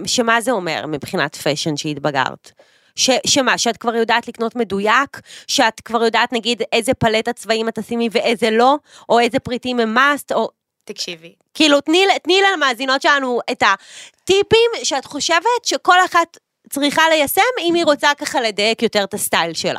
שמה 0.07 0.41
זה 0.41 0.51
אומר 0.51 0.85
מבחינת 0.89 1.37
fashion 1.37 1.77
שהתבגרת? 1.77 2.53
ש, 2.97 3.11
שמה, 3.27 3.59
שאת 3.59 3.77
כבר 3.77 3.95
יודעת 3.95 4.29
לקנות 4.29 4.57
מדויק? 4.57 5.21
שאת 5.47 5.81
כבר 5.81 6.05
יודעת 6.05 6.33
נגיד 6.33 6.63
איזה 6.73 6.95
פלטת 6.95 7.37
צבעים 7.37 7.69
את 7.69 7.79
תשימי 7.79 8.09
ואיזה 8.13 8.51
לא? 8.51 8.77
או 9.09 9.21
איזה 9.21 9.39
פריטים 9.39 9.81
הם 9.81 9.95
must? 9.95 10.33
או 10.33 10.49
תקשיבי, 10.85 11.35
כאילו 11.55 11.81
תני, 11.81 12.07
תני 12.23 12.41
למאזינות 12.53 13.03
שלנו 13.03 13.41
את 13.51 13.63
הטיפים 13.63 14.71
שאת 14.83 15.05
חושבת 15.05 15.65
שכל 15.65 15.97
אחת 16.05 16.39
צריכה 16.71 17.03
ליישם 17.09 17.43
אם 17.61 17.75
היא 17.75 17.85
רוצה 17.85 18.11
ככה 18.19 18.41
לדייק 18.41 18.83
יותר 18.83 19.05
את 19.05 19.15
הסטייל 19.15 19.55
שלה. 19.55 19.79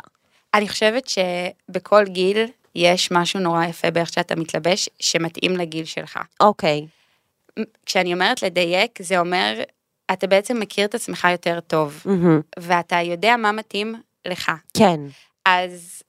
אני 0.54 0.68
חושבת 0.68 1.08
שבכל 1.08 2.04
גיל 2.04 2.46
יש 2.74 3.10
משהו 3.10 3.40
נורא 3.40 3.64
יפה 3.64 3.90
באיך 3.90 4.12
שאתה 4.12 4.36
מתלבש, 4.36 4.88
שמתאים 5.00 5.56
לגיל 5.56 5.84
שלך. 5.84 6.18
אוקיי. 6.40 6.86
כשאני 7.86 8.14
אומרת 8.14 8.42
לדייק, 8.42 9.02
זה 9.02 9.18
אומר, 9.18 9.62
אתה 10.12 10.26
בעצם 10.26 10.60
מכיר 10.60 10.84
את 10.84 10.94
עצמך 10.94 11.28
יותר 11.32 11.60
טוב, 11.60 12.02
מהמם. 12.04 12.40
ואתה 12.58 12.96
יודע 12.96 13.36
מה 13.36 13.52
מתאים 13.52 13.94
לך. 14.26 14.52
כן. 14.76 15.00
אז 15.44 16.02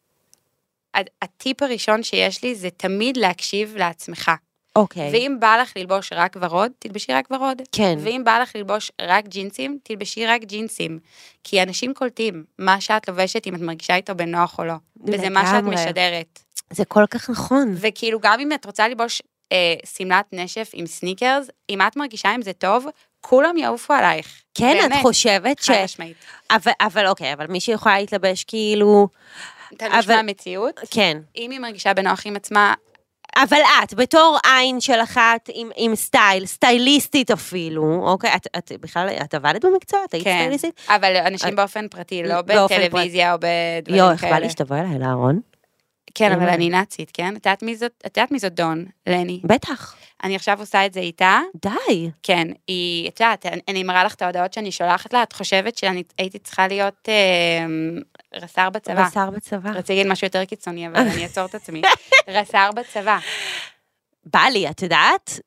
הטיפ 1.22 1.64
הראשון 1.64 2.04
שיש 2.04 2.44
לי 2.44 2.56
זה 2.56 2.70
תמיד 2.70 3.18
להקשיב 3.18 3.76
לעצמך. 3.78 4.32
אוקיי. 4.76 5.10
ואם 5.14 5.38
בא 5.40 5.58
לך 5.62 5.72
ללבוש 5.76 6.10
רק 6.14 6.36
ורוד, 6.42 6.72
תלבשי 6.80 7.14
רק 7.14 7.28
ורוד. 7.32 7.62
כן. 7.72 7.98
ואם 8.02 8.22
בא 8.26 8.40
לך 8.40 8.56
ללבוש 8.56 8.92
רק 9.02 9.28
ג'ינסים, 9.28 9.78
תלבשי 9.84 10.26
רק 10.26 10.42
ג'ינסים. 10.44 11.00
כי 11.44 11.64
אנשים 11.64 11.94
קולטים 11.94 12.44
מה 12.60 12.82
שאת 12.82 13.08
לובשת, 13.08 13.48
אם 13.48 13.56
את 13.56 13.62
מרגישה 13.62 13.96
איתו 13.96 14.16
בנוח 14.16 14.60
או 14.60 14.64
לא. 14.66 14.74
וזה 15.08 15.30
מה 15.30 15.46
שאת. 15.46 15.64
משדרת. 15.64 16.40
זה 16.70 16.86
כל 16.86 17.06
כך 17.10 17.30
נכון. 17.30 17.76
וכאילו, 17.78 18.20
גם 18.22 18.40
אם 18.40 18.52
את 18.54 18.66
רוצה 18.66 18.88
ללבוש 18.88 19.22
אה, 19.52 19.74
שמלת 19.98 20.26
נשף 20.32 20.70
עם 20.74 20.86
סניקרס, 20.88 21.48
אם 21.70 21.82
את 21.82 21.96
מרגישה 21.96 22.30
עם 22.30 22.42
זה 22.42 22.54
טוב, 22.54 22.86
כולם 23.22 23.58
יעופו 23.58 23.94
עלייך. 23.94 24.42
כן, 24.54 24.78
את 24.86 24.90
באמת. 24.92 25.02
חושבת 25.02 25.62
ש... 25.64 25.70
חד 25.70 25.84
משמעית. 25.84 26.18
אבל, 26.52 26.72
אבל 26.82 27.08
אוקיי, 27.08 27.34
אבל 27.34 27.48
מישהי 27.48 27.74
יכולה 27.74 28.00
להתלבש 28.00 28.44
כאילו 28.44 29.08
תלוש 29.78 29.92
אבל- 30.06 30.16
מהמציאות. 30.16 30.80
כן. 30.92 31.18
אם 31.36 31.52
היא 31.52 31.60
מרגישה 31.60 31.94
בנוח 31.94 32.22
עם 32.26 32.36
עצמה, 32.36 32.74
אבל 33.38 33.58
את, 33.84 33.94
בתור 33.94 34.38
עין 34.46 34.82
של 34.82 35.00
אחת 35.04 35.50
עם, 35.54 35.70
עם 35.76 35.96
סטייל, 35.96 36.46
סטייליסטית 36.46 37.32
אפילו, 37.32 38.02
אוקיי? 38.08 38.32
את, 38.36 38.48
את 38.58 38.72
בכלל, 38.82 39.10
את 39.24 39.34
עבדת 39.34 39.66
במקצוע? 39.66 40.00
את 40.10 40.14
היית 40.14 40.24
כן. 40.24 40.36
סטייליסטית? 40.38 40.82
אבל 40.90 41.16
אנשים 41.18 41.56
באופן 41.56 41.88
פרטי, 41.88 42.24
לא 42.24 42.42
בטלוויזיה 42.42 43.34
או 43.34 43.38
בדברים 43.42 44.00
יואו, 44.00 44.12
איך 44.12 44.24
בא 44.24 44.30
כאלה. 44.30 44.40
לי 44.40 44.50
שתבואי 44.50 44.80
אליי 44.80 45.00
לארון? 45.00 45.40
כן, 46.18 46.32
אבל. 46.32 46.50
אני 46.50 46.70
נאצית, 46.70 47.12
כן? 47.14 47.28
את 47.36 47.46
יודעת 47.46 47.64
מי 47.64 47.76
זאת? 47.76 47.92
את 48.06 48.18
יודעת 48.18 48.32
מי 48.32 48.40
זאת 48.40 48.54
דון, 48.54 48.86
לני? 49.08 49.40
בטח. 49.44 49.96
אני 50.24 50.36
עכשיו 50.36 50.60
עושה 50.60 50.86
את 50.86 50.94
זה 50.94 51.00
איתה. 51.00 51.40
די. 51.66 52.10
כן, 52.24 52.48
היא, 52.68 53.10
את 53.10 53.20
יודעת, 53.20 53.46
אני- 53.46 53.62
אני 53.68 53.84
מראה 53.84 54.04
לך 54.04 54.14
את 54.14 54.22
ההודעות 54.22 54.54
שאני 54.54 54.72
שולחת 54.72 55.14
לה, 55.14 55.24
את 55.24 55.34
חושבת 55.34 55.78
שאני 55.78 56.04
הייתי 56.18 56.40
צריכה 56.40 56.68
להיות 56.68 57.10
אה, 57.10 57.66
רס"ר 58.36 58.70
בצבא. 58.70 59.06
רס"ר 59.06 59.30
בצבא. 59.30 59.70
רציתי 59.70 59.94
להגיד 59.96 60.12
משהו 60.12 60.26
יותר 60.26 60.46
קיצוני, 60.46 60.88
אבל 60.88 60.96
אני 60.98 61.24
אעצור 61.24 61.46
את 61.46 61.56
עצמי. 61.56 61.82
רס"ר 62.28 62.70
בצבא. 62.76 63.18
בא 64.26 64.44
לי, 64.54 64.70
את 64.70 64.82
יודעת? 64.82 65.40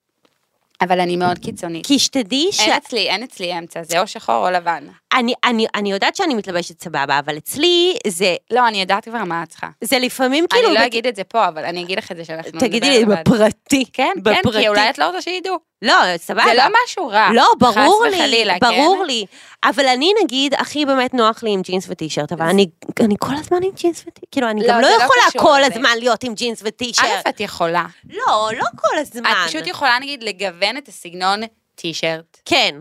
אבל 0.81 1.01
אני 1.01 1.16
מאוד 1.16 1.38
קיצונית. 1.38 1.87
כי 1.87 1.98
שתדעי 1.98 2.48
ש... 2.53 2.61
אין 2.61 2.72
אצלי, 2.72 3.11
אין 3.11 3.22
אצלי 3.22 3.59
אמצע, 3.59 3.83
זה 3.83 4.01
או 4.01 4.07
שחור 4.07 4.46
או 4.46 4.51
לבן. 4.51 4.87
אני, 5.12 5.34
אני, 5.44 5.66
אני 5.74 5.92
יודעת 5.92 6.16
שאני 6.16 6.34
מתלבשת 6.34 6.82
סבבה, 6.82 7.18
אבל 7.18 7.36
אצלי 7.36 7.96
זה, 8.06 8.34
לא, 8.50 8.68
אני 8.68 8.80
יודעת 8.80 9.04
כבר 9.04 9.24
מה 9.24 9.42
את 9.42 9.48
צריכה. 9.48 9.68
זה 9.84 9.98
לפעמים 9.98 10.46
כאילו... 10.50 10.66
אני 10.66 10.74
לא 10.74 10.80
בת- 10.80 10.86
אגיד 10.86 11.06
את 11.06 11.16
זה 11.16 11.24
פה, 11.24 11.48
אבל 11.48 11.64
אני 11.64 11.82
אגיד 11.82 11.98
לך 11.98 12.12
את 12.12 12.16
זה 12.16 12.24
שאנחנו 12.24 12.50
נדבר 12.54 12.66
תגידי 12.66 12.98
לי. 12.98 13.04
בפרטי. 13.04 13.84
כן, 13.92 14.10
כן, 14.14 14.22
בפרטי. 14.22 14.58
כי 14.58 14.68
אולי 14.68 14.90
את 14.90 14.98
לא 14.98 15.06
רוצה 15.06 15.22
שידעו. 15.22 15.56
לא, 15.82 15.94
סבבה. 16.16 16.44
זה 16.44 16.54
לא 16.54 16.62
משהו 16.84 17.08
רע. 17.08 17.28
לא, 17.34 17.44
ברור 17.58 18.04
לי, 18.10 18.16
וחלילה, 18.16 18.54
ברור 18.60 18.96
כן? 19.00 19.06
לי. 19.06 19.24
אבל 19.64 19.86
אני 19.86 20.12
נגיד, 20.24 20.54
הכי 20.54 20.86
באמת 20.86 21.14
נוח 21.14 21.42
לי 21.42 21.50
עם 21.50 21.62
ג'ינס 21.62 21.86
וטישרט, 21.88 22.32
אבל 22.32 22.46
אני, 22.46 22.66
אני 23.00 23.14
כל 23.18 23.34
הזמן 23.34 23.58
עם 23.62 23.70
ג'ינס 23.76 24.00
וטישרט. 24.06 24.18
כאילו, 24.30 24.50
אני 24.50 24.60
לא, 24.60 24.68
גם 24.68 24.80
לא 24.80 24.88
לא 24.88 24.94
יכולה 24.94 25.22
קשור 25.28 25.42
כל. 25.42 25.60
הזמן 25.64 25.98
להיות 25.98 26.24
עם 26.24 26.34
ג'ינס 26.34 26.60
וטישרט. 26.64 27.06
א', 27.26 27.28
את 27.28 27.40
יכולה. 27.40 27.84
לא, 28.10 28.50
לא 28.58 28.64
כל 28.76 28.98
הזמן. 28.98 29.30
את 29.30 29.48
פשוט 29.48 29.66
יכולה, 29.66 29.98
נגיד, 30.00 30.22
לגוון 30.22 30.76
את 30.76 30.88
הסגנון 30.88 31.40
טישרט. 31.74 32.40
כן, 32.44 32.74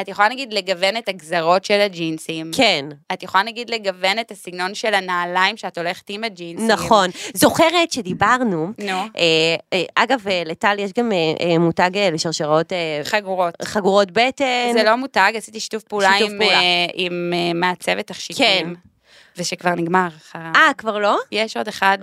את 0.00 0.08
יכולה, 0.08 0.28
נגיד, 0.28 0.52
לגוון 0.52 0.96
את 0.96 1.08
הגזרות 1.08 1.64
של 1.64 1.80
הג'ינסים. 1.80 2.50
כן, 2.56 2.84
את 3.12 3.22
יכולה, 3.22 3.44
נגיד, 3.44 3.70
לגוון 3.70 4.18
את 4.18 4.30
הסגנון 4.30 4.74
של 4.74 4.94
הנעליים 4.94 5.56
שאת 5.56 5.78
הולכת 5.78 6.10
עם 6.10 6.24
הג'ינסים. 6.24 6.68
נכון. 6.70 7.10
זוכרת 7.34 7.92
שדיברנו, 7.92 8.72
נו, 8.78 8.92
אה, 8.92 9.56
אה, 9.72 9.82
אגב, 9.94 10.28
אה, 10.28 10.42
לטל 10.46 10.76
יש 10.78 10.92
גם 10.98 11.12
אה, 11.12 11.16
אה, 11.40 11.58
מותג 11.58 11.90
אה, 11.96 12.10
לשרשרות 12.10 12.72
חגורות. 13.04 13.54
חגורות 13.62 14.10
בטן. 14.10 14.72
זה 14.72 14.82
לא 14.82 14.96
מותג, 14.96 15.32
עשיתי 15.36 15.60
שיתוף 15.60 15.82
פעולה 15.82 16.10
שיתוף 16.18 16.32
עם, 16.32 16.38
פעולה. 16.38 16.60
עם 16.94 17.32
מעצבת 17.54 18.06
תכשיטים. 18.06 18.74
כן. 18.74 18.91
ושכבר 19.36 19.70
נגמר. 19.74 20.08
אה, 20.34 20.70
כבר 20.78 20.98
לא? 20.98 21.18
יש 21.32 21.56
עוד 21.56 21.68
אחד, 21.68 21.98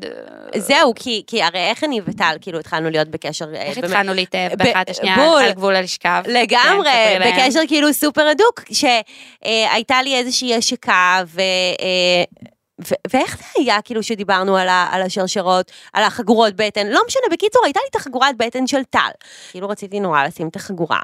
אה, 0.55 0.59
זהו, 0.59 0.93
כי, 0.95 1.23
כי 1.27 1.43
הרי 1.43 1.59
איך 1.59 1.83
אני 1.83 2.01
וטל, 2.05 2.35
כאילו, 2.41 2.59
התחלנו 2.59 2.89
להיות 2.89 3.07
בקשר... 3.07 3.45
אה, 3.55 3.61
איך 3.61 3.77
באמת- 3.77 3.89
התחלנו 3.91 4.13
להתאהב 4.13 4.53
באחת 4.55 4.89
השנייה 4.89 5.15
בול. 5.15 5.43
על 5.43 5.51
גבול 5.51 5.75
הלשכב. 5.75 6.23
לגמרי, 6.27 6.89
כן, 6.89 7.15
ספרי 7.15 7.19
להם. 7.19 7.45
בקשר 7.47 7.59
כאילו 7.67 7.93
סופר 7.93 8.27
הדוק, 8.27 8.63
שהייתה 8.71 10.01
לי 10.01 10.15
איזושהי 10.15 10.55
השקה, 10.55 11.23
ו... 11.27 11.41
ו- 12.87 12.95
ואיך 13.13 13.37
זה 13.37 13.43
היה 13.55 13.81
כאילו 13.81 14.03
שדיברנו 14.03 14.57
על, 14.57 14.67
ה- 14.69 14.87
על 14.91 15.01
השרשרות, 15.01 15.71
על 15.93 16.03
החגורות 16.03 16.53
בטן, 16.55 16.87
לא 16.87 17.01
משנה, 17.07 17.23
בקיצור 17.31 17.61
הייתה 17.65 17.79
לי 17.83 17.87
את 17.89 17.95
החגורת 17.95 18.37
בטן 18.37 18.67
של 18.67 18.83
טל. 18.83 19.09
כאילו 19.51 19.69
רציתי 19.69 19.99
נורא 19.99 20.23
לשים 20.23 20.47
את 20.47 20.55
החגורה. 20.55 20.99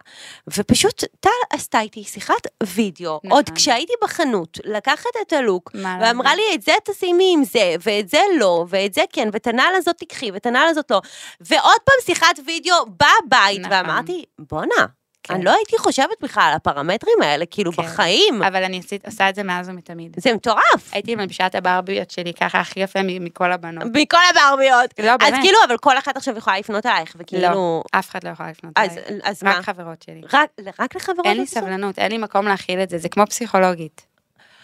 ופשוט 0.57 1.03
טל 1.19 1.29
עשתה 1.49 1.79
איתי 1.79 2.03
שיחת 2.03 2.47
וידאו, 2.63 3.15
נכון. 3.23 3.31
עוד 3.31 3.49
כשהייתי 3.55 3.93
בחנות, 4.03 4.57
לקחת 4.65 5.09
את 5.21 5.33
הלוק, 5.33 5.71
מה 5.73 5.97
ואמרה? 6.01 6.35
לי 6.35 6.43
את 6.55 6.61
זה 6.61 6.73
תשימי 6.83 7.31
עם 7.33 7.43
זה, 7.43 7.75
ואת 7.83 8.09
זה 8.09 8.19
לא, 8.39 8.65
ואת 8.69 8.93
זה 8.93 9.01
כן, 9.13 9.29
ואת 9.33 9.47
הנעל 9.47 9.75
הזאת 9.75 9.95
תקחי, 9.97 10.31
ואת 10.31 10.45
הנעל 10.45 10.67
הזאת 10.67 10.91
לא. 10.91 11.01
ועוד 11.41 11.79
פעם 11.83 11.95
שיחת 12.05 12.39
וידאו 12.45 12.75
בבית, 12.85 13.59
נכון. 13.59 13.71
ואמרתי, 13.71 14.23
בואנה, 14.39 14.85
כן. 15.27 15.33
אני 15.33 15.43
לא 15.43 15.53
הייתי 15.55 15.77
חושבת 15.77 16.21
בכלל 16.21 16.43
על 16.49 16.53
הפרמטרים 16.55 17.21
האלה, 17.21 17.45
כאילו 17.45 17.71
כן. 17.71 17.83
בחיים. 17.83 18.43
אבל 18.43 18.63
אני 18.63 18.79
עשית- 18.79 19.05
עושה 19.05 19.29
את 19.29 19.35
זה 19.35 19.43
מאז 19.43 19.69
ומתמיד. 19.69 20.15
זה 20.19 20.33
מטורף. 20.33 20.89
הייתי 20.91 21.15
מלבישה 21.15 21.47
את 21.47 21.55
הברביות 21.55 22.11
שלי 22.11 22.33
ככה 22.33 22.59
הכי 22.59 22.79
יפה 22.79 22.99
מכל 23.03 23.51
הבנות. 23.51 23.83
מכל 23.93 24.17
הברביות. 24.29 24.99
לא, 24.99 25.11
אז 25.11 25.17
באמת. 25.31 25.41
כאילו, 25.43 25.57
אבל 25.67 25.77
כל 25.77 25.97
אחת 25.97 26.17
עכשיו 26.17 26.37
יכולה 26.37 26.59
לפנות 26.59 26.85
אלייך, 26.85 27.15
וכאילו... 27.19 27.41
לא, 27.49 27.83
אף 27.91 28.09
אחד 28.09 28.23
לא 28.23 28.29
יכול 28.29 28.45
לפנות 28.45 28.73
אז, 28.75 28.97
אליי. 28.97 29.19
אז 29.23 29.43
מה? 29.43 29.51
רק 29.57 29.65
חברות 29.65 30.01
שלי. 30.01 30.21
רק, 30.33 30.49
רק 30.79 30.95
לחברות? 30.95 31.25
אין 31.25 31.37
לי 31.37 31.43
את? 31.43 31.47
סבלנות, 31.47 31.99
אין 31.99 32.11
לי 32.11 32.17
מקום 32.17 32.47
להכיל 32.47 32.79
את 32.83 32.89
זה, 32.89 32.97
זה 32.97 33.09
כמו 33.09 33.25
פסיכולוגית. 33.27 34.05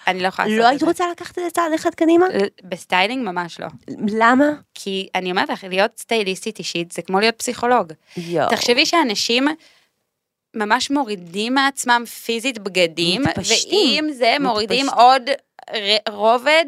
אני 0.08 0.20
לא 0.24 0.28
יכולה 0.28 0.48
לעשות 0.48 0.60
לא 0.60 0.66
את 0.66 0.70
היית 0.70 0.80
זה. 0.80 0.86
רוצה 0.86 1.04
לקחת 1.12 1.38
את 1.38 1.44
זה 1.44 1.50
צעד 1.50 1.74
אחד 1.76 1.96
קדימה? 1.96 2.26
בסטיילינג 2.64 3.26
ממש 3.30 3.60
לא. 3.60 3.68
למה? 4.08 4.46
כי 4.74 5.08
אני 5.16 5.32
אומרת 5.32 5.50
לך, 5.50 5.64
להיות 5.64 5.92
סטייליסטית 6.00 6.60
אישית 6.60 6.92
זה 6.92 7.02
כמו 7.02 7.20
להיות 7.20 7.36
פסיכולוג. 7.40 7.94
יואו. 8.18 8.50
תחשבי 8.50 8.86
שאנשים 8.86 9.48
ממש 10.56 10.92
מורידים 10.92 11.54
מעצמם 11.54 12.04
פיזית 12.26 12.60
בגדים, 12.60 13.22
מתפשטים, 13.22 14.06
ועם 14.06 14.14
זה 14.14 14.36
מורידים 14.40 14.86
מתפשטים. 14.86 15.04
עוד 15.04 15.22
רובד 16.10 16.66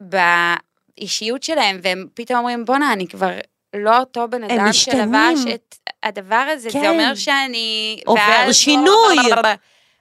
באישיות 0.00 1.42
שלהם, 1.42 1.78
והם 1.82 2.06
פתאום 2.14 2.38
אומרים, 2.38 2.64
בואנה, 2.64 2.92
אני 2.92 3.08
כבר 3.08 3.30
לא 3.76 3.98
אותו 3.98 4.28
בן 4.28 4.44
אדם. 4.44 4.72
שלבש 4.72 5.54
את 5.54 5.74
הדבר 6.02 6.46
הזה, 6.52 6.70
כן. 6.70 6.80
זה 6.80 6.88
אומר 6.88 7.14
שאני... 7.14 8.00
עובר 8.06 8.52
שינוי. 8.52 9.16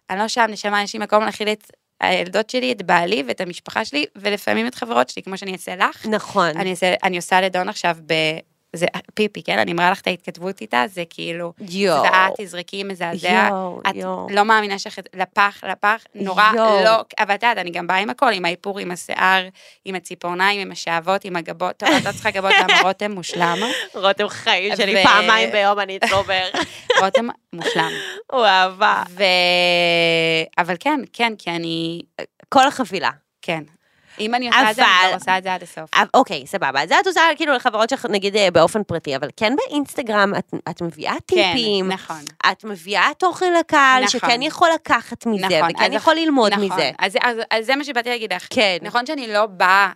אני 0.10 0.20
לא 0.20 0.28
שם, 0.28 0.46
נשמה, 0.50 0.84
יש 0.84 0.94
לי 0.94 1.00
מקום 1.00 1.24
להכיל 1.24 1.50
את 1.50 1.72
הילדות 2.02 2.50
שלי, 2.50 2.72
את 2.72 2.82
בעלי 2.82 3.24
ואת 3.28 3.42
המשפחה 3.42 3.86
שלי, 3.86 4.06
ולפעמים 4.16 4.68
את 4.68 4.76
חברות 4.76 5.10
שלי, 5.10 5.24
כמו 5.24 5.38
שאני 5.38 5.54
אעשה 5.54 5.76
לך. 5.76 6.06
נכון. 6.06 6.58
אני, 6.58 6.72
אעשה, 6.72 6.94
אני 7.04 7.18
עושה 7.18 7.42
לדון 7.42 7.70
עכשיו 7.70 7.98
ב... 8.06 8.14
זה 8.76 8.86
פיפי, 9.14 9.44
כן? 9.44 9.60
אני 9.60 9.74
מראה 9.74 9.92
לך 9.92 10.02
את 10.02 10.08
ההתכתבות 10.08 10.62
איתה, 10.62 10.84
זה 10.88 11.04
כאילו, 11.10 11.54
יואו. 11.70 11.98
זוועה, 11.98 12.28
תזרקי, 12.38 12.84
מזעזע. 12.84 13.48
יואו, 13.50 13.82
את 13.90 13.96
יואו. 13.96 14.28
לא 14.30 14.46
מאמינה 14.46 14.80
שלך, 14.80 15.00
לפח, 15.14 15.64
לפח, 15.72 16.04
נורא 16.16 16.52
יואו. 16.56 16.84
לא, 16.84 17.02
אבל 17.20 17.36
את 17.36 17.44
יודעת, 17.44 17.58
אני 17.58 17.72
גם 17.72 17.88
באה 17.88 17.98
עם 17.98 18.10
הכל, 18.10 18.34
עם 18.34 18.46
האיפור, 18.46 18.80
עם 18.80 18.92
השיער, 18.92 19.48
עם 19.86 19.96
הציפורניים, 19.96 20.62
עם 20.62 20.72
השאבות, 20.72 21.26
עם 21.26 21.36
הגבות, 21.36 21.78
טוב, 21.78 21.90
את 21.98 22.06
לא 22.06 22.12
צריכה 22.12 22.32
גבות, 22.32 22.52
למה 22.64 22.82
רותם 22.82 23.12
מושלם, 23.12 23.58
רותם 24.04 24.28
חיים 24.30 24.76
שלי, 24.76 25.04
פעמיים 25.04 25.52
ביום 25.52 25.80
אני 25.80 25.98
אתרובר. 25.98 26.44
רותם 27.02 27.28
מושלם. 27.54 27.92
הוא 28.32 28.46
אהבה. 28.46 29.04
ו... 29.10 29.24
אבל 30.58 30.76
כן, 30.80 31.00
כן, 31.14 31.34
כי 31.38 31.50
אני, 31.50 32.02
כל 32.50 32.68
החבילה. 32.68 33.12
כן. 33.42 33.64
אם 34.20 34.36
אני 34.36 34.48
עושה 34.48 34.72
את 34.72 34.76
זה, 34.76 34.82
אני 34.82 35.08
כבר 35.08 35.14
עושה 35.14 35.38
את 35.38 35.44
זה 35.44 35.54
עד 35.54 35.64
הסוף. 35.64 35.90
אוקיי, 36.14 36.48
סבבה. 36.48 36.88
זה 36.88 37.00
את 37.00 37.08
עושה 37.08 37.22
כאילו 37.36 37.54
לחברות 37.54 37.90
שלך, 37.90 38.06
נגיד 38.10 38.36
אה, 38.36 38.52
באופן 38.52 38.84
פרטי, 38.84 39.16
אבל 39.16 39.30
כן 39.38 39.54
באינסטגרם 39.56 40.34
את, 40.38 40.54
את 40.70 40.82
מביאה 40.82 41.16
טיפים, 41.26 41.86
כן, 41.86 41.92
נכון. 41.92 42.22
את 42.52 42.64
מביאה 42.64 43.10
תוכן 43.18 43.54
לקהל, 43.54 44.04
נכון. 44.04 44.20
שכן 44.20 44.42
יכול 44.42 44.70
לקחת 44.76 45.26
מזה, 45.26 45.46
נכון, 45.46 45.72
וכן 45.76 45.94
יכול 45.94 46.16
ללמוד 46.16 46.54
נכון, 46.54 46.66
מזה. 46.66 46.92
אז, 47.00 47.18
אז, 47.22 47.38
אז 47.52 47.66
זה 47.66 47.76
מה 47.76 47.84
שבאתי 47.84 48.10
להגיד 48.10 48.34
לך. 48.34 48.48
כן. 48.50 48.78
נכון 48.82 49.06
שאני 49.06 49.28
לא 49.28 49.46
באה 49.46 49.92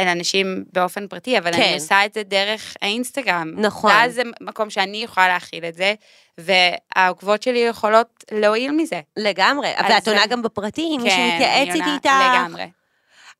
אל 0.00 0.08
אנשים 0.08 0.64
באופן 0.72 1.08
פרטי, 1.08 1.38
אבל 1.38 1.52
כן. 1.52 1.62
אני 1.62 1.74
עושה 1.74 2.04
את 2.06 2.14
זה 2.14 2.22
דרך 2.22 2.74
האינסטגרם. 2.82 3.52
נכון. 3.56 3.90
ואז 3.90 4.14
זה 4.14 4.22
מקום 4.40 4.70
שאני 4.70 4.96
יכולה 4.96 5.28
להכיל 5.28 5.64
את 5.64 5.74
זה, 5.74 5.94
והעוקבות 6.38 7.42
שלי 7.42 7.58
יכולות 7.58 8.24
להועיל 8.32 8.70
מזה. 8.70 9.00
לגמרי, 9.16 9.68
ואת 9.88 10.08
עונה 10.08 10.26
גם 10.26 10.42
בפרטי, 10.42 10.98
מישהו 10.98 11.18
כן, 11.18 11.30
מתייעץ 11.34 11.68
אני 11.68 11.80
עונה 11.80 11.94
איתך. 11.94 12.06
לגמרי. 12.06 12.64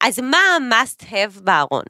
אז 0.05 0.19
מה 0.19 0.37
ה-must 0.37 1.03
have 1.03 1.41
בארון? 1.41 1.85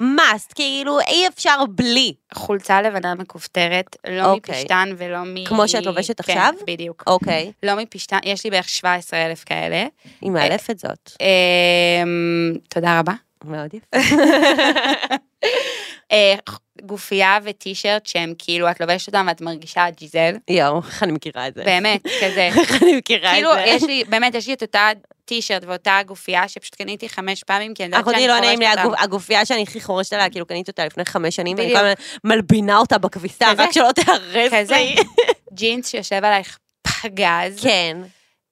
must, 0.00 0.54
כאילו 0.54 1.00
אי 1.00 1.28
אפשר 1.28 1.56
בלי. 1.68 2.14
חולצה 2.34 2.82
לבנה 2.82 3.14
מכופתרת, 3.14 3.96
לא 4.08 4.24
אוקיי. 4.32 4.54
מפשטן 4.54 4.88
ולא 4.96 5.18
מ... 5.24 5.44
כמו 5.44 5.68
שאת 5.68 5.86
לובשת 5.86 6.20
כן, 6.20 6.32
עכשיו? 6.32 6.54
בדיוק. 6.66 7.04
אוקיי, 7.06 7.52
לא 7.62 7.74
מפשטן, 7.76 8.18
יש 8.24 8.44
לי 8.44 8.50
בערך 8.50 8.68
17 8.68 9.26
אלף 9.26 9.44
כאלה. 9.44 9.86
היא 10.20 10.30
מאלפת 10.30 10.78
זאת. 10.78 11.12
אמ, 11.20 12.52
תודה 12.68 12.98
רבה. 12.98 13.12
מאוד 13.44 13.74
יפה. 13.74 13.96
אה, 16.12 16.34
גופייה 16.82 17.38
וטישרט 17.44 18.06
שהם 18.06 18.32
כאילו, 18.38 18.70
את 18.70 18.80
לובשת 18.80 19.06
אותם 19.08 19.24
ואת 19.28 19.40
מרגישה 19.40 19.90
ג'יזל. 19.90 20.34
יואו, 20.50 20.78
איך 20.86 21.02
אני 21.02 21.12
מכירה 21.12 21.48
את 21.48 21.54
זה. 21.54 21.64
באמת, 21.64 22.02
כזה. 22.02 22.46
איך 22.60 22.82
אני 22.82 22.96
מכירה 22.96 23.30
את 23.30 23.34
כאילו, 23.34 23.54
זה. 23.54 23.60
יש 23.66 23.82
לי, 23.82 24.04
באמת, 24.08 24.34
יש 24.34 24.46
לי 24.46 24.52
את 24.52 24.62
אותה 24.62 24.88
טישרט 25.24 25.62
ואותה 25.66 25.98
גופייה 26.06 26.48
שפשוט 26.48 26.74
קניתי 26.74 27.08
חמש 27.08 27.42
פעמים, 27.44 27.74
כי 27.74 27.82
אני 27.84 27.88
יודעת 27.88 28.02
אחותי 28.02 28.16
שאני 28.16 28.28
לא 28.28 28.32
חורשת 28.32 28.46
נעים 28.46 28.60
לי, 28.60 28.70
אותה. 28.70 28.82
הגופ- 28.82 29.02
הגופייה 29.02 29.46
שאני 29.46 29.62
הכי 29.62 29.80
חורשת 29.80 30.12
עליה, 30.12 30.30
כאילו 30.30 30.46
קניתי 30.46 30.70
אותה 30.70 30.84
לפני 30.86 31.04
חמש 31.04 31.36
שנים, 31.36 31.56
ואני. 31.58 31.70
כל 31.72 31.76
הזמן 31.76 31.92
מלבינה 32.24 32.78
אותה 32.78 32.98
בכביסה, 32.98 33.46
כזה. 33.52 33.62
רק 33.62 33.72
שלא 33.72 33.88
כזה. 34.50 34.76
לי. 34.76 34.96
ג'ינס 35.58 35.88
שיושב 35.88 36.24
עלייך 36.24 36.58
פגז, 37.02 37.62
כן, 37.62 37.96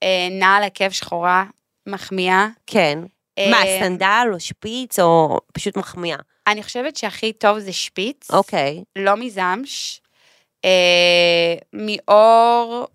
אה, 0.02 0.28
נעל 0.30 0.62
עקב 0.64 0.90
שחורה, 0.90 1.44
מחמיאה. 1.88 2.46
כן. 2.66 2.98
אה, 3.38 3.50
מה, 3.50 3.62
סנדל 3.80 4.28
או 4.32 4.40
שפיץ 4.40 4.98
או 4.98 5.40
פשוט 5.52 5.76
מחמיאה? 5.76 6.18
אני 6.46 6.62
חושבת 6.62 6.96
שהכי 6.96 7.32
טוב 7.32 7.58
זה 7.58 7.72
שפיץ, 7.72 8.30
אוקיי. 8.30 8.84
לא 8.96 9.16
מזמש, 9.16 10.00
אה, 10.64 11.54
מאור 11.72 12.86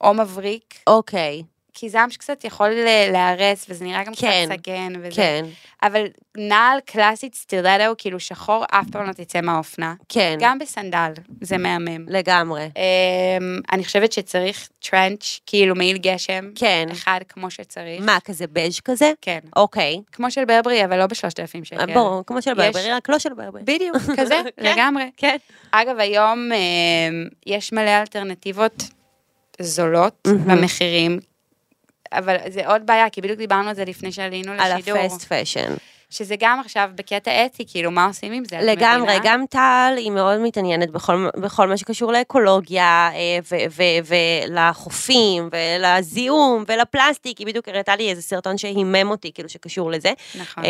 או 0.00 0.14
מבריק, 0.14 0.74
אוקיי. 0.86 1.42
כי 1.74 1.88
זעם 1.88 2.10
שקצת 2.10 2.44
יכול 2.44 2.68
להיהרס, 3.12 3.66
וזה 3.68 3.84
נראה 3.84 4.04
גם 4.04 4.12
כן, 4.14 4.44
קצת 4.46 4.60
סגן, 4.62 4.92
וזה. 5.02 5.16
כן, 5.16 5.44
אבל 5.82 6.04
נעל 6.36 6.78
קלאסית 6.86 7.34
סטילדו, 7.34 7.94
כאילו 7.98 8.20
שחור, 8.20 8.64
אף 8.70 8.86
פעם 8.92 9.06
לא 9.06 9.12
תצא 9.12 9.40
מהאופנה. 9.40 9.94
כן, 10.08 10.36
גם 10.40 10.58
בסנדל, 10.58 11.12
זה 11.40 11.58
מהמם. 11.58 12.04
לגמרי. 12.08 12.64
אמ, 12.76 13.60
אני 13.72 13.84
חושבת 13.84 14.12
שצריך 14.12 14.68
טרנץ', 14.90 15.40
כאילו 15.46 15.74
מעיל 15.74 15.98
גשם, 15.98 16.50
כן. 16.54 16.86
אחד 16.92 17.20
כמו 17.28 17.50
שצריך. 17.50 18.02
מה, 18.04 18.18
כזה 18.24 18.44
בז' 18.52 18.80
כזה? 18.80 19.12
כן. 19.20 19.38
אוקיי. 19.56 20.00
כמו 20.12 20.30
של 20.30 20.44
ברברי, 20.44 20.84
אבל 20.84 20.98
לא 20.98 21.06
בשלושת 21.06 21.40
אלפים 21.40 21.64
שקל. 21.64 21.94
ברור, 21.94 22.22
כמו 22.26 22.42
של 22.42 22.50
יש- 22.50 22.56
ברברי, 22.56 22.90
רק 22.92 23.08
לא 23.08 23.18
של 23.18 23.34
ברברי. 23.34 23.62
בדיוק, 23.64 23.96
כזה, 24.16 24.40
כן. 24.56 24.72
לגמרי. 24.74 25.10
כן. 25.16 25.36
אגב, 25.70 25.98
היום 25.98 26.50
אמ, 26.52 26.58
יש 27.46 27.72
מלא 27.72 28.00
אלטרנטיבות 28.00 28.82
זולות 29.60 30.28
מהמם. 30.46 30.60
במחירים, 30.60 31.20
אבל 32.12 32.36
זה 32.48 32.68
עוד 32.68 32.86
בעיה, 32.86 33.10
כי 33.10 33.20
בדיוק 33.20 33.38
דיברנו 33.38 33.68
על 33.68 33.74
זה 33.74 33.84
לפני 33.84 34.12
שעלינו 34.12 34.52
על 34.58 34.78
לשידור. 34.78 34.98
הפסט 34.98 35.32
פשן. 35.32 35.74
שזה 36.12 36.34
גם 36.38 36.60
עכשיו 36.60 36.90
בקטע 36.94 37.46
אתי, 37.46 37.64
כאילו, 37.68 37.90
מה 37.90 38.06
עושים 38.06 38.32
עם 38.32 38.44
זה? 38.44 38.58
לגמרי? 38.62 39.14
גם 39.22 39.44
טל 39.50 39.94
היא 39.96 40.10
מאוד 40.10 40.40
מתעניינת 40.40 40.90
בכל, 40.90 41.28
בכל 41.36 41.68
מה 41.68 41.76
שקשור 41.76 42.12
לאקולוגיה 42.12 43.10
אה, 43.14 43.38
ולחופים 44.48 45.48
ולזיהום 45.52 46.64
ולפלסטיק, 46.68 47.38
היא 47.38 47.46
בדיוק 47.46 47.68
הראתה 47.68 47.96
לי 47.96 48.10
איזה 48.10 48.22
סרטון 48.22 48.58
שהימם 48.58 49.10
אותי, 49.10 49.30
כאילו 49.34 49.48
שקשור 49.48 49.90
לזה. 49.90 50.12
נכון. 50.40 50.64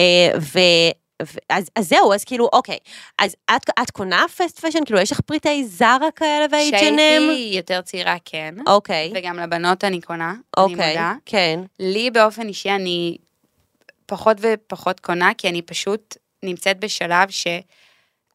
אז, 1.49 1.71
אז 1.77 1.89
זהו, 1.89 2.13
אז 2.15 2.25
כאילו, 2.25 2.49
אוקיי, 2.53 2.79
אז 3.19 3.37
את, 3.57 3.71
את 3.83 3.91
קונה 3.91 4.25
פסט 4.37 4.65
פשן? 4.65 4.85
כאילו, 4.85 5.01
יש 5.01 5.13
לך 5.13 5.21
פריטי 5.21 5.65
זרה 5.65 6.11
כאלה 6.17 6.47
ו-H&M? 6.51 6.77
כשהייתי 6.77 7.53
יותר 7.57 7.81
צעירה, 7.81 8.17
כן. 8.25 8.55
אוקיי, 8.67 9.13
וגם 9.15 9.39
לבנות 9.39 9.85
אני 9.85 10.01
קונה, 10.01 10.31
אני 10.31 10.65
אוקיי, 10.65 10.89
מודה. 10.89 11.15
כן, 11.27 11.61
לי 11.81 12.11
באופן 12.11 12.49
אישי 12.49 12.71
אני 12.71 13.17
פחות 14.07 14.37
ופחות 14.41 15.01
קונה, 15.01 15.31
כי 15.39 15.49
אני 15.49 15.63
פשוט 15.63 16.17
נמצאת 16.43 16.81
בשלב 16.81 17.31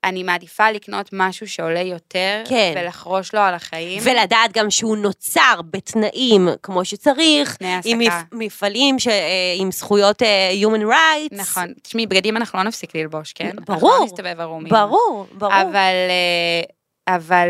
שאני 0.07 0.23
מעדיפה 0.23 0.71
לקנות 0.71 1.09
משהו 1.13 1.47
שעולה 1.47 1.81
יותר, 1.81 2.43
כן. 2.49 2.73
ולחרוש 2.75 3.33
לו 3.33 3.39
על 3.39 3.53
החיים. 3.53 4.01
ולדעת 4.03 4.51
גם 4.53 4.69
שהוא 4.71 4.97
נוצר 4.97 5.61
בתנאים 5.71 6.47
כמו 6.63 6.85
שצריך, 6.85 7.57
עם. 7.85 7.99
מפ- 7.99 8.11
מפעלים 8.31 8.99
ש- 8.99 9.07
אה, 9.07 9.53
עם 9.57 9.71
זכויות 9.71 10.21
אה, 10.21 10.51
human 10.63 10.81
rights. 10.93 11.35
נכון. 11.35 11.73
תשמעי, 11.81 12.07
בגדים 12.07 12.37
אנחנו 12.37 12.59
לא 12.59 12.65
נפסיק 12.65 12.95
ללבוש, 12.95 13.33
כן? 13.33 13.49
אנחנו 13.57 13.75
ברור. 13.75 13.97
לא 13.99 14.05
נסתובב 14.05 14.39
ערומים. 14.39 14.69
ברור, 14.69 15.27
ברור. 15.31 15.53
אבל, 15.61 15.93
אה, 16.09 16.61
אבל, 17.15 17.47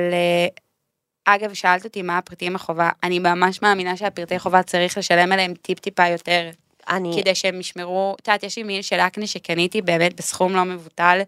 אגב, 1.26 1.54
שאלת 1.54 1.86
אותי 1.86 2.02
מה 2.02 2.18
הפריטים 2.18 2.56
החובה, 2.56 2.90
אני 3.04 3.20
ממש 3.20 3.62
מאמינה 3.62 3.98
שהפרטי 3.98 4.40
חובה 4.40 4.64
צריך 4.64 4.98
לשלם 4.98 5.32
עליהם 5.32 5.54
טיפ-טיפה 5.62 6.08
יותר, 6.08 6.50
אני, 6.90 7.18
כדי 7.22 7.36
שהם 7.36 7.60
ישמרו, 7.60 8.16
את 8.22 8.28
יודעת, 8.28 8.44
יש 8.44 8.58
לי 8.58 8.64
מיל 8.64 8.82
של 8.82 8.96
אקנה 9.00 9.28
שקניתי 9.28 9.82
באמת 9.82 10.14
בסכום 10.18 10.56
לא 10.56 10.64
מבוטל 10.64 11.20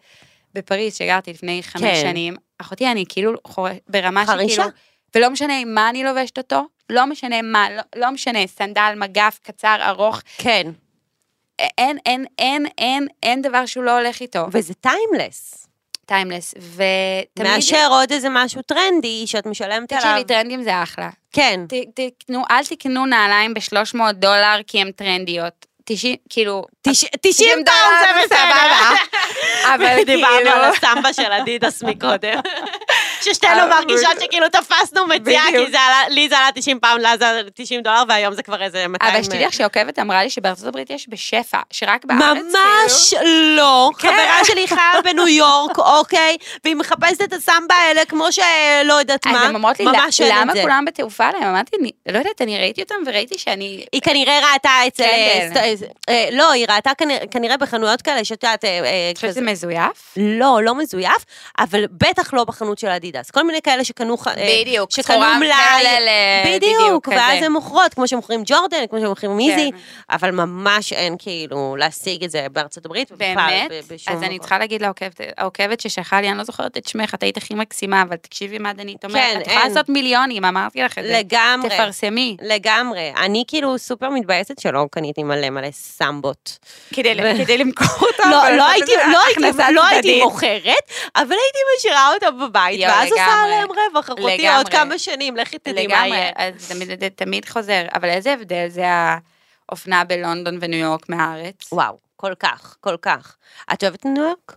בפריז, 0.54 0.96
שגרתי 0.96 1.32
לפני 1.32 1.64
חמש 1.64 1.82
כן. 1.82 2.02
שנים. 2.02 2.36
אחותי, 2.58 2.88
אני 2.88 3.06
כאילו 3.10 3.34
חור... 3.48 3.68
ברמה 3.88 4.26
חרישה. 4.26 4.54
שכאילו, 4.54 4.70
ולא 5.16 5.30
משנה 5.30 5.66
מה 5.66 5.90
אני 5.90 6.04
לובשת 6.04 6.38
אותו, 6.38 6.66
לא 6.90 7.06
משנה 7.06 7.42
מה, 7.42 7.70
לא, 7.70 7.82
לא 7.96 8.12
משנה, 8.12 8.48
סנדל, 8.48 8.94
מגף, 8.98 9.40
קצר, 9.44 9.78
ארוך, 9.90 10.22
כן, 10.38 10.72
אין, 11.78 11.98
אין, 12.06 12.26
אין, 12.40 12.66
אין, 12.78 13.08
אין 13.24 13.42
דבר 13.42 13.66
שהוא 13.66 13.84
לא 13.84 14.00
הולך 14.00 14.22
איתו. 14.22 14.46
וזה 14.52 14.74
timeless. 14.74 15.68
Timeless, 16.06 16.54
ותמיד... 16.58 17.48
מאשר 17.52 17.88
עוד 17.90 18.12
איזה 18.12 18.28
משהו 18.32 18.62
טרנדי 18.62 19.24
שאת 19.28 19.46
משלמת 19.46 19.92
עליו. 19.94 20.04
תקשיבי, 20.04 20.28
טרנדים 20.28 20.64
זה 20.64 20.84
אחלה. 20.84 21.10
כן, 21.32 21.60
ת- 21.70 22.00
תקנו, 22.00 22.44
אל 22.52 22.66
תקנו 22.66 23.06
נעליים 23.06 23.54
ב-300 23.54 24.12
דולר 24.12 24.60
כי 24.68 24.82
הן 24.82 24.92
טרנדיות. 24.92 25.66
90, 25.92 26.16
כאילו... 26.30 26.64
תש- 26.82 27.06
90 27.22 27.50
דולר 27.64 27.66
פעם 27.66 28.20
זה 28.20 28.36
בסדר. 28.36 28.96
אבל 29.76 30.04
דיברנו 30.16 30.36
כאילו- 30.38 30.52
על 30.52 30.64
הסמבה 30.72 31.14
של 31.14 31.32
אדידס 31.32 31.84
מקודם. 31.84 32.40
ששתינו 33.22 33.54
אבל- 33.54 33.70
מרגישות 33.70 34.22
שכאילו 34.24 34.50
תפסנו 34.50 35.08
מציאה. 35.08 35.44
כי 35.52 35.58
לי 36.10 36.30
זה 36.30 36.38
עלה 36.38 36.50
90 36.56 36.80
פעם, 36.80 36.98
לה 37.00 37.18
זה 37.18 37.30
עלה 37.30 37.42
90 37.56 37.82
דולר, 37.82 38.04
והיום 38.10 38.34
זה 38.34 38.44
כבר 38.44 38.64
איזה 38.64 38.88
200... 38.88 39.14
אבל 39.16 39.24
שתדעי 39.24 39.46
לך 39.46 39.54
שעוקבת 39.54 40.00
אמרה 40.00 40.24
לי 40.24 40.30
שבארצות 40.30 40.66
הברית 40.68 40.90
יש 40.90 41.10
בשפע, 41.10 41.60
שרק 41.72 42.06
בארץ 42.06 42.22
ממש 42.38 43.14
כאילו... 43.14 43.56
לא. 43.56 43.90
כן. 44.00 44.08
חברה 44.08 44.40
שלי 44.46 44.68
חיה 44.68 45.02
בניו 45.04 45.28
יורק, 45.28 45.80
אוקיי? 45.80 46.38
והיא 46.64 46.76
מחפשת 46.76 47.22
את 47.24 47.34
הסמבה 47.34 47.76
האלה 47.76 48.06
כמו 48.06 48.32
שלא 48.32 48.94
יודעת 48.94 49.28
אז 49.28 49.34
מה. 49.34 49.42
הן 49.46 49.56
אומרות 49.56 49.80
לי, 49.80 49.86
ממש 49.86 50.22
אין 50.22 50.38
למה. 50.38 50.54
כולם 50.62 50.86
בתעופה 50.86 51.26
עליהם? 51.28 51.44
אמרתי, 51.44 51.76
"אני- 51.82 51.92
לא 52.10 52.18
יודעת, 52.18 52.42
אני 52.42 52.58
ראיתי 52.58 52.82
אותם 52.82 52.96
וראיתי 53.06 53.38
שאני... 53.38 53.86
היא 53.94 54.02
כנראה 54.02 54.40
ראתה 54.54 54.70
אצל... 54.88 55.04
קנדל. 55.04 55.58
אה, 55.60 55.74
סט- 55.78 55.84
אה, 56.10 56.30
לא, 56.32 56.52
היא 56.52 56.66
ראתה 56.70 56.92
כנראה- 57.32 57.58
בחנויות 57.58 58.02
כאלה, 58.02 58.24
שאת 58.26 58.44
יודעת... 58.44 58.66
אה, 58.66 58.70
אה, 58.70 59.12
חושבת 59.16 59.32
שזה 59.32 59.42
מזויף? 59.42 60.14
לא, 60.18 60.60
לא 60.64 60.76
מזויף, 60.76 61.26
אבל 61.60 61.86
בטח 61.92 62.34
לא 62.34 62.44
בחנות 62.44 62.80
של 62.80 62.88
אדידס. 62.88 63.09
כל 63.32 63.44
מיני 63.44 63.62
כאלה 63.62 63.84
שקנו... 63.84 64.18
אה, 64.28 64.60
בדיוק, 64.62 64.92
שקנו 64.92 65.18
מלאי. 65.40 65.84
בדיוק, 66.46 66.64
בדיוק, 66.80 67.08
ואז 67.08 67.38
כזה. 67.38 67.46
הן 67.46 67.52
מוכרות, 67.52 67.94
כמו 67.94 68.08
שמוכרים 68.08 68.42
ג'ורדן, 68.46 68.78
כמו 68.90 69.00
שמוכרים 69.00 69.38
מיזי, 69.38 69.72
כן. 69.72 69.78
אבל 70.16 70.32
ממש 70.32 70.94
אין 70.94 71.16
כאילו 71.20 71.76
להשיג 71.80 72.24
את 72.24 72.32
זה 72.32 72.46
בארצות 72.52 72.86
הברית. 72.86 73.12
באמת? 73.12 73.72
בשום 73.90 74.14
אז 74.14 74.24
אני 74.24 74.28
מקום. 74.30 74.40
צריכה 74.40 74.58
להגיד 74.60 74.82
לעוקבת, 74.82 75.22
העוקבת 75.38 75.80
ששלחה 75.80 76.22
לי, 76.22 76.30
אני 76.30 76.38
לא 76.38 76.44
זוכרת 76.44 76.78
את 76.78 76.88
שמך, 76.88 77.14
את 77.14 77.24
היית 77.24 77.38
הכי 77.38 77.54
מקסימה, 77.54 78.02
אבל 78.02 78.16
תקשיבי 78.16 78.58
מה 78.58 78.74
דנית 78.74 79.06
אומרת, 79.06 79.16
כן, 79.34 79.42
את 79.42 79.48
יכולה. 79.48 79.68
לעשות 79.68 79.90
מיליונים, 79.90 80.46
אמרתי 80.46 80.82
לך 80.82 80.98
את 80.98 81.04
זה. 81.04 81.20
לגמרי. 81.20 81.70
תפרסמי. 81.70 82.38
לגמרי. 82.42 83.14
אני 83.18 83.44
כאילו 83.48 83.78
סופר 83.78 84.10
מתבאסת 84.10 84.60
שלא 84.60 84.86
קניתי 84.92 85.24
מלא 85.24 85.50
מלא 85.50 85.72
סמבות. 85.72 86.60
כדי 86.94 87.14
ו- 87.24 87.38
כדי 87.44 87.58
למכור 87.58 87.88
אותם. 88.12 88.30
לא, 88.30 88.50
לא 88.50 88.70
הייתי, 88.70 88.92
לא 89.12 89.20
הייתי, 89.26 89.74
לא 89.74 89.86
הייתי. 89.86 90.24
מוכרת, 90.24 90.64
אבל 91.16 91.32
הייתי 91.32 91.60
משאירה 91.78 92.14
אותם 92.14 92.40
בבית, 92.40 92.80
יואו, 92.80 92.92
ואז 93.00 93.12
עושה. 93.12 93.44
עליהם 93.44 93.68
רווח, 93.70 94.06
אחותי 94.10 94.48
עוד. 94.50 94.70
כמה 94.70 95.00
שנים, 95.00 95.36
לכי 95.38 95.60
תדעי 95.60 95.88
מה 95.88 96.08
יהיה. 96.08 96.32
אז 96.36 96.68
תמיד- 96.72 97.00
זה 97.00 97.10
תמיד 97.16 97.50
חוזר, 97.50 97.86
אבל 97.96 98.10
איזה 98.10 98.34
הבדל 98.34 98.68
זה 98.68 98.86
האופנה 99.70 100.04
בלונדון 100.04 100.58
וניו 100.62 100.80
יורק 100.80 101.10
מהארץ? 101.10 101.74
וואו, 101.74 101.98
כל 102.16 102.34
כך, 102.40 102.78
כל 102.80 102.98
כך. 103.02 103.38
את 103.74 103.84
אוהבת 103.84 104.06
ניו 104.06 104.24
יורק? 104.26 104.56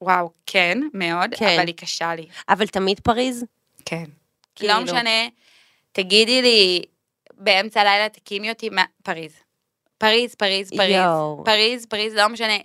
וואו, 0.00 0.30
כן, 0.46 0.78
מאוד, 0.94 1.34
כן. 1.36 1.54
אבל 1.58 1.66
היא 1.66 1.74
קשה 1.74 2.14
לי. 2.14 2.26
אבל 2.48 2.66
תמיד 2.66 3.00
פריז? 3.00 3.44
כן. 3.84 4.04
כאילו. 4.54 4.74
לא 4.74 4.80
משנה, 4.80 5.28
תגידי 5.92 6.42
לי, 6.42 6.82
באמצע 7.34 7.80
הלילה 7.80 8.08
תקימי 8.08 8.48
אותי, 8.50 8.68
מה- 8.70 8.84
פריז. 9.02 9.32
פריז, 9.98 10.34
פריז, 10.34 10.70
פריז. 10.76 10.94
יואו. 10.96 11.42
פריז, 11.44 11.86
פריז, 11.86 12.14
לא 12.14 12.28
משנה, 12.28 12.52
אה, 12.56 12.60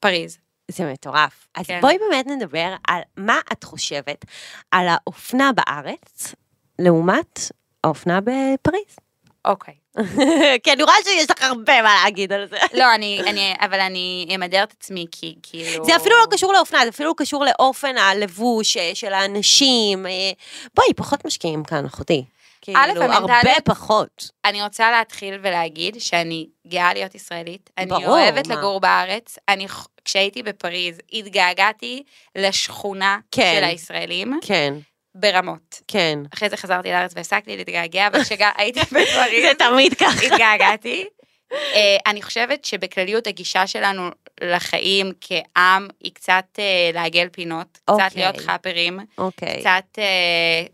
פריז. 0.00 0.38
זה 0.70 0.84
מטורף. 0.84 1.48
אז 1.54 1.66
כן. 1.66 1.80
בואי 1.80 1.98
באמת 1.98 2.26
נדבר 2.26 2.74
על 2.88 3.00
מה 3.16 3.40
את 3.52 3.64
חושבת 3.64 4.24
על 4.70 4.86
האופנה 4.88 5.50
בארץ, 5.52 6.34
לעומת 6.78 7.40
האופנה 7.84 8.20
בפריז. 8.20 8.96
אוקיי. 9.44 9.74
כי 10.62 10.72
אני 10.72 10.82
רואה 10.82 10.94
שיש 11.04 11.30
לך 11.30 11.42
הרבה 11.42 11.82
מה 11.82 11.94
להגיד 12.04 12.32
על 12.32 12.46
זה. 12.48 12.56
לא, 12.72 12.94
אני, 12.94 13.20
אני, 13.26 13.54
אבל 13.60 13.80
אני 13.80 14.26
אמדר 14.34 14.62
את 14.62 14.74
עצמי, 14.78 15.06
כי 15.12 15.34
כאילו... 15.42 15.84
זה 15.84 15.96
אפילו 15.96 16.16
לא 16.20 16.26
קשור 16.30 16.52
לאופנה, 16.52 16.80
זה 16.82 16.88
אפילו 16.88 17.14
קשור 17.14 17.44
לאופן 17.44 17.96
הלבוש 17.96 18.76
אה, 18.76 18.90
של 18.94 19.12
האנשים. 19.12 20.06
אה, 20.06 20.30
בואי, 20.74 20.94
פחות 20.96 21.24
משקיעים 21.24 21.64
כאן, 21.64 21.84
אחותי. 21.84 22.24
כאילו, 22.60 22.78
הרבה 22.78 23.60
פחות. 23.64 24.30
אני 24.44 24.62
רוצה 24.62 24.90
להתחיל 24.90 25.34
ולהגיד 25.42 26.00
שאני 26.00 26.46
גאה 26.66 26.94
להיות 26.94 27.14
ישראלית. 27.14 27.70
אני 27.78 27.86
ברור, 27.86 28.06
אוהבת 28.08 28.46
מה? 28.46 28.54
לגור 28.54 28.80
בארץ. 28.80 29.38
אני, 29.48 29.66
כשהייתי 30.04 30.42
בפריז, 30.42 31.00
התגעגעתי 31.12 32.02
לשכונה 32.36 33.18
כן. 33.30 33.54
של 33.58 33.64
הישראלים 33.64 34.40
כן, 34.42 34.74
ברמות. 35.14 35.82
כן. 35.88 36.18
אחרי 36.34 36.50
זה 36.50 36.56
חזרתי 36.56 36.88
לארץ 36.88 37.12
והפסקתי 37.16 37.56
להתגעגע, 37.56 38.06
אבל 38.06 38.24
כשהייתי 38.24 38.80
בפריז, 38.94 39.42
זה 39.42 39.52
תמיד 39.58 39.94
ככה. 39.94 40.26
התגעגעתי. 40.26 41.04
אה, 41.52 41.96
אני 42.06 42.22
חושבת 42.22 42.64
שבכלליות 42.64 43.26
הגישה 43.26 43.66
שלנו 43.66 44.10
לחיים 44.40 45.12
כעם 45.20 45.88
היא 46.00 46.12
קצת 46.14 46.44
אה, 46.58 46.90
לעגל 46.94 47.28
פינות, 47.28 47.68
קצת 47.72 47.88
אוקיי. 47.88 48.08
להיות 48.14 48.36
חאפרים, 48.36 49.00
אוקיי. 49.18 49.60
קצת 49.60 49.98
אה, 49.98 50.66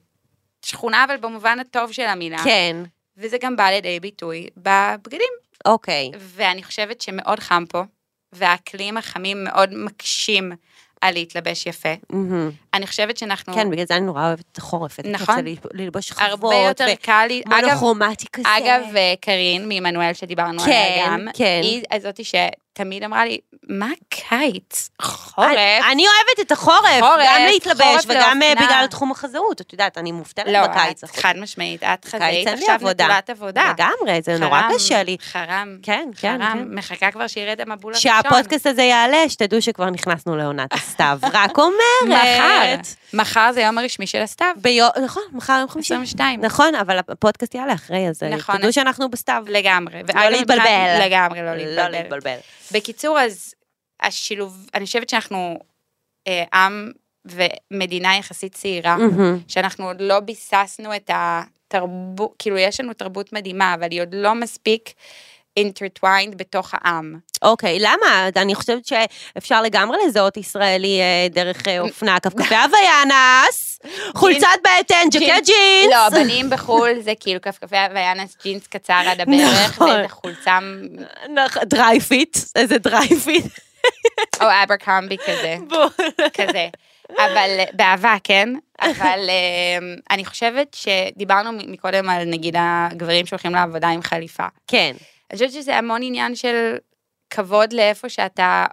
שכונה, 0.65 1.05
אבל 1.05 1.17
במובן 1.17 1.61
הטוב 1.61 1.93
של 1.93 2.07
המילה. 2.07 2.45
כן, 2.45 2.77
וזה 3.17 3.39
גם 3.39 3.57
בא 3.57 3.65
לידי 3.65 4.01
ביטוי 4.01 4.49
בבגדים. 4.57 5.33
אוקיי. 5.65 6.11
ואני 6.19 6.63
חושבת 6.63 7.01
שמאוד 7.01 7.41
חם 7.41 7.65
פה, 7.69 7.83
והאקלים 8.33 8.97
החמים 8.97 9.45
מאוד 9.45 9.75
מקשים 9.75 10.53
על 11.01 11.15
להתלבש 11.15 11.67
יפה. 11.67 11.95
אני 12.75 12.87
חושבת 12.87 13.17
שאנחנו... 13.17 13.55
כן, 13.55 13.71
בגלל 13.71 13.87
זה 13.87 13.97
אני 13.97 14.07
נורא 14.07 14.27
אוהבת 14.27 14.45
את 14.53 14.59
החורף. 14.59 15.01
נכון. 15.01 15.39
אני 15.39 15.51
רוצה 15.51 15.69
ללבוש 15.75 16.13
חוות. 16.13 16.29
הרבה 16.29 16.57
יותר 16.69 16.95
קל 17.03 17.27
לי, 17.29 17.43
מונוכרומטי 17.47 18.27
כזה. 18.33 18.49
אגב, 18.59 18.97
אה, 18.97 19.15
קארין 19.21 19.69
מעמנואל 19.69 20.13
שדיברנו 20.13 20.59
כן, 20.59 20.71
עליה 20.71 21.07
גם, 21.07 21.29
כן. 21.35 21.61
היא 21.63 21.83
הזאתי 21.93 22.25
ש... 22.25 22.35
תמיד 22.73 23.05
אמרה 23.05 23.25
לי, 23.25 23.39
מה 23.69 23.89
קיץ? 24.09 24.91
חורף? 25.03 25.47
אני- 25.91 26.05
אוהבת 26.07 26.41
את 26.47 26.53
החורף, 26.53 27.01
חורף, 27.01 27.27
גם 27.27 27.43
להתלבש 27.47 28.05
וגם 28.07 28.43
אה, 28.43 28.49
לאופנה. 28.49 28.67
בגלל 28.67 28.87
תחום 28.87 29.11
החזאות, 29.11 29.61
את 29.61 29.73
יודעת, 29.73 29.99
אני 29.99 30.13
מובטלת 30.13 30.47
לא, 30.47 30.67
בקיץ. 30.67 31.05
את 31.05 31.11
חד 31.11 31.35
משמעית, 31.37 31.83
את 31.83 32.07
לי 32.21 32.45
עכשיו. 32.49 32.79
נטולת 32.91 33.31
עבודה. 33.31 33.73
לגמרי, 33.73 34.23
זה 34.23 34.39
נורא 34.39 34.63
קשה 34.75 35.03
לי. 35.03 35.17
חרם, 35.21 35.77
כן, 35.83 36.09
כן, 36.17 36.39
חרם, 36.41 36.59
כן. 36.59 36.79
מחכה 36.79 37.11
כבר 37.11 37.27
שירד 37.27 37.61
המבול 37.61 37.93
הראשון. 37.95 38.13
כשהפודקאסט 38.13 38.67
הזה 38.67 38.83
יעלה, 38.83 39.29
שתדעו 39.29 39.63
שכבר 39.63 39.91
נכנסנו 39.91 40.37
לעונת 40.37 40.73
הסתיו. 40.73 41.19
רק 41.33 41.59
אומרת. 41.59 41.77
מחר, 42.09 42.75
מחר 43.13 43.53
זה 43.53 43.61
היום 43.61 43.79
הרשמי 43.79 44.07
של 44.07 44.23
הסתיו, 44.23 44.55
נכון, 45.05 45.23
מחר 45.33 45.57
יום 45.61 45.69
חמישי. 45.69 45.95
22. 45.95 46.41
נכון, 46.41 46.75
אבל 46.75 46.99
הפודקאסט 46.99 47.55
יעלה 47.55 47.75
אחרי, 47.75 48.09
אז 48.09 48.23
אה, 48.23 48.29
נכון. 48.29 48.57
תדעו 48.57 48.73
שאנחנו 48.73 49.11
בסתיו. 49.11 49.45
לגמרי. 49.49 50.03
לא 50.15 50.29
להתבלבל. 50.29 51.01
לגמרי, 51.01 51.43
לא 51.43 51.55
לא 51.55 51.89
להתבלבל. 51.89 52.37
בקיצור, 52.73 53.21
אז 53.21 53.55
השילוב, 54.03 54.67
אני 54.75 54.85
חושבת 54.85 55.09
שאנחנו 55.09 55.59
אה, 56.29 56.45
עם 56.55 56.93
ומדינה 57.25 58.17
יחסית 58.17 58.55
צעירה, 58.55 58.97
מהמם. 58.97 59.39
שאנחנו 59.49 59.87
עוד 59.87 60.01
לא 60.01 60.21
ביססנו 60.21 60.97
את 60.97 61.11
התרבות, 61.15 62.35
כאילו 62.39 62.59
יש 62.59 62.81
לנו 62.81 62.93
תרבות 62.93 63.33
מדהימה, 63.33 63.75
אבל 63.75 63.91
היא 63.91 64.01
עוד 64.01 64.15
לא 64.15 64.35
מספיק 64.35 64.91
intertwined 65.59 66.35
בתוך 66.37 66.71
העם. 66.73 67.19
אוקיי, 67.43 67.79
למה? 67.81 68.29
אני 68.37 68.55
חושבת 68.55 68.87
שאפשר 68.87 69.63
לגמרי 69.63 69.97
לזהות 70.07 70.37
ישראלי 70.37 71.01
אה, 71.01 71.27
דרך 71.31 71.69
אה, 71.69 71.81
אופנה, 71.81 72.21
כפכפי 72.23 72.55
הוויאנס, 72.55 73.70
חולצת 74.15 74.47
בטן, 74.61 75.09
ג'קט 75.11 75.47
ג'ינס. 75.47 75.93
לא, 75.93 76.09
בנים 76.11 76.51
בחו"ל 76.51 77.01
זה 77.01 77.13
כאילו 77.21 77.41
כפכפי 77.41 77.77
ויאנס 77.95 78.37
ג'ינס 78.43 78.67
קצר 78.67 79.03
עד 79.07 79.21
הברך, 79.21 79.71
נכון. 79.71 79.91
ואיזה 79.91 80.09
חולצה, 80.09 80.59
נכון, 81.35 81.63
dry 81.65 82.01
fit, 82.01 82.37
איזה 82.57 82.79
dry 82.79 83.09
fit. 83.25 83.45
או 84.41 84.47
Abercrombie 84.65 85.17
כזה. 85.19 85.57
כזה. 86.35 86.69
אבל, 87.19 87.61
באהבה, 87.73 88.17
כן? 88.25 88.49
אבל 88.81 89.21
אה, 89.29 89.79
אני 90.11 90.25
חושבת 90.25 90.77
שדיברנו 90.77 91.53
מקודם 91.53 92.09
על 92.11 92.25
נגיד 92.25 92.57
הגברים 92.59 93.27
שהולכים 93.27 93.53
לעבודה 93.53 93.89
עם 93.89 94.03
חליפה. 94.03 94.47
כן, 94.67 94.93
אני 95.31 95.39
חושבת 95.39 95.53
שזה 95.53 95.77
המון 95.77 96.01
עניין 96.03 96.35
של 96.37 96.77
כבוד 97.31 97.73
לאיפה 97.73 98.09
שאתה 98.09 98.67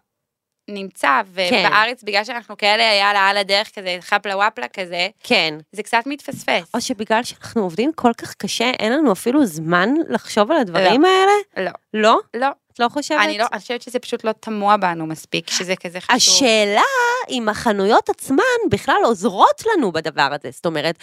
נמצא, 0.67 1.21
ובארץ, 1.27 2.03
בגלל 2.03 2.23
שאנחנו 2.23 2.57
כאלה 2.57 2.83
יאללה 2.83 3.29
על 3.29 3.37
הדרך 3.37 3.69
כזה, 3.75 3.97
חפלה 4.01 4.37
וואפלה 4.37 4.67
כזה, 4.67 5.07
כן. 5.23 5.53
זה 5.71 5.83
קצת 5.83 6.03
מתפספס. 6.05 6.69
או 6.73 6.81
שבגלל 6.81 7.23
שאנחנו 7.23 7.61
עובדים 7.61 7.91
כל 7.95 8.11
כך 8.17 8.33
קשה, 8.33 8.71
אין 8.79 8.93
לנו 8.93 9.11
אפילו 9.11 9.45
זמן 9.45 9.89
לחשוב 10.09 10.51
על 10.51 10.57
הדברים 10.57 11.05
האלה? 11.05 11.31
לא, 11.57 11.71
לא? 11.93 12.19
לא. 12.33 12.47
את 12.77 12.81
לא 12.81 12.89
חושבת? 12.89 13.17
אני 13.23 13.37
לא, 13.37 13.45
אני 13.51 13.59
חושבת 13.59 13.81
שזה 13.81 13.99
פשוט 13.99 14.23
לא 14.23 14.31
תמוה 14.31 14.77
בנו 14.77 15.05
מספיק, 15.05 15.49
שזה 15.49 15.75
כזה 15.75 15.99
חשוב. 16.01 16.15
השאלה 16.15 16.81
אם 17.29 17.49
החנויות 17.49 18.09
עצמן 18.09 18.43
בכלל 18.71 18.95
עוזרות 19.05 19.63
לנו 19.65 19.91
בדבר 19.91 20.29
הזה. 20.31 20.49
זאת 20.51 20.65
אומרת, 20.65 20.95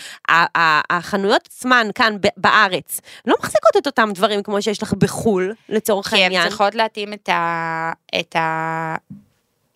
החנויות 0.90 1.46
עצמן 1.46 1.86
כאן 1.94 2.16
בארץ 2.36 3.00
לא 3.26 3.34
מחזיקות 3.38 3.76
את 3.76 3.86
אותם 3.86 4.10
דברים 4.14 4.42
כמו 4.42 4.62
שיש 4.62 4.82
לך 4.82 4.92
בחו"ל, 4.92 5.54
לצורך 5.68 6.08
כי 6.08 6.16
הן 6.16 6.22
העניין. 6.22 6.48
צריכות 6.48 6.74
להתאים 6.74 7.12
את, 7.12 7.28
ה, 7.28 7.92
את, 8.20 8.36
ה, 8.36 8.96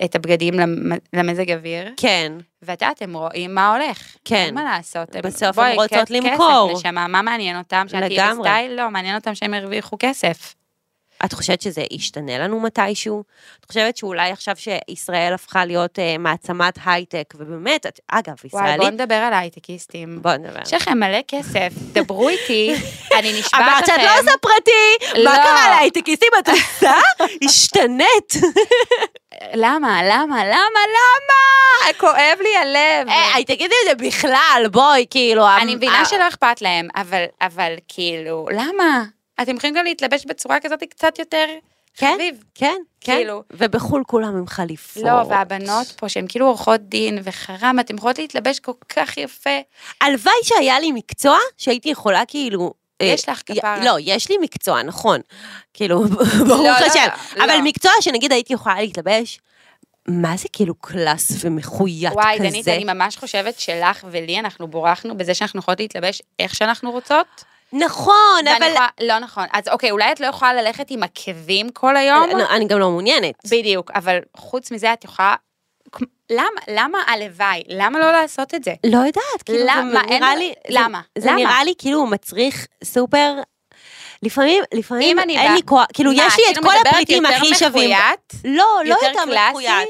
את 0.04 0.14
הבגדים 0.14 0.54
למ- 0.54 0.92
למזג 1.12 1.50
אוויר, 1.52 1.92
כן, 1.96 2.32
ואת 2.62 2.82
יודעת, 2.82 3.02
הם 3.02 3.16
רואים 3.16 3.54
מה 3.54 3.74
הולך. 3.76 4.16
כן. 4.24 4.34
אין 4.36 4.54
מה 4.54 4.64
לעשות. 4.64 5.14
הם- 5.14 5.22
בסוף 5.22 5.58
הן 5.58 5.74
רוצות 5.76 6.10
למכור. 6.10 6.70
כסף, 6.74 6.86
נשמה, 6.86 7.06
מה 7.06 7.22
מעניין 7.22 7.58
אותם? 7.58 7.84
שאת 7.88 7.98
תהיי 8.02 8.10
לגמרי. 8.14 8.38
בסטייל? 8.48 8.72
לא, 8.72 8.90
מעניין 8.90 9.14
אותם 9.16 9.34
שהם 9.34 9.54
הרוויחו 9.54 9.96
כסף. 9.98 10.54
את 11.24 11.32
חושבת 11.32 11.62
שזה 11.62 11.82
ישתנה 11.90 12.38
לנו 12.38 12.60
מתישהו? 12.60 13.24
את 13.60 13.64
חושבת 13.64 13.96
שאולי 13.96 14.30
עכשיו 14.30 14.54
שישראל 14.56 15.34
הפכה 15.34 15.64
להיות 15.64 15.98
אה, 15.98 16.18
מעצמת 16.18 16.78
הייטק, 16.86 17.34
ובאמת, 17.38 17.86
את, 17.86 18.00
אגב, 18.08 18.34
וואי, 18.44 18.62
ישראלית... 18.62 18.80
בואו 18.80 18.90
נדבר 18.90 19.14
על 19.14 19.32
הייטקיסטים. 19.32 20.22
בוא 20.22 20.32
נדבר. 20.32 20.60
יש 20.62 20.72
לכם 20.74 20.98
מלא 20.98 21.18
כסף, 21.28 21.72
דברו 21.92 22.28
איתי, 22.28 22.74
אני 23.18 23.32
נשבעת 23.32 23.52
לכם. 23.52 23.62
אמרת 23.62 23.86
שאת 23.86 23.98
לא 23.98 24.20
עושה 24.20 24.32
פרטי, 24.40 25.20
מה 25.24 25.38
לא. 25.38 25.42
קרה 25.42 25.68
להייטקיסטים? 25.70 26.28
את 26.38 26.48
עושה? 26.48 26.94
השתנית. 27.44 28.34
למה, 29.54 30.00
למה, 30.02 30.44
למה, 30.44 30.80
למה? 30.96 31.98
כואב 31.98 32.38
לי 32.40 32.56
הלב. 32.56 33.08
היי, 33.08 33.44
תגידי 33.44 33.74
את 33.90 33.98
זה 33.98 34.06
בכלל, 34.06 34.66
בואי, 34.72 35.06
כאילו... 35.10 35.48
אני 35.48 35.74
מבינה 35.74 36.04
שלא 36.04 36.28
אכפת 36.28 36.62
להם, 36.62 36.88
אבל, 36.96 37.24
אבל 37.40 37.74
כאילו, 37.88 38.46
למה? 38.50 39.04
אתם 39.42 39.56
יכולים 39.56 39.76
גם 39.76 39.84
להתלבש 39.84 40.24
בצורה 40.26 40.60
כזאת 40.60 40.82
קצת 40.82 41.18
יותר 41.18 41.46
כן, 41.98 42.12
חביב. 42.14 42.44
כן, 42.54 42.76
כן. 43.00 43.16
כאילו. 43.16 43.42
ובחו"ל 43.52 44.02
כולם 44.06 44.36
עם 44.36 44.46
חליפות. 44.46 45.02
לא, 45.02 45.22
והבנות 45.28 45.86
פה, 45.86 46.08
שהן 46.08 46.26
כאילו 46.28 46.46
עורכות 46.46 46.80
דין 46.80 47.18
וחרם, 47.22 47.76
אתן 47.80 47.96
יכולות 47.96 48.18
להתלבש 48.18 48.60
כל 48.60 48.72
כך 48.88 49.16
יפה. 49.16 49.58
הלוואי 50.00 50.34
שהיה 50.42 50.80
לי 50.80 50.92
מקצוע 50.92 51.38
שהייתי 51.56 51.88
יכולה 51.88 52.22
כאילו... 52.28 52.74
אה, 53.00 53.06
יש 53.06 53.28
לך 53.28 53.42
כפרה. 53.46 53.84
לא, 53.84 53.96
יש 54.00 54.30
לי 54.30 54.36
מקצוע, 54.40 54.82
נכון. 54.82 55.20
כאילו, 55.74 56.04
ברוך 56.48 56.60
לא, 56.60 56.86
השם. 56.86 57.06
לא. 57.36 57.44
אבל 57.44 57.58
מקצוע 57.64 57.92
שנגיד 58.00 58.32
הייתי 58.32 58.52
יכולה 58.52 58.80
להתלבש, 58.80 59.40
מה 60.08 60.36
זה 60.36 60.48
כאילו 60.52 60.74
קלאס 60.74 61.32
ומחויית 61.40 62.12
כזה? 62.12 62.20
וואי, 62.20 62.38
דנית, 62.38 62.68
אני 62.68 62.84
ממש 62.84 63.16
חושבת 63.16 63.60
שלך 63.60 64.06
ולי, 64.10 64.38
אנחנו 64.38 64.68
בורחנו 64.68 65.16
בזה 65.16 65.34
שאנחנו 65.34 65.58
יכולות 65.58 65.80
להתלבש 65.80 66.22
איך 66.38 66.54
שאנחנו 66.54 66.90
רוצות. 66.90 67.44
נכון, 67.72 68.14
אבל... 68.56 68.66
יכולה- 68.70 68.88
לא 69.00 69.18
נכון. 69.18 69.44
אז 69.52 69.68
אוקיי, 69.68 69.90
אולי 69.90 70.12
את 70.12 70.20
לא 70.20 70.26
יכולה 70.26 70.52
ללכת 70.54 70.86
עם 70.90 71.02
עקבים 71.02 71.70
כל 71.70 71.96
היום, 71.96 72.30
לא, 72.30 72.44
אני 72.50 72.66
גם 72.66 72.78
לא 72.78 72.90
מעוניינת. 72.90 73.34
בדיוק, 73.50 73.90
אבל 73.94 74.18
חוץ 74.36 74.70
מזה 74.70 74.92
את 74.92 75.04
יכולה... 75.04 75.34
למה, 76.30 76.44
למה 76.68 76.98
הלוואי? 77.06 77.62
למה 77.68 77.98
לא 77.98 78.12
לעשות 78.12 78.54
את 78.54 78.64
זה? 78.64 78.74
לא 78.86 78.98
יודעת, 78.98 79.42
כאילו, 79.44 79.58
למה? 79.66 79.90
זה 79.92 79.98
אין- 80.08 80.22
נראה 80.22 80.36
לי... 80.36 80.52
זה- 80.68 80.74
למה? 80.80 81.00
זה 81.18 81.26
למה? 81.30 81.36
נראה 81.36 81.64
לי 81.64 81.74
כאילו 81.78 82.06
מצריך 82.06 82.66
סופר... 82.84 83.32
לפעמים, 84.22 84.64
לפעמים 84.74 85.18
אין 85.18 85.48
בא- 85.48 85.54
לי 85.54 85.60
כוח, 85.64 85.86
כאילו 85.94 86.12
מה, 86.12 86.16
יש 86.26 86.36
לי 86.36 86.42
את 86.50 86.54
כאילו 86.54 86.68
כל 86.68 86.74
מדברת 86.76 86.86
הפריטים 86.92 87.24
יותר 87.24 87.36
הכי 87.36 87.54
שווים. 87.54 87.90
מחויית? 87.90 88.32
לא, 88.44 88.66
לא 88.84 88.94
יותר 88.94 89.06
יותר? 89.20 89.48
מחויית. 89.50 89.88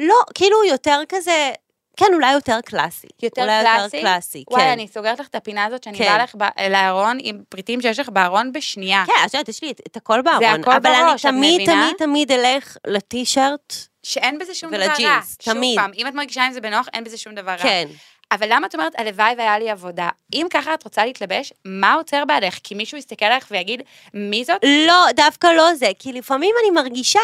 לא, 0.00 0.14
כאילו 0.34 0.64
יותר 0.64 1.00
כזה, 1.08 1.50
כן, 1.96 2.06
אולי 2.14 2.32
יותר 2.32 2.60
קלאסי. 2.64 3.06
יותר 3.22 3.42
אולי 3.42 3.62
קלאסי? 3.62 3.96
יותר 3.96 4.00
קלאסי, 4.00 4.44
וואי, 4.50 4.62
כן. 4.62 4.68
אני 4.68 4.88
סוגרת 4.88 5.20
לך 5.20 5.26
את 5.28 5.34
הפינה 5.34 5.64
הזאת 5.64 5.82
שאני 5.82 5.98
כן. 5.98 6.04
באה 6.04 6.18
לך 6.18 6.34
לארון 6.70 7.18
עם 7.20 7.42
פריטים 7.48 7.80
שיש 7.80 7.98
לך 7.98 8.08
בארון 8.08 8.52
בשנייה. 8.52 9.04
כן, 9.06 9.12
את 9.26 9.34
יודעת, 9.34 9.48
יש 9.48 9.62
לי 9.62 9.70
את, 9.70 9.80
את 9.86 9.96
הכל 9.96 10.22
בארון. 10.22 10.60
הכל 10.60 10.72
אבל 10.72 10.80
בראש, 10.80 11.20
את 11.20 11.26
אני 11.26 11.38
תמיד, 11.38 11.60
מבינה? 11.62 11.90
תמיד, 11.96 11.96
תמיד 11.98 12.32
אלך 12.32 12.76
לטישרט. 12.86 13.74
שאין 14.02 14.38
בזה 14.38 14.54
שום 14.54 14.70
דבר 14.70 14.78
רע. 14.80 14.86
ולג'ינס, 14.88 15.36
שוב 15.42 15.54
תמיד. 15.54 15.78
פעם, 15.78 15.90
אם 15.96 16.06
את 16.06 16.14
מרגישה 16.14 16.44
עם 16.44 16.52
זה 16.52 16.60
בנוח, 16.60 16.88
אין 16.92 17.04
בזה 17.04 17.18
שום 17.18 17.34
דבר 17.34 17.50
רע. 17.50 17.58
כן. 17.58 17.88
אבל 18.32 18.46
למה 18.50 18.66
את 18.66 18.74
אומרת, 18.74 18.92
הלוואי 18.98 19.34
והיה 19.38 19.58
לי 19.58 19.70
עבודה? 19.70 20.08
אם 20.34 20.46
ככה 20.50 20.74
את 20.74 20.84
רוצה 20.84 21.04
להתלבש, 21.04 21.52
מה 21.64 21.94
עוצר 21.94 22.24
בעדך? 22.24 22.58
כי 22.64 22.74
מישהו 22.74 22.98
יסתכל 22.98 23.24
עליך 23.24 23.46
ויגיד, 23.50 23.82
מי 24.14 24.44
זאת? 24.44 24.56
לא, 24.86 25.06
דווקא 25.16 25.46
לא 25.46 25.74
זה, 25.74 25.90
כי 25.98 26.12
לפעמים 26.12 26.54
אני 26.62 26.70
מרגישה 26.70 27.20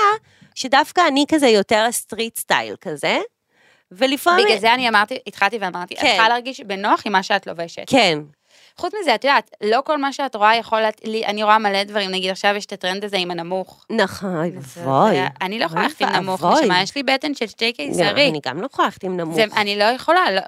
שדווקא 0.55 1.03
אני 1.09 1.25
כזה 1.29 1.49
יותר 1.49 1.85
ה 1.89 1.96
street 1.96 2.39
style 2.39 2.77
כזה, 2.81 3.19
ולפעמים... 3.93 4.45
בגלל 4.47 4.59
זה 4.59 4.75
אני 4.75 4.89
אמרתי, 4.89 5.19
התחלתי 5.27 5.59
ואמרתי, 5.61 5.95
את 5.95 5.99
כן. 6.01 6.07
צריכה 6.07 6.29
להרגיש 6.29 6.61
בנוח 6.61 7.03
עם 7.05 7.13
מה 7.13 7.23
שאת 7.23 7.47
לובשת. 7.47 7.83
כן. 7.87 8.19
חוץ 8.77 8.93
מזה, 9.03 9.15
את 9.15 9.25
יודעת, 9.25 9.51
לא 9.65 9.79
כל 9.85 9.99
מה 9.99 10.13
שאת 10.13 10.35
רואה 10.37 10.57
יכול, 10.57 10.81
לי- 11.05 11.27
אני 11.27 11.43
רואה 11.43 11.59
מלא 11.59 11.83
דברים, 11.85 12.11
נגיד 12.11 12.31
עכשיו 12.31 12.55
יש 12.57 12.67
את 12.67 12.73
הטרנד 12.73 13.05
הזה 13.05 13.17
עם 13.17 13.31
הנמוך. 13.31 13.85
נכון, 13.91 14.51
ואבוי. 14.55 15.11
זה- 15.15 15.27
אני 15.43 15.59
לא 15.59 15.65
יכולה 15.65 15.83
ללכת 15.83 16.03
עם 16.03 16.09
נמוך. 16.09 16.45
נשמה, 16.45 16.83
יש 16.83 16.97
לי 16.97 17.03
בטן 17.03 17.35
של 17.35 17.47
שתי 17.47 17.67
גם- 17.67 17.73
קיסרי. 17.73 18.29
אני 18.29 18.41
גם 18.47 18.61
לא 18.61 18.67
יכולה 18.73 18.87
ללכת 18.89 19.05
עם 19.05 19.17
נמוך. 19.17 19.35
זה, 19.35 19.45
אני 19.57 19.79
לא 19.79 19.85
יכולה, 19.85 20.21
לא, 20.31 20.41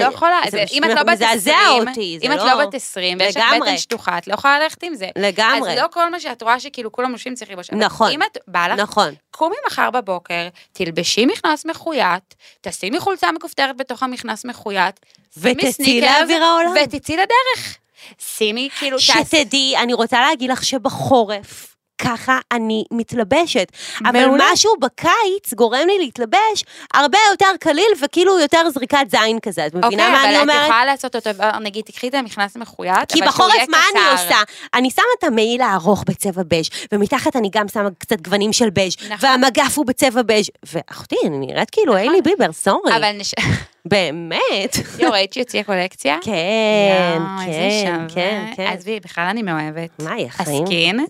לא 0.00 0.04
יכולה, 0.04 0.40
אם 0.72 0.84
את 0.84 0.88
לא 0.90 1.02
בת 1.02 1.08
מזעזע 1.12 1.54
20, 1.68 1.88
אותי, 1.88 2.18
זה 2.20 2.26
אם 2.26 2.32
את 2.32 2.36
לא- 2.36 2.44
לא 2.46 2.66
בת 2.66 2.74
20 2.74 3.18
ויש 3.20 3.36
לך. 3.36 3.44
בטן 3.62 3.78
שטוחה, 3.78 4.18
את 4.18 4.26
לא 4.28 4.34
יכולה 4.34 4.58
ללכת 4.60 4.82
עם 4.82 4.94
זה. 4.94 5.08
לגמרי. 5.18 5.72
אז 5.72 5.78
לא 5.78 5.86
כל 5.90 6.10
מה 6.10 6.20
שאת 6.20 6.42
רואה 6.42 6.60
שכאילו 6.60 6.92
כולם 6.92 7.10
לובשים 7.10 7.34
צריך 7.34 7.50
ללבוש. 7.50 7.70
נכון. 7.72 8.10
אם 8.12 8.22
את 8.22 8.38
בא 8.48 8.66
לך, 8.68 9.00
נכון. 9.36 9.48
קומי 9.48 9.56
מחר 9.66 9.90
בבוקר, 9.90 10.48
תלבשי 10.72 11.26
מכנס 11.26 11.66
מחויית, 11.66 12.34
תשימי 12.60 13.00
חולצה 13.00 13.32
מכופתרת 13.32 13.76
בתוך 13.76 14.02
המכנס 14.02 14.44
מחויית, 14.44 15.00
ותצאי 15.36 16.00
לאוויר 16.00 16.44
העולם. 16.44 16.74
ותצאי 16.84 17.16
לדרך. 17.16 17.78
שימי 18.18 18.68
כאילו, 18.78 19.00
שתדעי, 19.00 19.76
אני 19.76 19.92
רוצה 19.92 20.20
להגיד 20.20 20.50
לך 20.50 20.64
שבחורף, 20.64 21.75
ככה 21.98 22.38
אני 22.52 22.84
מתלבשת. 22.92 23.72
אבל 24.04 24.26
מעולה. 24.26 24.44
משהו 24.52 24.72
בקיץ 24.80 25.54
גורם 25.54 25.86
לי 25.86 25.98
להתלבש 25.98 26.64
הרבה 26.94 27.18
יותר 27.30 27.46
קליל 27.60 27.92
וכאילו 28.02 28.38
יותר 28.40 28.70
זריקת 28.70 29.06
זין 29.10 29.38
כזה. 29.42 29.66
את 29.66 29.74
מבינה 29.74 30.10
מה 30.10 30.24
אני 30.24 30.26
אוקיי, 30.26 30.36
אבל 30.36 30.36
את 30.36 30.42
אומרת? 30.42 30.64
יכולה 30.64 30.84
לעשות 30.84 31.16
אותו, 31.16 31.30
נגיד, 31.60 31.84
תקחי 31.84 32.08
את 32.08 32.14
המכנס 32.14 32.56
מחויית, 32.56 33.12
כי 33.12 33.18
אבל 33.18 33.28
בחורף 33.28 33.68
מה 33.68 33.78
אני 33.92 34.00
קצר. 34.00 34.12
עושה? 34.12 34.38
אני 34.74 34.90
שמה 34.90 35.04
את 35.18 35.24
המעיל 35.24 35.60
הארוך 35.62 36.04
בצבע 36.06 36.42
בז', 36.48 36.68
ומתחת 36.92 37.36
אני 37.36 37.50
גם 37.52 37.68
שמה 37.68 37.88
קצת 37.98 38.20
גוונים 38.20 38.52
של 38.52 38.70
בז', 38.70 38.96
נכון. 39.10 39.28
והמגף 39.30 39.78
הוא 39.78 39.86
בצבע 39.86 40.22
בז', 40.22 40.50
ואחותי, 40.72 41.16
אני 41.26 41.38
נראית 41.46 41.70
כאילו 41.70 41.94
היילי 41.94 42.22
ביבר, 42.22 42.52
sorry. 42.52 42.96
אבל 42.96 43.12
נש... 43.12 43.34
באמת. 43.84 44.76
יו, 44.98 45.12
ראית 45.12 45.36
שהיא 45.50 45.62
קולקציה? 45.62 46.16
כן, 46.22 47.22
איזה 47.46 47.58
כן, 47.58 47.84
שווה. 47.86 48.08
כן, 48.14 48.52
כן. 48.56 48.66
עזבי, 48.66 49.00
בכלל 49.00 49.24
אני 49.24 49.42
מאוהבת. 49.42 49.90
מה, 49.98 50.18
יא 50.20 50.28
חיים? 50.28 50.62
ה 50.62 50.69
skin, 50.69 51.06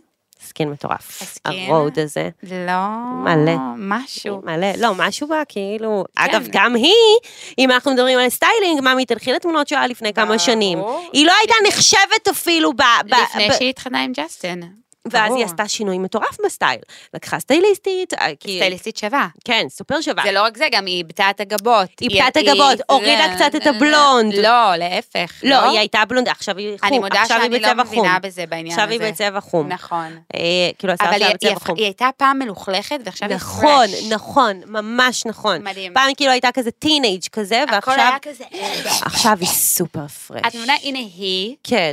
skin 0.46 0.70
מטורף. 0.70 1.22
ה 1.22 1.30
skin? 1.30 1.70
ה 1.70 1.75
Rhode 1.75 1.98
הזה. 1.98 2.28
לא... 2.42 2.88
מלא. 3.24 3.52
משהו. 3.76 4.40
מלא, 4.44 4.66
לא, 4.78 4.94
משהו 4.96 5.28
בה, 5.28 5.42
כאילו, 5.48 6.04
כן. 6.16 6.22
אגב, 6.22 6.46
גם 6.52 6.74
היא, 6.74 6.92
אם 7.58 7.70
אנחנו 7.70 7.92
מדברים 7.92 8.18
על 8.18 8.28
סטיילינג, 8.28 8.80
ממי, 8.80 9.04
תלכי 9.04 9.32
לתמונות 9.32 9.68
שלה 9.68 9.86
לפני 9.86 10.12
כמה. 10.12 10.38
שנים. 10.38 10.78
היא 11.12 11.26
לא 11.26 11.32
הייתה 11.40 11.54
נחשבת 11.68 12.28
אפילו 12.30 12.72
ב... 12.72 12.82
לפני 13.06 13.48
שהיא 13.58 13.70
התחתנה 13.70 14.02
עם 14.02 14.12
ג'סטין. 14.12 14.62
ואז. 15.10 15.34
היא 15.36 15.44
עשתה 15.44 15.68
שינוי 15.68 15.98
מטורף 15.98 16.36
בסטייל. 16.44 16.78
לקחה 17.14 17.38
סטייליסטית, 17.38 18.14
אה, 18.14 18.26
כי... 18.40 18.56
סטייליסטית 18.56 18.96
שווה. 18.96 19.26
כן, 19.44 19.66
סופר 19.68 20.00
שווה. 20.00 20.22
זה 20.26 20.32
לא 20.32 20.42
רק 20.42 20.56
זה, 20.56 20.64
גם 20.72 20.86
היא 20.86 20.96
איבדה 20.98 21.30
את 21.30 21.40
הגבות. 21.40 21.88
איבדה 22.02 22.28
את 22.28 22.36
הגבות, 22.36 22.78
הורידה 22.90 23.34
קצת 23.36 23.54
את 23.56 23.66
הבלונד. 23.66 24.34
לא, 24.34 24.76
להפך. 24.76 25.32
לא, 25.42 25.70
היא 25.70 25.78
הייתה 25.78 26.02
בלונדה, 26.08 26.30
עכשיו 26.30 26.58
היא 26.58 26.78
חום. 26.78 26.88
אני 26.88 26.98
מודה 26.98 27.22
עכשיו 27.22 27.40
שאני 27.42 27.60
לא. 27.60 27.74
מבינה 27.74 28.18
בזה 28.22 28.44
בעניין 28.46 28.72
הזה. 28.80 28.82
עכשיו 28.84 29.02
היא 29.02 29.12
בצבע 29.12 29.40
חום. 29.40 29.68
נכון. 29.68 30.18
אה, 30.34 30.40
כאילו, 30.78 30.92
השיער 30.92 31.16
שלה 31.16 31.26
היא- 31.26 31.34
בצבע 31.34 31.58
חום. 31.66 31.76
היא 31.76 31.84
הייתה 31.84 32.08
פעם 32.16 32.38
מלוכלכת, 32.38 32.98
ועכשיו 33.04 33.28
היא 33.28 33.36
נכון, 33.36 33.86
fresh. 33.86 34.04
נכון, 34.12 34.60
ממש 34.66 35.26
נכון. 35.26 35.62
מדהים. 35.64 35.94
פעם 35.94 36.14
כאילו 36.16 36.32
הייתה 36.32 36.48
כזה 36.54 36.70
טינג' 36.70 37.20
כזה, 37.32 37.62
הכל 37.62 37.72
ועכשיו 37.74 37.94
היה 37.98 38.18
כזה... 38.22 38.44
עכשיו 39.02 39.32
היא 39.40 39.48
סופר 39.48 40.06
fresh. 40.08 40.40
את 40.46 40.54
מבינה, 40.54 40.72
הנה 40.82 40.98
היא 40.98 41.56
כן, 41.64 41.92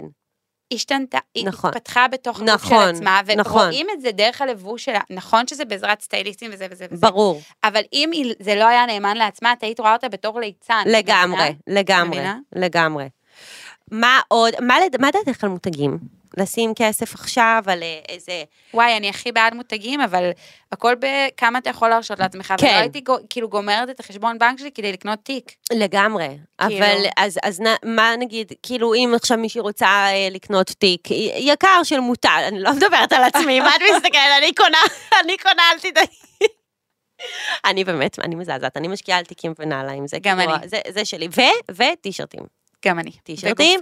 השתנתה, 0.74 1.17
היא 1.36 1.45
נכון. 1.45 1.69
התפתחה 1.69 2.07
בתוך 2.07 2.41
הגוף 2.41 2.63
של 2.63 2.67
נכון, 2.74 2.89
עצמה, 2.89 3.21
נכון. 3.38 3.61
ורואים 3.61 3.88
את 3.93 4.01
זה 4.01 4.11
דרך 4.11 4.41
הלבוש 4.41 4.86
שלה. 4.86 4.99
נכון 5.09 5.47
שזה 5.47 5.65
בעזרת 5.65 6.01
סטייליסטים 6.01 6.51
וזה 6.53 6.67
וזה 6.71 6.86
וזה. 6.91 7.07
ברור, 7.07 7.41
אבל 7.63 7.82
אם 7.93 8.11
זה 8.39 8.55
לא 8.55 8.67
היה 8.67 8.86
נאמן 8.86 9.17
לעצמה, 9.17 9.53
את 9.53 9.63
היית 9.63 9.80
רואה 9.80 9.93
אותה 9.93 10.09
בתור 10.09 10.39
ליצן. 10.39 10.84
לגמרי? 10.86 11.55
לגמרי? 11.67 12.19
לגמרי. 12.55 13.09
מה 13.91 14.19
עוד, 14.28 14.53
מה 14.61 14.76
מה 14.99 15.09
דעתך 15.11 15.43
על 15.43 15.49
מותגים? 15.49 16.22
לשים 16.38 16.73
כסף 16.75 17.13
עכשיו 17.15 17.63
על 17.67 17.84
אה, 17.84 17.99
איזה... 18.09 18.43
וואי, 18.73 18.97
אני 18.97 19.09
הכי 19.09 19.31
בעד 19.31 19.53
מותגים, 19.53 20.01
אבל 20.01 20.29
הכל 20.71 20.93
בכמה 20.99 21.57
אתה 21.59 21.69
יכול 21.69 21.89
להרשות 21.89 22.19
לעצמך. 22.19 22.53
כן. 22.57 22.65
ולא 22.67 22.75
הייתי 22.75 23.01
גו- 23.01 23.17
כאילו 23.29 23.49
גומרת 23.49 23.89
את 23.89 23.99
החשבון 23.99 24.39
בנק 24.39 24.59
שלי 24.59 24.71
כדי 24.71 24.91
לקנות 24.91 25.19
תיק. 25.23 25.51
לגמרי, 25.73 26.27
כאילו- 26.67 26.77
אבל 26.86 27.05
אז, 27.17 27.39
אז 27.43 27.61
נ- 27.61 27.95
מה 27.95 28.15
נגיד, 28.19 28.51
כאילו 28.63 28.93
אם 28.93 29.11
עכשיו 29.15 29.38
מישהי 29.38 29.61
רוצה 29.61 29.86
אה, 29.88 30.27
לקנות 30.31 30.67
תיק, 30.67 31.07
יקר 31.38 31.81
של 31.84 31.99
מותג, 31.99 32.41
אני 32.47 32.59
לא 32.59 32.73
מדברת 32.73 33.13
על 33.13 33.23
עצמי, 33.23 33.59
מה 33.59 33.75
את 33.75 33.81
מסתכלת, 33.95 34.13
אני 34.38 34.53
קונה, 34.53 34.77
אני 35.23 35.38
קונה, 35.38 35.63
אל 35.73 35.79
תדאגי. 35.79 36.15
אני 37.65 37.84
באמת, 37.84 38.19
אני 38.19 38.36
מזעזעת, 38.36 38.77
אני 38.77 38.88
משקיעה 38.88 39.17
על 39.19 39.25
תיקים 39.25 39.53
ונעליים, 39.59 40.07
זה 40.07 40.17
גם 40.21 40.38
כאילו, 40.38 40.55
אני. 40.55 40.67
זה, 40.67 40.79
זה 40.89 41.05
שלי, 41.05 41.27
ו, 41.38 41.41
וטישרטים. 41.75 42.62
גם 42.86 42.99
אני. 42.99 43.11
טישרטים? 43.23 43.79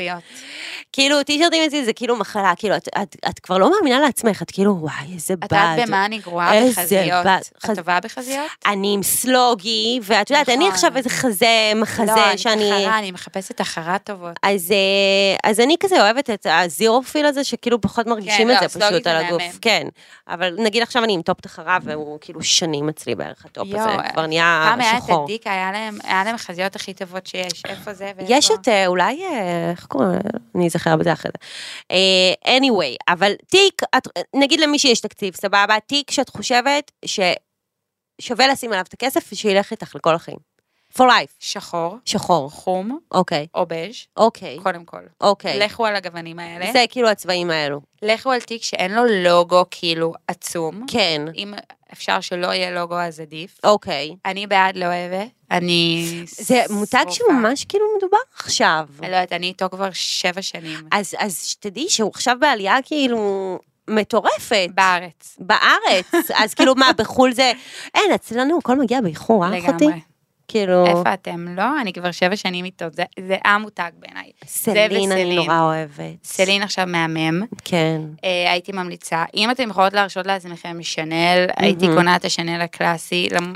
כאילו, 0.93 1.23
טישרטים 1.23 1.63
אצלי 1.67 1.85
זה 1.85 1.93
כאילו 1.93 2.15
מחלה, 2.15 2.53
כאילו, 2.57 2.75
את, 2.77 2.87
את, 3.01 3.15
את 3.29 3.39
כבר 3.39 3.57
לא 3.57 3.71
מאמינה 3.71 3.99
לעצמך, 3.99 4.41
את 4.41 4.51
כאילו, 4.51 4.77
וואי, 4.79 4.93
איזה 5.13 5.35
בד. 5.35 5.43
את 5.43 5.51
יודעת 5.51 5.87
במה 5.87 6.05
אני 6.05 6.17
גרועה 6.17 6.53
איזה 6.53 6.81
בחזיות? 6.81 7.25
בד. 7.25 7.39
את 7.71 7.75
טובה 7.75 7.99
בחזיות? 7.99 8.51
אני 8.65 8.93
עם 8.93 9.03
סלוגי, 9.03 9.99
ואת 10.03 10.29
יודעת, 10.29 10.49
אין 10.49 10.59
לי 10.59 10.65
נכון. 10.65 10.75
עכשיו 10.75 10.97
איזה 10.97 11.09
חזה, 11.09 11.45
מחזה, 11.75 12.05
לא, 12.05 12.37
שאני... 12.37 12.71
אני 12.71 12.81
תחרה, 12.83 12.99
אני 12.99 13.11
מחפשת 13.11 13.57
תחרה 13.57 13.97
טובות. 13.97 14.33
אז, 14.43 14.71
אה, 14.71 15.49
אז 15.49 15.59
אני 15.59 15.75
כזה 15.79 16.01
אוהבת 16.01 16.29
את 16.29 16.47
ה 16.49 16.60
zero 16.60 17.03
feel 17.03 17.25
הזה, 17.25 17.43
שכאילו 17.43 17.81
פחות 17.81 18.07
מרגישים 18.07 18.47
כן, 18.47 18.55
את 18.55 18.61
לא, 18.61 18.67
זה 18.67 18.79
פשוט 18.79 19.07
על 19.07 19.17
הגוף. 19.25 19.41
מהמם. 19.41 19.53
כן, 19.61 19.87
אבל 20.27 20.55
נגיד 20.59 20.81
עכשיו 20.81 21.03
אני 21.03 21.13
עם 21.13 21.21
טופ 21.21 21.41
תחרה, 21.41 21.77
והוא 21.83 22.17
כאילו 22.21 22.43
שנים 22.43 22.89
אצלי 22.89 23.15
בערך 23.15 23.45
הטופ 23.45 23.67
הזה, 23.67 23.77
יואו, 23.77 23.99
כבר 24.13 24.25
נהיה 24.27 24.65
פעם 24.69 24.81
היה 24.81 24.97
את 24.97 25.03
שחור. 25.03 25.23
הדיקה, 25.23 25.51
היה 25.51 25.71
להם- 25.71 25.97
היה 26.03 26.23
להם 26.23 26.35
החזיות 26.35 26.75
הכי 26.75 26.93
טובות 26.93 27.27
שיש. 27.27 27.63
איפה 27.69 27.93
זה 27.93 28.11
ואיפה? 28.17 28.33
יש 28.33 28.51
את, 28.51 28.67
אה, 28.67 28.85
אולי, 28.91 29.23
אה, 29.23 29.71
איך 29.71 29.85
קוראים? 29.85 30.09
לזה? 30.09 30.19
אני 30.55 30.65
אזכר 30.67 30.95
בזה 30.95 31.13
אחרי 31.13 31.31
זה. 31.33 31.47
אה, 31.91 32.57
anyway, 32.57 32.95
אבל 33.13 33.31
תיק, 33.47 33.81
את- 33.97 34.07
נגיד 34.35 34.59
למי 34.59 34.79
שיש 34.79 34.99
תקציב, 35.01 35.35
סבבה, 35.35 35.75
תיק 35.87 36.11
שאת 36.11 36.29
חושבת 36.29 36.91
ששווה 37.05 38.47
לשים 38.47 38.71
עליו 38.71 38.85
את 38.87 38.93
הכסף 38.93 39.29
ושילך 39.33 39.71
איתך 39.71 39.95
לכל 39.95 40.15
החיים. 40.15 40.50
For 40.97 41.01
life, 41.01 41.35
שחור, 41.39 41.97
שחור. 42.05 42.49
חום 42.49 42.99
אוקיי, 43.11 43.47
או 43.55 43.65
בז', 43.65 43.95
אוקיי, 44.17 44.59
קודם 44.63 44.85
כל. 44.85 45.01
אוקיי. 45.21 45.59
לכו 45.59 45.85
על 45.85 45.95
הגוונים 45.95 46.39
האלה. 46.39 46.71
זה 46.73 46.85
כאילו 46.89 47.09
הצבעים 47.09 47.51
האלו. 47.51 47.81
לכו 48.01 48.31
על 48.31 48.41
תיק 48.41 48.63
שאין 48.63 48.91
לו 48.91 49.03
לוגו 49.05 49.63
כאילו 49.71 50.13
עצום. 50.27 50.85
כן, 50.87 51.21
אם 51.35 51.53
אפשר 51.93 52.21
שלא 52.21 52.47
יהיה 52.47 52.71
לוגו 52.71 52.95
אז 52.95 53.19
עדיף. 53.19 53.59
אוקיי. 53.63 54.15
אני 54.25 54.47
בעד 54.47 54.77
לא 54.77 54.85
אוהבת. 54.85 55.27
אני... 55.51 56.05
זה 56.25 56.61
מותג 56.69 57.05
שרופה. 57.09 57.33
שממש 57.33 57.65
כאילו 57.65 57.85
מדובר 57.97 58.17
עכשיו. 58.39 58.87
אני 58.99 59.11
לא 59.11 59.15
יודעת, 59.15 59.33
אני 59.33 59.47
איתו 59.47 59.69
כבר 59.69 59.89
שבע 59.91 60.41
שנים. 60.41 60.79
אז, 60.91 61.15
אז 61.17 61.43
שתדעי 61.45 61.89
שהוא 61.89 62.09
עכשיו 62.13 62.37
בעלייה 62.39 62.75
כאילו 62.83 63.59
מטורפת. 63.87 64.69
בארץ. 64.75 65.37
בארץ. 65.39 66.31
אז 66.43 66.53
כאילו 66.53 66.75
מה, 66.75 66.91
בחו"ל 66.97 67.33
זה... 67.33 67.51
אין, 67.95 68.11
אצלנו 68.15 68.57
הכל 68.57 68.79
מגיע 68.79 69.01
באיחור, 69.01 69.45
אה 69.45 69.59
אחותי? 69.59 69.85
לגמרי. 69.85 70.10
כאילו... 70.51 70.85
איפה 70.87 71.13
אתם? 71.13 71.45
לא, 71.55 71.81
אני 71.81 71.93
כבר 71.93 72.11
שבע 72.11 72.35
שנים 72.35 72.65
איתו, 72.65 72.85
זה- 72.91 73.03
זה 73.27 73.37
המותג 73.45 73.91
בעיניי. 73.99 74.31
סלין 74.45 75.11
אני. 75.11 75.35
נורא 75.35 75.59
אוהבת. 75.61 76.23
סלין 76.23 76.61
עכשיו 76.63 76.85
מהמם. 76.87 77.41
כן. 77.65 78.01
אה, 78.23 78.51
הייתי 78.51 78.71
ממליצה, 78.71 79.23
אם 79.35 79.51
אתם 79.51 79.69
יכולות 79.69 79.93
להרשות 79.93 80.25
לעצמכם 80.27 80.79
משנל, 80.79 81.45
הייתי 81.57 81.85
מהמם. 81.85 81.97
קונה 81.97 82.15
את 82.15 82.25
השנל 82.25 82.61
הקלאסי, 82.61 83.27
למ- 83.31 83.53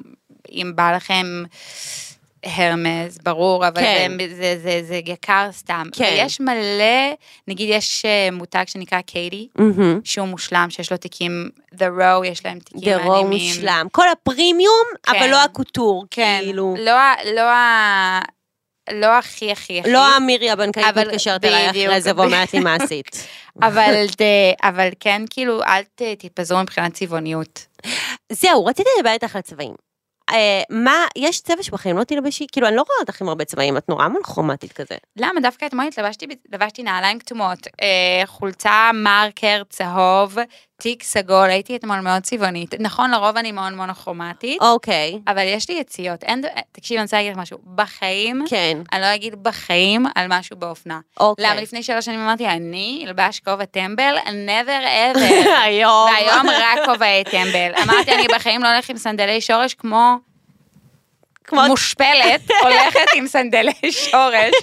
אם 0.52 0.72
בא 0.76 0.96
לכם 0.96 1.26
הרמז, 2.46 3.18
ברור, 3.24 3.68
אבל 3.68 3.82
כן. 3.82 4.12
זה, 4.30 4.36
זה, 4.36 4.60
זה, 4.64 4.82
זה 4.88 4.96
יקר 5.06 5.50
סתם. 5.52 5.84
כן. 5.96 6.04
ויש 6.04 6.40
מלא, 6.40 7.14
נגיד 7.48 7.70
יש 7.72 8.06
אה, 8.06 8.30
מותג 8.32 8.64
שנקרא 8.68 9.02
קיידי, 9.02 9.48
מהמם. 9.56 10.00
שהוא 10.04 10.28
מושלם, 10.28 10.68
שיש 10.70 10.92
לו 10.92 10.98
תיקים, 10.98 11.50
The 11.76 11.88
Row, 12.00 12.26
יש 12.26 12.46
להם 12.46 12.60
תיקים 12.60 12.98
מעניינים. 12.98 13.48
מושלם. 13.48 13.88
כל 13.92 14.10
הפרימיום, 14.10 14.86
אבל 15.08 15.20
כן. 15.20 15.30
לא 15.32 15.44
הקוטור. 15.44 16.06
כן, 16.12 16.40
כאילו. 16.44 16.76
לא, 16.80 16.92
לא, 17.36 17.42
ה- 17.42 18.20
לא 18.92 19.06
הכי 19.18 19.52
הכי 19.52 19.80
הכי. 19.80 19.92
לא 19.92 20.16
המירי 20.16 20.50
הבנקאית 20.52 20.86
אבל 20.86 21.08
מתקשרת 21.08 21.46
אליי. 21.46 21.70
אחרי 21.70 22.02
זה 22.02 22.12
ואומרת 22.16 22.54
לי 22.54 22.60
מה 22.60 22.76
עשית. 22.82 23.28
אבל, 23.62 24.06
אבל 24.64 24.90
כן, 25.00 25.22
כאילו, 25.30 25.64
אל 25.64 25.82
תתפזרו 25.96 26.60
מבחינת 26.62 26.94
צבעוניות. 26.94 27.66
זהו, 28.32 28.66
רציתי 28.66 28.90
לדבר 28.98 29.12
איתך 29.12 29.36
על 29.36 29.42
צבעים. 29.42 29.74
אה, 30.30 30.62
מה, 30.70 31.06
יש 31.16 31.42
צבע 31.42 31.64
שבחיים 31.64 31.98
לא 31.98 32.04
תלבשי? 32.04 32.48
כאילו, 32.52 32.68
אני 32.68 32.76
לא 32.76 32.82
רואה 32.82 32.98
אותך 33.00 33.22
עם 33.22 33.30
הרבה 33.30 33.46
צבעים, 33.46 33.78
את 33.78 33.90
נורא 33.90 34.08
מונכרומטית 34.08 34.74
כזה. 34.74 34.96
למה? 35.18 35.42
דווקא 35.42 35.66
אתמול 35.66 35.86
התלבשתי, 35.88 36.26
לבשתי 36.54 36.84
נעליים 36.84 37.20
כתומות, 37.20 37.68
אה, 37.82 38.26
חולצה 38.26 38.92
מרקר 38.94 39.62
צהוב, 39.70 40.38
תיק 40.78 41.04
סגול, 41.04 41.50
הייתי 41.50 41.76
אתמול 41.76 42.00
מאוד 42.00 42.24
צבעונית. 42.24 42.74
נכון, 42.80 43.12
לרוב 43.12 43.38
אני 43.38 43.52
מאוד 43.52 43.74
מונוכרומטית, 43.74 44.62
אוקיי, 44.62 45.20
אבל 45.28 45.44
יש 45.46 45.70
לי 45.70 45.76
יציאות. 45.76 46.24
אין, 46.24 46.42
תקשיבי, 46.72 46.98
אני 46.98 47.04
רוצה 47.04 47.18
להגיד 47.18 47.32
לך 47.32 47.38
משהו. 47.38 47.58
בחיים, 47.76 48.44
כן, 48.50 48.78
אני 48.94 49.02
לא 49.02 49.16
אגיד 49.16 49.44
בחיים 49.44 50.06
על 50.16 50.28
משהו 50.30 50.58
באופנה. 50.58 51.00
אוקיי. 51.20 51.46
למה 51.46 51.62
לפני 51.62 51.84
שלוש 51.84 52.06
שנים 52.06 52.20
אמרתי, 52.20 52.48
אני 52.48 53.04
אלבש 53.08 53.40
כובע 53.40 53.66
טמבל, 53.66 54.18
never 54.26 55.16
ever. 55.16 55.50
היום. 55.66 56.10
והיום 56.12 56.50
רק 56.50 56.86
כובעי 56.86 57.24
טמבל. 57.24 57.72
אמרתי, 57.84 58.16
אני 58.16 58.28
בחיים 58.36 58.64
לא 58.64 58.68
הולך 58.68 58.90
עם 58.90 58.98
סנדלי 58.98 59.42
שורש 59.42 59.74
כמו 59.74 60.16
כמו 61.48 61.62
מושפלת, 61.68 62.52
הולכת 62.64 63.06
עם 63.16 63.28
סנדלי 63.28 63.92
שורש 63.92 64.54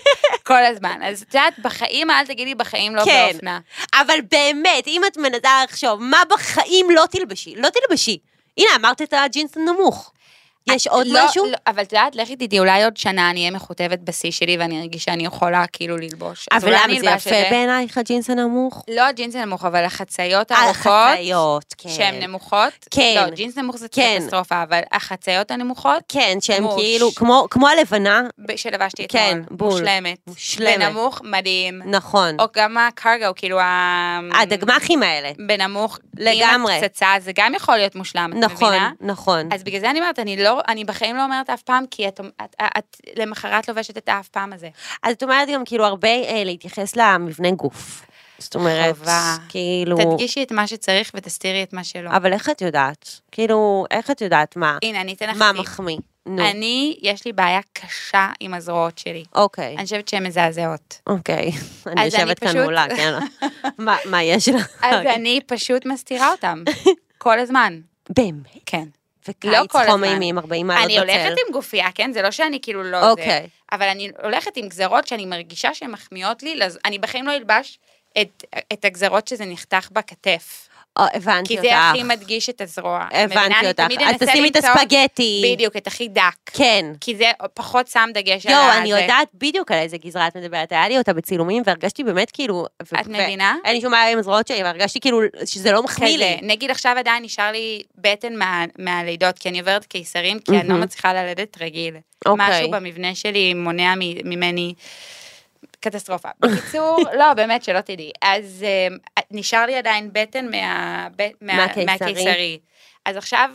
כל 0.42 0.64
הזמן. 0.64 0.98
אז 1.02 1.22
את 1.22 1.34
יודעת, 1.34 1.58
בחיים, 1.58 2.10
אל 2.10 2.26
תגידי 2.26 2.54
בחיים 2.54 2.96
לא 2.96 3.04
כן. 3.04 3.28
באופנה. 3.30 3.58
אבל 3.94 4.18
באמת, 4.30 4.86
אם 4.86 5.02
את 5.06 5.16
מנסה 5.16 5.64
לחשוב, 5.64 6.02
מה 6.02 6.22
בחיים 6.30 6.90
לא 6.90 7.04
תלבשי? 7.10 7.54
לא 7.56 7.68
תלבשי. 7.68 8.18
הנה, 8.58 8.68
אמרת 8.76 9.02
את 9.02 9.12
הג'ינס 9.12 9.56
הנמוך. 9.56 10.11
יש 10.70 10.86
עוד 10.86 11.06
לא, 11.06 11.24
משהו? 11.24 11.46
לא, 11.46 11.56
אבל 11.66 11.82
את 11.82 11.92
יודעת, 11.92 12.16
לכי 12.16 12.36
תדעי, 12.36 12.58
אולי 12.58 12.84
עוד 12.84 12.96
שנה 12.96 13.30
אני 13.30 13.40
אהיה 13.40 13.50
מכותבת 13.50 13.98
בשיא 13.98 14.30
שלי 14.30 14.56
ואני 14.56 14.80
ארגיש 14.80 15.04
שאני 15.04 15.26
יכולה 15.26 15.64
כאילו 15.72 15.96
ללבוש. 15.96 16.46
אבל 16.52 16.72
למה 16.72 17.00
זה 17.00 17.14
את 17.14 17.16
יפה 17.16 17.50
בעינייך, 17.50 17.98
הג'ינס 17.98 18.30
הנמוך? 18.30 18.84
לא 18.90 19.02
הג'ינס 19.06 19.34
הנמוך, 19.36 19.64
אבל 19.64 19.84
החצאיות 19.84 20.50
הארוכות, 20.50 20.86
החצאיות, 20.86 21.74
כן. 21.78 21.88
שהן 21.88 22.22
נמוכות. 22.22 22.72
כן. 22.90 23.14
לא, 23.16 23.30
ג'ינס 23.34 23.58
נמוך 23.58 23.76
זה 23.76 23.88
כן. 23.88 24.18
קטסטרופה, 24.20 24.62
אבל 24.62 24.80
החצאיות 24.92 25.50
הנמוכות, 25.50 26.02
כן, 26.08 26.38
שהן. 26.40 26.64
כאילו, 26.76 27.14
כמו 27.14 27.46
כמו 27.50 27.68
הלבנה, 27.68 28.22
ב- 28.38 28.56
שלבשתי 28.56 29.08
כן, 29.08 29.40
אתמול, 29.44 29.58
בול. 29.58 29.70
מושלמת. 29.70 30.18
מושלמת. 30.26 30.78
בנמוך, 30.78 31.20
מדהים. 31.24 31.82
נכון. 31.84 32.40
או 32.40 32.44
גם 32.56 32.78
הקרגו, 32.78 33.26
כאילו 33.36 33.60
ה... 33.60 34.18
הדגמחים 34.42 35.02
האלה. 35.02 35.30
בנמוך, 35.46 35.98
לגמרי. 36.18 36.74
עם 36.74 36.82
הפצצה, 36.84 37.14
זה 37.18 37.32
גם 37.34 37.54
יכול 37.54 37.76
להיות 37.76 37.94
מושלם, 37.94 38.30
את 38.32 38.36
נכון, 38.38 38.68
מבינה? 38.68 38.90
נכון. 39.00 39.48
אז 39.52 39.64
בגלל 39.64 39.80
זה 39.80 39.90
אני 39.90 40.00
אומרת, 40.00 40.18
אני 40.18 40.36
לא, 40.36 40.51
אני 40.68 40.84
בחיים 40.84 41.16
לא 41.16 41.24
אומרת 41.24 41.50
אף 41.50 41.62
פעם, 41.62 41.84
כי 41.90 42.09
את, 42.09 42.20
את, 42.20 42.55
את, 42.62 42.72
את 42.78 42.96
למחרת 43.16 43.68
לובשת 43.68 43.96
את 43.98 44.09
האף 44.09 44.28
פעם 44.28 44.53
הזה. 44.53 44.68
אז 45.03 45.14
את 45.14 45.22
אומרת 45.22 45.48
גם 45.55 45.64
כאילו 45.64 45.84
הרבה 45.86 46.09
אה, 46.09 46.42
להתייחס 46.44 46.96
למבנה 46.96 47.50
גוף. 47.50 48.07
זאת 48.38 48.55
אומרת, 48.55 48.96
חובה. 48.98 49.36
כאילו... 49.48 49.96
תדגישי 49.96 50.42
את 50.42 50.53
מה 50.53 50.66
שצריך 50.66 51.11
ותסתירי 51.14 51.62
את 51.62 51.72
מה 51.72 51.84
שלא. 51.84 52.11
אבל 52.11 52.32
איך 52.32 52.50
את 52.50 52.62
יודעת? 52.62 53.20
כאילו, 53.32 53.84
איך 53.90 54.11
את 54.11 54.20
יודעת 54.20 54.57
מה? 54.57 54.78
הנה, 54.82 55.00
אני 55.00 55.12
אתן 55.12 55.28
לך 55.30 55.36
מה. 55.36 55.53
מחמיא? 55.53 55.96
נו. 56.26 56.50
אני, 56.50 56.96
יש 57.03 57.24
לי 57.26 57.32
בעיה 57.32 57.61
קשה 57.72 58.28
עם 58.40 58.55
הזרועות 58.55 58.98
שלי. 58.98 59.24
אוקיי, 59.34 59.74
אני 59.76 59.84
חושבת 59.84 60.09
שהן 60.09 60.26
מזעזעות. 60.26 61.00
אוקיי. 61.07 61.50
אני 61.86 62.05
יושבת 62.05 62.38
כאן 62.38 62.62
מולה, 62.62 62.86
כן. 62.96 63.12
מה- 63.78 63.96
מה 64.11 64.22
יש 64.22 64.48
לך? 64.48 64.68
אז 64.82 64.94
אוקיי. 64.94 65.14
אני 65.14 65.40
פשוט 65.46 65.86
מסתירה 65.86 66.30
אותם. 66.30 66.62
כל 67.18 67.38
הזמן. 67.38 67.80
באמת? 68.18 68.46
כן. 68.66 68.84
וקיץ 69.28 69.74
לא 69.74 69.84
חום. 69.86 70.04
אימים, 70.04 70.38
40 70.38 70.66
מעלות 70.66 70.84
בצל. 70.84 71.00
אני 71.00 71.12
הולכת 71.12 71.36
עם 71.46 71.52
גופייה, 71.52 71.88
כן? 71.94 72.12
זה 72.12 72.22
לא 72.22 72.30
שאני 72.30 72.58
כאילו 72.62 72.82
לא 72.82 73.00
זה. 73.00 73.10
אוקיי. 73.10 73.48
אבל 73.72 73.88
אני 73.88 74.10
הולכת 74.22 74.56
עם 74.56 74.68
גזרות 74.68 75.06
שאני 75.06 75.26
מרגישה 75.26 75.74
שהן 75.74 75.90
מחמיאות 75.90 76.42
לי, 76.42 76.58
אני 76.84 76.98
בחיים 76.98 77.26
לא 77.26 77.36
אלבש 77.36 77.78
את, 78.20 78.44
את 78.72 78.84
הגזרות 78.84 79.28
שזה 79.28 79.44
נחתך 79.44 79.88
בכתף. 79.92 80.68
או, 80.99 81.05
הבנתי 81.14 81.49
כי 81.49 81.59
אותך. 81.59 81.68
זה 81.68 81.78
הכי 81.78 82.03
מדגיש 82.03 82.51
את 82.51 82.61
הזרוע. 82.61 83.07
הבנתי 83.12 83.68
אותך. 83.68 83.82
אז 84.05 84.28
תשימי 84.28 84.49
את 84.49 84.57
הספגטי. 84.57 85.53
בדיוק, 85.53 85.76
את 85.76 85.86
הכי 85.86 86.09
דק. 86.09 86.34
כן. 86.47 86.86
כי 87.01 87.16
זה 87.16 87.30
פחות 87.55 87.88
שם 87.88 88.09
דגש 88.14 88.47
על 88.47 88.53
יואו, 88.53 88.62
הזה. 88.64 88.78
אני 88.78 88.90
יודעת 88.90 89.28
בדיוק 89.34 89.72
על 89.72 89.78
איזה 89.78 89.97
גזרה 89.97 90.26
את 90.26 90.36
מדברת. 90.36 90.72
היה 90.72 90.88
לי 90.88 90.99
אותה 90.99 91.12
בצילומים, 91.12 91.62
והרגשתי 91.66 92.05
באמת 92.05 92.30
כאילו... 92.30 92.66
את 93.01 93.07
מבינה? 93.07 93.57
אין 93.64 93.74
לי 93.74 93.80
שום 93.80 93.90
בעיה 93.90 94.11
עם 94.11 94.18
הזרועות 94.18 94.47
שלי, 94.47 94.62
והרגשתי 94.62 95.01
כאילו 95.01 95.20
שזה 95.45 95.72
לא 95.72 95.82
מחמיא. 95.82 96.18
לי. 96.18 96.38
נגיד 96.43 96.70
עכשיו 96.70 96.97
עדיין 96.99 97.22
נשאר 97.22 97.53
לי 97.53 97.82
בטן 97.99 98.36
מה, 98.36 98.64
מהלידות, 98.78 99.38
כי 99.38 99.49
אני 99.49 99.61
עוברת 99.61 99.84
קיסרים, 99.84 100.38
כי 100.38 100.61
אני 100.61 100.68
לא. 100.68 100.74
מצליחה 100.74 101.12
ללדת 101.12 101.57
רגיל. 101.61 101.97
אוקיי. 102.26 102.47
משהו 102.49 102.70
במבנה 102.70 103.14
שלי 103.14 103.55
מונע 103.55 103.95
ממני 104.24 104.74
קטסטרופה. 105.80 106.28
בקיצור, 106.40 106.99
לא, 107.18 107.34
באמת, 107.34 107.64
שלא 107.64 107.80
תדעי. 107.80 108.11
אז 108.22 108.64
אה, 108.64 108.97
נשאר 109.34 109.66
לי 109.66 109.76
עדיין 109.76 110.10
בטן 110.12 110.50
מה, 110.50 111.08
ב- 111.16 111.30
מה, 111.40 111.56
מהקיסרי. 111.56 111.84
מהקיסרי. 111.84 112.58
אז 113.06 113.16
עכשיו, 113.16 113.50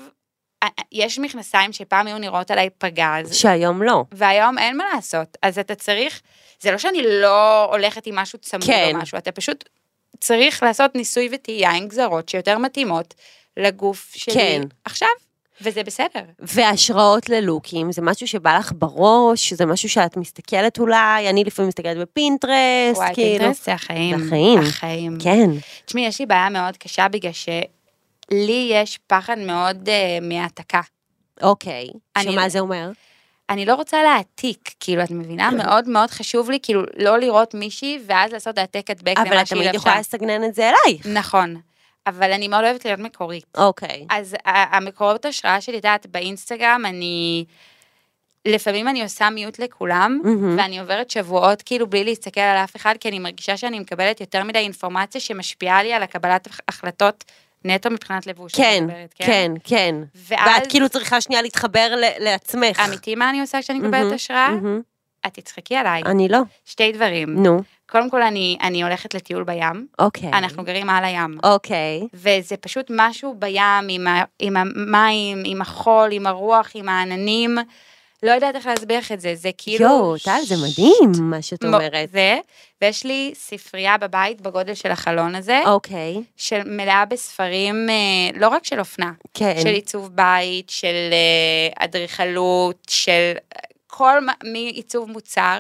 יש 0.92 1.20
מכנסיים 1.20 1.74
שפעם 1.74 2.08
היו 2.08 2.18
נראות 2.18 2.52
עליי 2.52 2.70
פגז, 2.78 3.34
שהיום 3.34 3.84
לא. 3.84 4.04
והיום 4.12 4.58
אין 4.58 4.78
מה 4.78 4.84
לעשות. 4.96 5.38
אז 5.42 5.60
אתה 5.60 5.76
צריך, 5.76 6.22
זה 6.60 6.72
לא 6.72 6.78
שאני 6.78 7.02
לא 7.22 7.64
הולכת 7.64 8.08
עם 8.08 8.16
משהו 8.16 8.40
צמוד 8.40 8.64
כן. 8.66 8.92
או 8.96 9.02
משהו, 9.02 9.18
אתה 9.18 9.32
פשוט 9.32 9.70
צריך 10.20 10.64
לעשות 10.64 10.96
ניסוי 10.96 11.30
וטעייה 11.32 11.72
עם 11.72 11.88
גזרות 11.88 12.30
שיותר 12.30 12.58
מתאימות 12.58 13.14
לגוף 13.58 14.12
שלי 14.16 14.34
כן. 14.34 14.62
עכשיו, 14.86 15.08
וזה 15.62 15.84
בסדר. 15.84 16.20
והשראות 16.40 17.30
ללוקים, 17.30 17.92
זה 17.92 18.02
משהו 18.02 18.28
שבא 18.28 18.58
לך 18.58 18.72
בראש, 18.76 19.54
זה 19.54 19.66
משהו 19.66 19.90
שאת 19.90 20.18
מסתכלת 20.18 20.80
אולי, 20.80 21.30
אני 21.30 21.44
לפעמים 21.44 21.68
מסתכלת 21.70 21.98
בפינטרסט, 21.98 22.98
וואי, 22.98 23.14
כאילו. 23.14 23.38
פינטרסט 23.40 23.66
זה 23.66 23.74
החיים. 23.74 24.20
זה 24.20 24.26
החיים. 24.26 24.60
החיים. 24.60 25.18
כן. 25.24 25.50
תשמעי, 25.86 26.06
יש 26.06 26.20
לי 26.20 26.26
בעיה 26.26 26.50
מאוד 26.50 26.78
קשה 26.78 27.08
בגלל 27.08 27.32
שלי 27.32 28.70
יש 28.74 29.00
פחד 29.08 29.38
מאוד 29.38 29.90
אה, 29.90 30.24
מהעתקה. 30.24 30.82
אוקיי. 31.44 31.88
אני- 32.16 32.32
שמה 32.32 32.50
זה 32.50 32.60
אומר? 32.60 32.90
אני 33.50 33.66
לא 33.66 33.76
רוצה 33.76 34.04
להעתיק, 34.04 34.72
כאילו, 34.80 35.04
את 35.04 35.12
מבינה? 35.12 35.52
מאוד 35.64 35.90
מאוד 35.90 36.10
חשוב 36.12 36.52
לי, 36.52 36.60
כאילו, 36.64 36.82
לא 36.98 37.20
לראות 37.20 37.54
מישהי 37.54 38.00
ואז 38.08 38.32
לעשות 38.32 38.58
העתק 38.58 38.90
הדבק 38.90 39.14
אבל 39.18 39.28
למה 39.32 39.42
את 39.42 39.48
שהיא 39.48 39.58
תמיד 39.60 39.68
לבשה. 39.70 39.78
יכולה 39.78 40.00
לסגנן 40.00 40.44
את 40.44 40.56
זה 40.56 40.70
אלייך. 40.70 41.06
נכון. 41.06 41.56
אבל 42.08 42.32
אני 42.32 42.48
מאוד 42.48 42.64
אוהבת 42.64 42.86
להיות 42.86 43.00
מקורית. 43.00 43.46
אוקיי. 43.58 44.06
אז 44.10 44.36
ה- 44.46 44.78
המקורות 44.78 45.26
השראה 45.26 45.62
שלי, 45.62 45.74
את 45.78 45.84
יודעת, 45.84 46.06
באינסטגרם, 46.08 46.82
אני... 46.86 47.46
לפעמים 48.46 48.88
אני 48.88 49.04
עושה 49.04 49.30
מיוט 49.30 49.60
לכולם, 49.60 50.20
מהמם. 50.24 50.58
ואני 50.60 50.80
עוברת 50.80 51.10
שבועות 51.10 51.62
כאילו 51.62 51.88
בלי 51.88 52.04
להסתכל 52.04 52.42
על 52.42 52.58
אף 52.58 52.76
אחד, 52.76 52.96
כי 53.00 53.10
אני 53.10 53.20
מרגישה 53.20 53.58
שאני 53.58 53.80
מקבלת 53.80 54.22
יותר 54.22 54.44
מדי 54.44 54.60
אינפורמציה 54.60 55.22
שמשפיעה 55.22 55.84
לי 55.84 55.94
על 55.94 56.04
הקבלת 56.04 56.48
החלטות 56.68 57.24
נטו 57.66 57.90
מבחינת 57.90 58.28
לבוש. 58.28 58.56
כן, 58.56 58.84
מדברת, 58.88 59.14
כן, 59.18 59.52
כן. 59.64 59.96
ואז, 60.16 60.40
ואת 60.62 60.68
כאילו 60.70 60.90
צריכה 60.90 61.22
שנייה 61.22 61.42
להתחבר 61.42 61.96
ל- 61.96 62.24
לעצמך. 62.24 62.80
אמיתי 62.88 63.16
מה 63.16 63.30
אני 63.30 63.42
עושה 63.42 63.62
כשאני 63.62 63.80
מקבלת 63.80 64.14
השראה? 64.14 64.50
מהמם. 64.50 64.82
את 65.28 65.34
תצחקי 65.34 65.76
עליי. 65.76 66.02
אני 66.06 66.28
לא. 66.28 66.40
שתי 66.66 66.92
דברים. 66.92 67.44
נו, 67.44 67.62
קודם 67.90 68.10
כל, 68.10 68.22
אני, 68.22 68.58
אני 68.62 68.84
הולכת 68.84 69.14
לטיול 69.14 69.44
בים, 69.44 69.88
אוקיי. 70.00 70.30
אנחנו 70.34 70.64
גרים 70.64 70.90
על 70.90 71.04
הים. 71.04 71.38
אוקיי. 71.44 72.08
וזה 72.14 72.58
פשוט 72.58 72.86
משהו 72.90 73.36
בים, 73.40 73.88
עם, 73.90 74.08
ה, 74.08 74.24
עם 74.40 74.58
המים, 74.58 75.44
עם 75.46 75.62
החול, 75.62 76.10
עם 76.12 76.28
הרוח, 76.28 76.72
עם 76.74 76.90
העננים. 76.90 77.58
לא 78.24 78.32
יודעת 78.32 78.56
איך 78.56 78.66
להסביר 78.66 78.98
לך 78.98 79.12
את 79.12 79.22
זה, 79.22 79.36
זה 79.36 79.50
כאילו... 79.58 79.86
יואו, 79.86 80.18
טל, 80.18 80.40
זה 80.46 80.56
מדהים 80.56 81.30
מה 81.30 81.42
שאת 81.42 81.66
אומרת. 81.66 82.12
זה, 82.12 82.40
ויש 82.82 83.04
לי 83.04 83.32
ספרייה 83.36 83.98
בבית 83.98 84.42
בגודל 84.42 84.74
של 84.74 84.92
החלון 84.92 85.36
הזה, 85.36 85.62
אוקיי. 85.66 86.22
של 86.38 86.62
מלאה 86.66 87.06
בספרים, 87.06 87.88
לא 88.36 88.48
רק 88.48 88.66
של 88.66 88.80
אופנה, 88.80 89.12
כן. 89.34 89.56
של 89.64 89.70
עיצוב 89.70 90.10
בית, 90.16 90.70
של 90.70 91.14
אדריכלות, 91.80 92.88
של 92.90 93.34
כל, 93.98 94.22
מעיצוב 94.52 95.10
מוצר. 95.12 95.60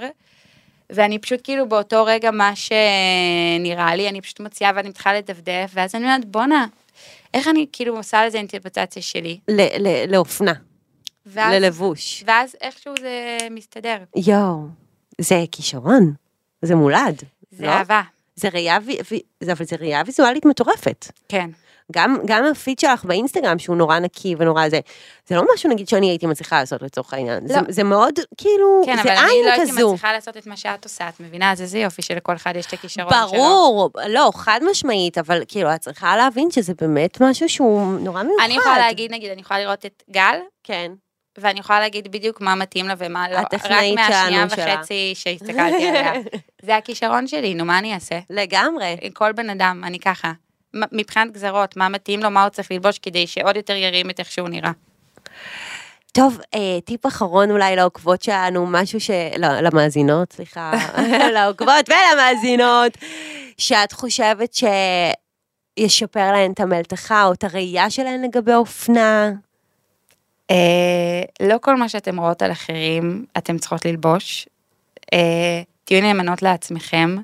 ואני 0.89 1.19
פשוט 1.19 1.39
כאילו 1.43 1.69
באותו 1.69 2.05
רגע 2.05 2.31
מה 2.31 2.51
שנראה 2.55 3.95
לי, 3.95 4.09
אני 4.09 4.21
פשוט 4.21 4.39
מוציאה 4.39 4.71
ואני 4.75 4.89
מתחילה 4.89 5.17
לדפדף, 5.17 5.71
ואז 5.73 5.95
אני 5.95 6.03
אומרת, 6.03 6.25
בואנה, 6.25 6.65
איך 7.33 7.47
אני 7.47 7.65
כאילו 7.71 7.97
עושה 7.97 8.25
לזה 8.25 8.37
אינטרפרטציה 8.37 9.01
שלי. 9.01 9.39
ל- 9.47 9.87
ל- 9.87 10.11
לאופנה, 10.15 10.53
ואז, 11.25 11.53
ללבוש. 11.53 12.23
ואז 12.27 12.55
איכשהו 12.61 12.93
זה 13.01 13.37
מסתדר. 13.51 13.97
יואו, 14.15 14.67
זה 15.21 15.43
כישרון. 15.51 16.13
זה 16.61 16.75
מולד. 16.75 17.21
זה 17.51 17.65
לא? 17.65 17.69
אהבה, 17.69 18.01
זה 18.35 18.49
ראייה, 18.53 18.77
וי- 18.85 18.97
זה- 19.41 19.51
אבל 19.51 19.65
זה 19.65 19.75
ראייה 19.79 20.01
ויזואלית 20.05 20.45
מטורפת. 20.45 21.05
כן. 21.29 21.49
גם, 21.91 22.17
גם 22.25 22.45
הפיד 22.45 22.79
שלך 22.79 23.05
באינסטגרם 23.05 23.59
שהוא 23.59 23.75
נורא 23.75 23.99
נקי 23.99 24.35
ונורא 24.37 24.69
זה, 24.69 24.79
זה 25.27 25.35
לא 25.35 25.43
משהו 25.53 25.69
נגיד 25.69 25.87
שאני 25.89 26.09
הייתי 26.09 26.25
מצליחה 26.25 26.59
לעשות 26.59 26.81
לצורך 26.81 27.13
העניין. 27.13 27.47
זה, 27.47 27.55
לא. 27.55 27.61
זה 27.69 27.83
מאוד 27.83 28.13
כאילו, 28.37 28.81
כן, 28.85 28.95
זה 28.95 29.01
אבל 29.01 29.11
אני 29.11 29.31
עין 29.31 29.45
לא 29.45 29.51
הייתי 29.51 29.71
כזו. 29.71 29.87
מצליחה 29.87 30.13
לעשות 30.13 30.37
את 30.37 30.47
מה 30.47 30.57
שאת 30.57 30.83
עושה, 30.83 31.09
את 31.09 31.19
מבינה? 31.19 31.51
אז 31.51 31.61
איזה 31.61 31.79
יופי 31.79 32.01
שלכל 32.01 32.35
אחד 32.35 32.55
יש 32.55 32.65
את 32.65 32.73
הכישרון 32.73 33.09
שלו. 33.09 33.39
ברור, 33.39 33.89
לא, 34.09 34.31
חד 34.35 34.59
משמעית, 34.71 35.17
אבל 35.17 35.43
כאילו, 35.47 35.75
את 35.75 35.79
צריכה 35.79 36.17
להבין 36.17 36.51
שזה 36.51 36.73
באמת 36.81 37.21
משהו 37.21 37.49
שהוא 37.49 37.99
נורא 37.99 38.23
מיוחד. 38.23 38.43
אני 38.45 38.53
יכולה 38.53 38.77
להגיד, 38.77 39.11
נגיד, 39.11 39.31
אני 39.31 39.41
יכולה 39.41 39.59
לראות 39.59 39.85
את 39.85 40.03
גל, 40.11 40.39
כן. 40.63 40.91
ואני 41.37 41.59
יכולה 41.59 41.79
להגיד 41.79 42.11
בדיוק 42.11 42.41
מה 42.41 42.55
מתאים 42.55 42.87
לה 42.87 42.93
ומה 42.97 43.29
לא. 43.29 43.37
רק 43.37 43.53
הטכנאית 43.53 43.95
מהשנייה 43.95 44.49
שלנו 44.49 44.49
שלה. 44.49 44.75
וחצי 44.75 45.13
שהסתכלתי 45.15 45.87
עליה. 45.87 46.11
זה 46.65 46.75
הכישרון 46.75 47.27
שלי, 47.27 47.53
נו, 47.53 47.65
מה 47.65 47.79
אני 47.79 47.93
אעשה? 47.93 48.19
לגמרי. 48.29 48.97
כל 49.13 49.31
בן 49.31 49.49
אדם, 49.49 49.83
אני 49.83 49.99
ככה. 49.99 50.31
מבחינת 50.91 51.31
גזרות, 51.31 51.77
מה 51.77 51.89
מתאים 51.89 52.19
לו, 52.19 52.31
מה 52.31 52.43
הוא 52.43 52.49
צריך 52.49 52.71
ללבוש 52.71 52.99
כדי 52.99 53.27
שעוד 53.27 53.55
יותר 53.55 53.75
ירים 53.75 54.09
את 54.09 54.19
איך 54.19 54.31
שהוא 54.31 54.49
נראה. 54.49 54.71
טוב, 56.11 56.39
אה, 56.55 56.81
טיפ 56.85 57.05
אחרון 57.05 57.51
אולי 57.51 57.75
לעוקבות 57.75 58.21
שלנו, 58.21 58.65
משהו 58.65 58.99
ש... 58.99 59.09
לא, 59.37 59.59
למאזינות, 59.59 60.33
סליחה, 60.33 60.71
לעוקבות 61.35 61.89
ולמאזינות, 61.89 62.97
שאת 63.57 63.91
חושבת 63.91 64.57
שישפר 65.77 66.31
להן 66.31 66.51
את 66.51 66.59
המלתחה 66.59 67.25
או 67.25 67.33
את 67.33 67.43
הראייה 67.43 67.89
שלהן 67.89 68.21
לגבי 68.21 68.53
אופנה. 68.53 69.31
אה, 70.51 71.21
לא 71.39 71.55
כל 71.61 71.75
מה 71.75 71.89
שאתם 71.89 72.19
רואות 72.19 72.41
על 72.41 72.51
אחרים, 72.51 73.25
אתם 73.37 73.57
צריכות 73.57 73.85
ללבוש. 73.85 74.47
אה, 75.13 75.61
תהיו 75.83 76.01
נאמנות 76.01 76.41
לעצמכם. 76.41 77.15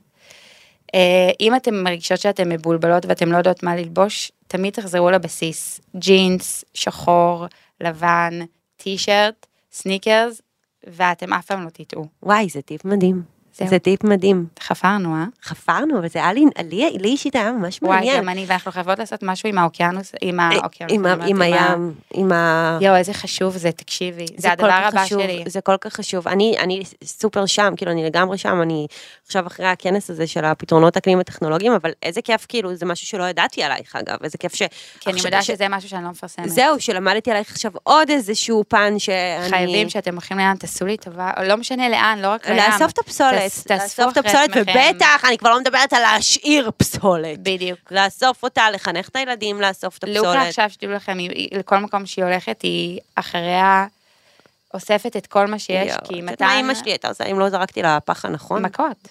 אה, 0.93 1.31
אם 1.39 1.55
אתם 1.55 1.75
מרגישות 1.75 2.19
שאתן 2.19 2.49
מבולבלות 2.49 3.05
ואתן 3.05 3.29
לא 3.29 3.37
יודעות 3.37 3.63
מה 3.63 3.75
ללבוש, 3.75 4.31
תמיד 4.47 4.73
תחזרו 4.73 5.11
לבסיס. 5.11 5.81
ג'ינס, 5.95 6.65
שחור, 6.73 7.45
לבן, 7.81 8.39
טי-שירט, 8.77 9.45
סניקרס, 9.71 10.41
ואתם 10.87 11.33
אף 11.33 11.45
פעם 11.45 11.63
לא 11.63 11.69
תטעו. 11.69 12.05
וואי, 12.23 12.49
זה 12.49 12.61
טיפ 12.61 12.85
מדהים. 12.85 13.32
זהו. 13.55 13.67
זה 13.67 13.79
טיפ 13.79 14.03
מדהים. 14.03 14.45
חפרנו, 14.59 15.15
אה? 15.15 15.25
חפרנו, 15.43 15.99
אבל 15.99 16.07
זה 16.07 16.19
היה 16.19 16.33
לי, 16.33 16.45
לי, 16.69 16.97
לי 16.99 17.09
אישית 17.09 17.35
היה 17.35 17.51
ממש 17.51 17.79
וואי, 17.81 17.95
מעניין. 17.95 18.17
גם 18.17 18.29
אני, 18.29 18.45
ואנחנו 18.47 18.71
חייבות 18.71 18.99
לעשות 18.99 19.23
משהו 19.23 19.49
עם 19.49 19.57
האוקיינוס, 19.57 20.11
עם 20.21 20.39
האוקיינוס. 20.39 20.93
עם, 20.95 21.05
עם 21.27 21.41
הים, 21.41 21.93
עם 22.13 22.31
ה... 22.31 22.77
יואו, 22.81 22.95
איזה 22.95 23.13
חשוב 23.13 23.57
זה, 23.57 23.71
תקשיבי. 23.71 24.25
זה 24.37 24.49
כל 24.59 24.65
הדבר 24.65 24.87
הבא 24.87 25.03
חשוב, 25.03 25.21
שלי. 25.21 25.43
זה 25.47 25.61
כל 25.61 25.77
כך 25.81 25.93
חשוב. 25.93 26.27
אני, 26.27 26.55
אני 26.59 26.83
סופר 27.03 27.45
שם, 27.45 27.73
כאילו, 27.77 27.91
אני 27.91 28.05
לגמרי 28.05 28.37
שם, 28.37 28.61
אני 28.61 28.87
עכשיו 29.25 29.47
אחרי 29.47 29.65
הכנס 29.65 30.09
הזה 30.09 30.27
של 30.27 30.45
הפתרונות 30.45 30.97
אקלים 30.97 31.19
הטכנולוגיים, 31.19 31.73
אבל 31.73 31.91
איזה 32.03 32.21
כיף, 32.21 32.45
כאילו, 32.49 32.75
זה 32.75 32.85
משהו 32.85 33.07
שלא 33.07 33.23
ידעתי 33.23 33.63
עלייך, 33.63 33.95
אגב, 33.95 34.17
איזה 34.23 34.37
כיף 34.37 34.55
ש... 34.55 34.61
כי 34.99 35.09
אני 35.09 35.19
יודעת 35.25 35.43
ש- 35.43 35.47
שזה 35.47 35.67
משהו 35.69 35.89
שאני 35.89 36.03
לא 36.03 36.09
מפרסמת. 36.09 36.49
זהו, 36.49 36.79
שלמדתי 36.79 37.31
עלייך 37.31 37.51
עכשיו 37.51 37.71
עוד 37.83 38.09
איזשהו 38.09 38.63
פן 38.67 38.99
שאני... 38.99 39.49
חייבים 39.49 39.89
שאתם 39.89 40.13
הולכים 40.13 40.37
לים, 40.37 40.55
תעשו 40.55 40.85
לי 40.85 40.97
טובה, 40.97 41.31
לא 41.43 41.57
משנה 41.57 41.89
לאן, 41.89 42.19
לא 42.21 42.27
רק 42.27 42.49
לים. 42.49 42.57
לאסוף 42.57 42.91
את 42.91 42.99
הפסולת, 42.99 43.42
תאס- 43.43 43.63
תאספו 43.63 44.01
לאסוף 44.01 44.17
את 44.17 44.25
הפסולת. 44.25 44.49
ובטח, 44.55 45.25
אני 45.27 45.37
כבר 45.37 45.49
לא 45.49 45.59
מדברת 45.59 45.93
על 45.93 46.01
להשאיר 46.01 46.71
פסולת. 46.77 47.39
בדיוק. 47.39 47.79
לאסוף 47.91 48.43
אותה, 48.43 48.71
לחנך 48.71 49.09
את 49.09 49.15
הילדים 49.15 49.61
לאסוף 49.61 49.97
את 49.97 50.03
לוקה 50.07 50.19
הפסולת. 50.29 50.47
עכשיו, 50.47 50.69
שתדעו 50.69 50.93
לכם, 50.93 51.17
היא- 51.17 51.49
לכל 51.59 51.77
מקום 51.77 52.05
שהיא 52.05 52.25
הולכת, 52.25 52.61
היא 52.61 52.99
אחריה 53.15 53.85
אוספת 54.73 55.17
את 55.17 55.27
כל 55.27 55.47
מה 55.47 55.59
שיש, 55.59 55.91
כי 56.03 56.13
יודעת 56.13 56.23
מה 56.25 56.31
מתן... 56.31 56.47
אימא 56.57 56.73
שלי 56.75 56.91
הייתה 56.91 57.07
עושה, 57.07 57.23
אם 57.23 57.39
לא 57.39 57.49
זרקתי 57.49 57.81
לפח 57.83 58.25
הנכון? 58.25 58.65
מכות. 58.65 59.07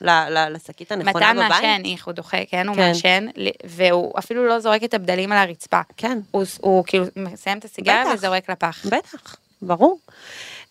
לשקית 0.50 0.92
הנכונה 0.92 1.32
מתן 1.32 1.36
בבית? 1.46 1.50
מעשן, 1.62 1.82
איך 1.92 2.06
הוא 2.06 2.12
דוחה, 2.14 2.36
כן, 2.50 2.68
הוא 2.68 2.76
כן. 2.76 2.88
מעשן, 2.88 3.26
והוא 3.64 4.12
אפילו 4.18 4.46
לא 4.48 4.60
זורק 4.60 4.84
את 4.84 4.94
הבדלים 4.94 5.32
על 5.32 5.38
הרצפה. 5.38 5.80
כן, 5.96 6.18
הוא 6.30 6.44
הוא 6.60 6.84
כאילו 6.86 7.04
מסיים 7.16 7.58
את 7.58 7.64
הסיגריה. 7.64 8.04
וזורק 8.14 8.50
לפח. 8.50 8.86
בטח. 8.86 9.36
ברור. 9.62 9.98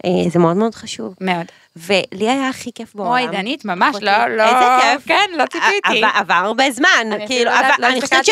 אה, 0.06 0.30
זה 0.30 0.40
מאוד 0.40 0.58
מאוד 0.58 0.76
חשוב. 0.76 1.16
מאוד. 1.22 1.46
ולי 1.76 2.30
היה 2.30 2.50
הכי 2.50 2.72
כיף 2.76 2.96
בעולם. 2.96 3.12
אוי, 3.12 3.28
דנית, 3.28 3.66
ממש. 3.66 3.96
לא, 4.02 4.28
לא, 4.28 4.44
איזה 4.44 4.66
כיף. 4.82 5.08
כן, 5.08 5.30
לא 5.38 5.46
ציפיתי. 5.46 5.98
עבר, 5.98 6.08
עבר 6.14 6.34
הרבה 6.34 6.72
זמן, 6.72 6.88
אני 7.12 7.28
כאילו, 7.28 7.52
לא- 7.52 7.58
לא 7.80 7.88
אני 7.88 8.02
חושבת 8.02 8.26
ש... 8.26 8.30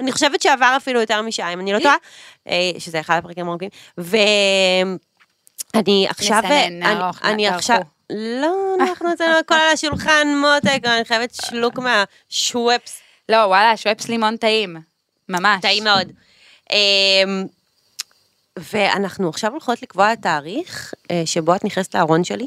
אני 0.00 0.12
חושבת 0.12 0.42
שעבר 0.42 0.74
אפילו 0.76 1.00
יותר 1.00 1.22
משעה, 1.22 1.52
אם 1.52 1.60
אני 1.60 1.72
לא 1.72 1.78
טועה, 1.78 1.96
אה, 2.48 2.54
שזה 2.78 3.00
אחד 3.00 3.18
הפרקים 3.18 3.46
הארוכים, 3.46 3.68
ואני 3.98 4.96
עכשיו... 6.08 6.38
נסנן, 6.38 6.52
אני- 6.52 6.78
נערוך. 6.94 7.18
עכשיו... 7.54 7.76
לא, 8.12 8.74
אנחנו 8.80 9.12
נצאנו 9.12 9.38
הכל 9.38 9.54
על 9.54 9.72
השולחן, 9.72 10.28
מותק, 10.40 10.80
אני 10.84 11.04
חייבת 11.04 11.34
שלוק 11.44 11.78
מהשוופס. 11.78 13.00
לא, 13.28 13.36
וואלה, 13.36 13.76
שוואפס 13.76 14.08
לימון 14.08 14.36
טעים. 14.36 14.76
ממש. 15.28 15.60
טעים 15.62 15.84
מאוד. 15.84 16.12
ואנחנו 18.58 19.28
עכשיו 19.28 19.50
הולכות 19.50 19.82
לקבוע 19.82 20.14
תאריך 20.14 20.94
אה, 21.10 21.22
שבו 21.26 21.54
את 21.54 21.64
נכנסת 21.64 21.94
לארון 21.94 22.24
שלי. 22.24 22.46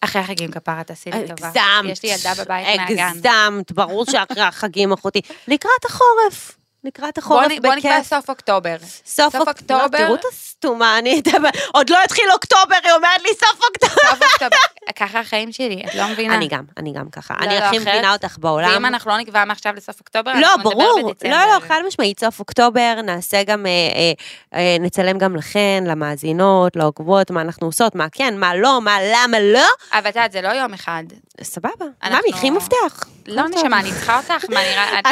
אחרי 0.00 0.22
החגים 0.22 0.50
כפרה, 0.50 0.84
תעשי 0.84 1.10
לי 1.10 1.28
טובה. 1.28 1.48
הגזמת. 1.48 1.92
יש 1.92 2.02
לי 2.02 2.08
ילדה 2.08 2.44
בבית 2.44 2.80
מהגן. 2.80 2.98
הגזמת, 2.98 3.72
ברור 3.72 4.04
שאחרי 4.10 4.42
החגים 4.42 4.92
אחותי. 4.92 5.20
לקראת 5.48 5.84
החורף. 5.84 6.56
לקראת 6.86 7.18
בוא 7.18 7.22
החורף 7.24 7.52
נ- 7.52 7.62
בוא 7.62 7.74
נקבע 7.74 7.98
בכיף. 7.98 8.08
סוף 8.08 8.30
אוקטובר. 8.30 8.76
סוף 9.06 9.32
סוף 9.36 9.48
אוקטובר. 9.48 9.88
תראו 9.98 10.14
את 10.14 10.20
הסתומה, 10.32 10.98
אני... 10.98 11.22
עוד 11.74 11.90
לא 11.90 11.98
התחיל 12.04 12.24
אוקטובר, 12.32 12.76
היא 12.84 12.92
אומרת 12.92 13.22
לי 13.22 13.28
סוף 13.40 13.60
אוקטובר. 13.68 14.10
סוף 14.10 14.22
אוקטובר. 14.22 14.56
ככה 14.96 15.20
החיים 15.20 15.52
שלי, 15.52 15.82
את 15.88 15.94
לא 15.94 16.08
מבינה. 16.12 16.34
אני 16.34 16.48
גם, 16.48 16.62
אני 16.76 16.92
גם 16.92 17.10
ככה. 17.10 17.34
לא, 17.40 17.46
אני 17.46 17.54
לא, 17.58 17.64
הכי 17.64 17.78
מבינה 17.78 18.12
אותך 18.12 18.36
בעולם. 18.38 18.70
ואם 18.74 18.86
אנחנו 18.86 19.10
לא 19.10 19.18
נקבע 19.18 19.44
מעכשיו 19.44 19.72
לסוף 19.76 20.00
אוקטובר, 20.00 20.32
לא, 20.32 20.38
אנחנו 20.38 20.70
נדבר 20.70 20.70
ברור, 20.84 21.10
בדצמבר. 21.12 21.34
לא, 21.36 21.54
לא, 21.54 21.68
חד 21.68 21.80
משמעית, 21.86 22.20
סוף 22.20 22.40
אוקטובר, 22.40 22.94
נעשה 23.04 23.42
גם, 23.42 23.66
אה, 23.66 23.70
אה, 23.70 24.12
אה, 24.58 24.76
נצלם 24.80 25.18
גם 25.18 25.36
לכן, 25.36 25.84
למאזינות, 25.86 26.76
לעוקבות, 26.76 27.30
מה 27.30 27.40
אנחנו 27.40 27.66
עושות, 27.66 27.94
מה 27.94 28.06
כן, 28.12 28.38
מה 28.38 28.54
לא, 28.54 28.80
מה 28.80 28.96
למה 29.02 29.38
לא, 29.40 29.66
אבל 29.92 30.00
את 30.00 30.16
יודעת, 30.16 30.32
זה 30.32 30.42
לא 30.42 30.48
יום 30.48 30.74
אחד. 30.74 31.02
סבבה. 31.42 31.68
אנחנו- 32.02 32.18
ממי, 32.22 32.32
קחי 32.32 32.50
מפתח. 32.50 33.04
לא. 33.28 33.42
נשמה, 33.48 33.80
אני 33.80 33.90
צריכה 33.90 34.16
אותך, 34.16 34.44
מה 34.50 34.60
נראה... 34.60 34.98
את- 35.00 35.06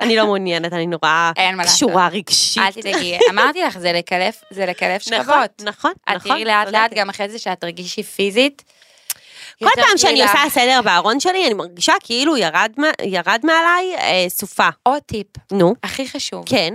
אני- 0.00 0.16
לא 0.16 0.24
מעוניינת, 0.24 0.72
אני 0.72 0.86
נורא. 0.86 1.32
קשורה 1.64 2.08
רגשית. 2.08 2.62
אל 2.62 2.72
תדאגי, 2.72 3.18
אמרתי 3.30 3.62
לך, 3.62 3.78
זה 3.78 3.92
לקלף, 3.92 4.40
זה 4.50 4.66
לקלף 4.66 5.08
נכון, 5.08 5.22
שכבות. 5.24 5.62
נכון, 5.68 5.92
את 6.04 6.08
נכון. 6.16 6.30
תראי 6.32 6.44
לאט 6.44 6.68
לאט. 6.68 6.90
גם 6.94 7.08
אחרי 7.08 7.28
זה 7.28 7.38
שאת 7.38 7.60
תרגישי 7.60 8.02
פיזית. 8.02 8.62
כל 9.58 9.68
פעם 9.74 9.96
שאני. 9.96 10.22
עושה 10.22 10.38
סדר 10.50 10.80
בארון 10.84 11.20
שלי, 11.20 11.46
אני 11.46 11.54
מרגישה 11.54 11.92
כאילו 12.00 12.36
ירד 12.36 13.40
מעליי 13.44 13.94
אה, 13.98 14.26
סופה. 14.28 14.68
עוד 14.82 15.02
טיפ, 15.06 15.26
נו, 15.52 15.74
הכי 15.82 16.08
חשוב, 16.08 16.44
כן. 16.48 16.74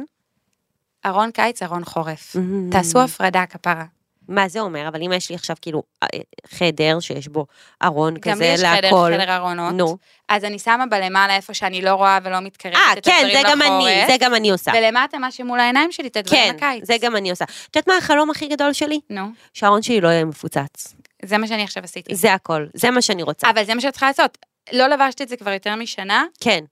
ארון 1.06 1.32
קיץ, 1.32 1.64
ארון 1.64 1.86
חורף. 1.86 2.36
Mm. 2.36 2.40
תעשו 2.72 3.00
הפרדה, 3.02 3.46
כפרה. 3.46 3.84
מה 4.30 4.48
זה 4.48 4.60
אומר? 4.60 4.88
אבל 4.88 5.04
אם 5.04 5.12
יש 5.12 5.30
לי 5.30 5.36
עכשיו 5.36 5.56
כאילו 5.62 5.84
אה, 6.04 6.08
חדר 6.50 7.00
שיש 7.00 7.28
בו 7.28 7.46
ארון 7.84 8.14
גם 8.14 8.34
כזה 8.34 8.44
לי 8.44 8.54
יש 8.54 8.60
חדר, 8.60 8.82
להכל. 8.82 9.12
חדר 9.14 9.36
ארונות. 9.36 9.74
נו. 9.74 9.98
אז 10.30 10.46
אני 10.46 10.60
שמה 10.60 10.86
בלמעלה 10.86 11.36
איפה 11.36 11.54
שאני 11.54 11.82
לא 11.82 11.94
רואה 11.94 12.20
ולא 12.24 12.40
מתקרבת 12.40 12.76
אה, 12.76 12.94
את 12.94 13.06
כן, 13.06 13.12
הדברים 13.12 13.34
זה 13.34 13.42
לחורף. 13.42 13.56
גם 13.56 13.62
אני, 13.62 14.08
זה 14.08 14.16
גם 14.20 14.36
אני 14.36 14.52
עושה. 14.52 14.72
ולמטה 14.78 15.18
מה 15.18 15.32
שמול 15.32 15.60
העיניים 15.60 15.92
שלי, 15.92 16.08
את 16.08 16.18
הדברים 16.18 16.42
כן, 16.42 16.56
לקיץ. 16.56 16.86
זה 16.88 16.96
גם 17.02 17.16
אני 17.16 17.30
עושה. 17.30 17.46
את 17.46 17.76
יודעת 17.76 17.88
מה 17.88 17.98
החלום 17.98 18.30
הכי 18.30 18.48
גדול 18.48 18.74
שלי? 18.74 19.00
נו, 19.10 19.24
שהארון 19.54 19.82
שלי 19.82 20.02
לא 20.02 20.08
יהיה 20.08 20.26
מפוצץ. 20.26 20.94
זה 21.26 21.38
מה 21.38 21.48
שאני 21.48 21.64
עכשיו 21.64 21.84
עשיתי. 21.84 22.16
זה 22.16 22.34
הכל, 22.34 22.66
זה 22.74 22.92
מה 22.92 23.02
שאני 23.02 23.24
רוצה. 23.24 23.50
אבל 23.50 23.66
זה 23.66 23.76
מה 23.76 23.82
שאת 23.82 23.92
צריכה 23.92 24.08
לעשות. 24.08 24.38
לא 24.74 24.88
לבשת 24.88 25.22
את 25.22 25.30
זה 25.30 25.38
כבר 25.38 25.52
יותר 25.52 25.76
משנה, 25.76 26.26
כן, 26.40 26.64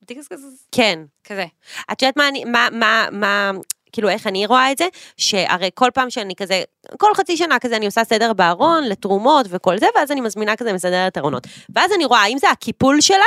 כן. 0.71 0.99
כזה. 1.23 1.45
את 1.91 2.01
יודעת 2.01 2.17
מה 2.17 2.27
אני, 2.27 2.45
מה, 2.45 2.67
מה, 2.71 3.05
מה, 3.11 3.51
כאילו 3.97 4.09
איך 4.09 4.27
אני 4.27 4.45
רואה 4.45 4.71
את 4.71 4.77
זה? 4.77 4.87
שהרי 5.17 5.69
כל 5.73 5.89
פעם 5.93 6.09
שאני 6.09 6.35
כזה, 6.35 6.63
כל 6.97 7.11
חצי 7.15 7.37
שנה 7.37 7.59
כזה 7.59 7.75
אני 7.75 7.85
עושה 7.85 8.03
סדר 8.03 8.33
בארון 8.33 8.83
לתרומות 8.83 9.45
וכל 9.49 9.79
זה, 9.79 9.85
ואז 9.95 10.11
אני 10.11 10.21
מזמינה 10.21 10.55
כזה 10.55 10.73
מסדרת 10.73 11.17
ארונות. 11.17 11.47
ואז 11.75 11.91
אני 11.91 12.05
רואה, 12.05 12.21
האם 12.21 12.37
זה 12.37 12.49
הקיפול 12.49 13.01
שלה? 13.01 13.25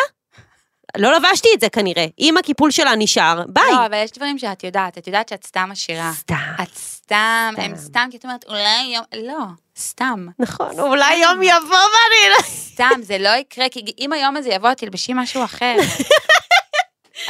לא 0.97 1.13
לבשתי 1.13 1.49
את 1.55 1.61
זה 1.61 1.69
כנראה. 1.69 2.07
אם 2.19 2.37
הקיפול 2.37 2.71
שלה 2.71 2.97
נשאר, 2.97 3.43
ביי. 3.49 3.73
לא, 3.73 3.87
אבל 3.87 4.03
יש 4.05 4.11
דברים 4.11 4.39
שאת 4.39 4.65
יודעת, 4.65 4.99
את 4.99 5.07
יודעת 5.07 5.29
שאת 5.29 5.47
סתם 5.47 5.69
עשירה. 5.73 6.13
סתם. 6.15 6.35
את 6.63 6.77
סתם, 6.77 7.55
הם 7.57 7.77
סתם. 7.77 7.77
סתם, 7.77 8.09
כי 8.11 8.17
את 8.17 8.25
אומרת, 8.25 8.45
אולי 8.49 8.95
יום, 8.95 9.05
לא, 9.17 9.45
סתם. 9.79 10.27
נכון, 10.39 10.81
אולי 10.81 11.17
יום 11.17 11.43
יבוא 11.43 11.59
ואני... 11.61 12.43
סתם, 12.43 13.03
זה 13.03 13.19
לא 13.19 13.29
יקרה, 13.29 13.69
כי 13.71 13.85
אם 13.99 14.13
היום 14.13 14.37
הזה 14.37 14.49
יבוא, 14.49 14.75
תלבשי 14.75 15.13
משהו 15.15 15.45
אחר. 15.45 15.77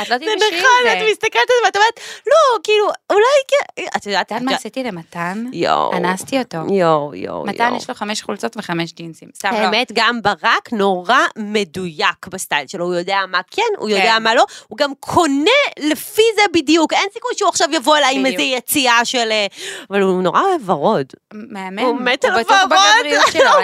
את 0.02 0.08
לא 0.08 0.18
זה 0.18 0.24
תלבשי 0.24 0.46
את 0.48 0.52
נכון, 0.58 0.92
את 0.92 0.98
זה. 0.98 1.06
מסתכלת 1.10 1.34
על 1.34 1.56
זה 1.60 1.66
ואת 1.66 1.76
אומרת, 1.76 2.00
לא, 2.26 2.58
כאילו, 2.62 2.86
אולי 3.10 3.22
כן. 3.48 3.82
את 3.96 4.06
יודעת, 4.06 4.26
את 4.26 4.30
יודעת 4.30 4.42
מה 4.42 4.54
עשיתי 4.54 4.82
למתן? 4.82 5.44
יואו. 5.52 5.96
אנסתי 5.96 6.38
אותו. 6.38 6.58
יואו, 6.70 7.14
יואו, 7.14 7.46
מתן. 7.46 7.74
יש 7.76 7.88
לו 7.88 7.94
חמש 7.94 8.22
חולצות 8.22 8.56
וחמש 8.56 8.92
ג'ינסים. 8.92 9.28
סתם 9.36 9.52
לא. 9.52 9.58
האמת, 9.58 9.92
גם 9.94 10.22
ברק 10.22 10.72
נורא 10.72 11.18
מדויק 11.38 12.26
בסטייל 12.26 12.66
שלו, 12.66 12.84
הוא 12.84 12.94
יודע 12.94 13.18
מה 13.28 13.40
כן, 13.50 13.62
הוא 13.78 13.88
יודע 13.88 14.14
כן. 14.16 14.22
מה 14.22 14.34
לא, 14.34 14.44
הוא 14.68 14.78
גם 14.78 14.92
קונה 15.00 15.50
לפי 15.78 16.22
זה 16.34 16.42
בדיוק, 16.52 16.92
אין 16.92 17.08
סיכוי 17.12 17.30
שהוא 17.36 17.48
עכשיו 17.48 17.68
יבוא 17.72 17.96
אליי 17.96 18.16
עם. 18.16 18.26
איזה 18.26 18.42
יציאה 18.42 19.04
של... 19.04 19.28
אה, 19.30 19.46
אבל 19.90 20.00
הוא 20.00 20.22
נורא 20.22 20.40
אוהב 20.40 20.70
ורוד. 20.70 21.06
מהמם. 21.32 21.78
הוא 21.78 22.00
מת 22.00 22.24
על 22.24 22.32
ורוד. 22.32 22.46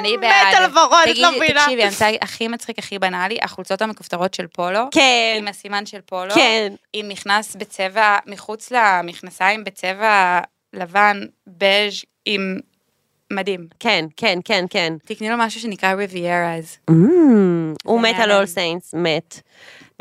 הוא. 0.06 0.18
מת 0.20 0.54
על 0.56 0.78
ורוד, 0.78 1.08
את 1.10 1.18
לא 1.18 1.30
מבינה. 1.36 1.60
תקשיבי, 1.60 1.82
המצא 1.82 2.10
הכי 2.20 2.48
מצחיק, 2.48 2.78
הכי 2.78 2.98
בנאלי, 2.98 3.38
החולצות 3.42 3.82
המכופתרות 3.82 4.34
של 4.34 4.46
פולו. 4.46 4.80
כן, 4.90 5.34
עם 5.38 5.48
הסימן 5.48 5.86
של 5.86 6.00
פולו. 6.00 6.15
כן. 6.34 6.72
עם 6.92 7.08
מכנס 7.08 7.56
בצבע, 7.56 8.16
מחוץ 8.26 8.70
למכנסיים 8.70 9.64
בצבע 9.64 10.40
לבן, 10.72 11.20
בז' 11.46 12.04
עם 12.24 12.58
מדהים. 13.32 13.66
כן, 13.80 14.04
כן, 14.16 14.38
כן, 14.44 14.64
כן. 14.70 14.92
תקני 15.04 15.30
לו 15.30 15.36
משהו 15.38 15.60
שנקרא 15.60 15.92
ריבייראז. 15.92 16.78
Mm, 16.90 16.94
הוא 17.84 18.00
מת 18.00 18.14
על. 18.18 18.32
אול 18.32 18.46
סיינס, 18.46 18.94
מת. 18.94 19.40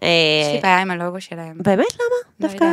אה, 0.03 0.07
יש 0.41 0.53
לי 0.53 0.59
בעיה 0.61 0.81
עם 0.81 0.91
הלוגו 0.91 1.21
שלהם. 1.21 1.57
באמת 1.57 1.93
למה? 1.95 2.15
לא 2.39 2.47
דווקא... 2.47 2.65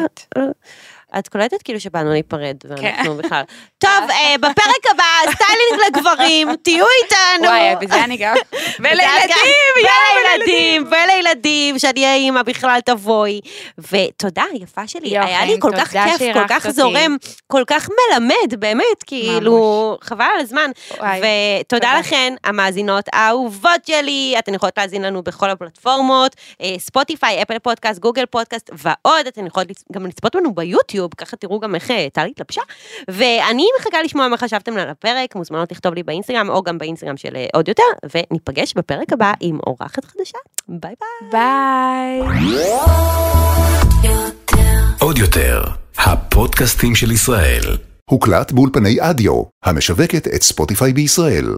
את 1.19 1.29
קולטת 1.29 1.63
כאילו 1.63 1.81
שבאנו 1.81 2.11
להיפרד, 2.11 2.57
ואנחנו 2.65 3.17
כן. 3.17 3.17
בכלל. 3.19 3.43
טוב, 3.79 4.11
אה, 4.11 4.35
בפרק 4.39 4.87
הבא, 4.95 5.33
סטיילינג 5.33 5.87
לגברים, 5.87 6.49
תהיו 6.65 6.87
איתנו. 7.03 7.49
וואי, 7.49 7.77
בזה 7.87 8.05
אני 8.05 8.17
גם. 8.17 8.35
ולילדים, 8.81 9.75
ולילדים, 9.77 10.85
ולילדים, 10.91 11.79
שאני 11.79 12.05
אהיה 12.05 12.15
אימא 12.15 12.43
בכלל 12.43 12.81
תבואי. 12.85 13.41
ותודה, 13.79 14.45
יפה 14.55 14.87
שלי, 14.87 15.19
היה 15.19 15.45
לי 15.45 15.57
כל 15.61 15.71
כך 15.77 15.91
כיף, 15.93 16.35
כל 16.35 16.49
כך. 16.49 16.71
זורם, 16.71 17.17
כל 17.47 17.63
כך 17.67 17.89
מלמד, 17.89 18.55
באמת, 18.59 19.03
כאילו, 19.07 19.99
חבל 20.01 20.25
על 20.35 20.41
הזמן. 20.41 20.71
ותודה 20.93 21.23
תודה. 21.69 21.99
לכן, 21.99 22.35
המאזינות 22.45 23.05
האהובות 23.13 23.85
שלי, 23.87 24.35
אתן 24.39 24.55
יכולות 24.55 24.79
להאזין 24.79 25.03
לנו 25.03 25.23
בכל 25.23 25.51
הפלטפורמות, 25.51 26.37
ספוטיפיי, 26.79 27.43
אפל 27.43 27.59
פודקאסט, 27.59 28.01
גוגל 28.01 28.27
פודקאסט 28.27 28.71
ועוד, 28.73 29.27
אתן 29.29 29.47
יכולות 29.47 29.69
גם 29.93 30.07
לצפות 30.07 30.37
בנו 30.37 30.55
ביוטיוב, 30.55 31.02
ככה 31.17 31.37
תראו 31.37 31.61
גם 31.61 31.75
איך 31.75 31.91
אה, 31.91 32.07
טל 32.13 32.27
התלבשה. 32.27 32.63
ואני 33.09 33.67
מחכה 33.81 34.03
לשמוע 34.03 34.29
מה 34.29 34.37
חשבתם 34.37 34.77
על 34.77 34.89
הפרק, 34.89 35.37
מוזמנות 35.37 35.73
לכתוב 35.73 35.95
לי 35.95 36.03
באינסטגרם, 36.03 36.51
או 36.51 36.63
גם 36.63 36.79
באינסטגרם 36.79 37.17
של 37.17 37.37
אה, 37.37 37.47
עוד 37.55 37.69
יותר, 37.69 37.83
וניפגש 38.15 38.75
בפרק 38.77 39.13
הבא 39.13 39.33
עם 39.41 39.59
אורחת 39.67 40.05
חדשה. 40.05 40.39
ביי 40.69 40.95
ביי. 41.31 42.21
ביי. 42.21 42.73
עוד 45.01 45.19
יותר, 45.19 45.63
הפודקאסטים 45.99 46.95
של 46.95 47.13
ישראל. 47.13 47.63
הוקלט 48.11 48.53
באולפני 48.53 48.97
אדיו, 49.01 49.43
המשווקת 49.65 50.27
את 50.27 50.43
ספוטיפיי 50.43 50.93
בישראל. 50.93 51.55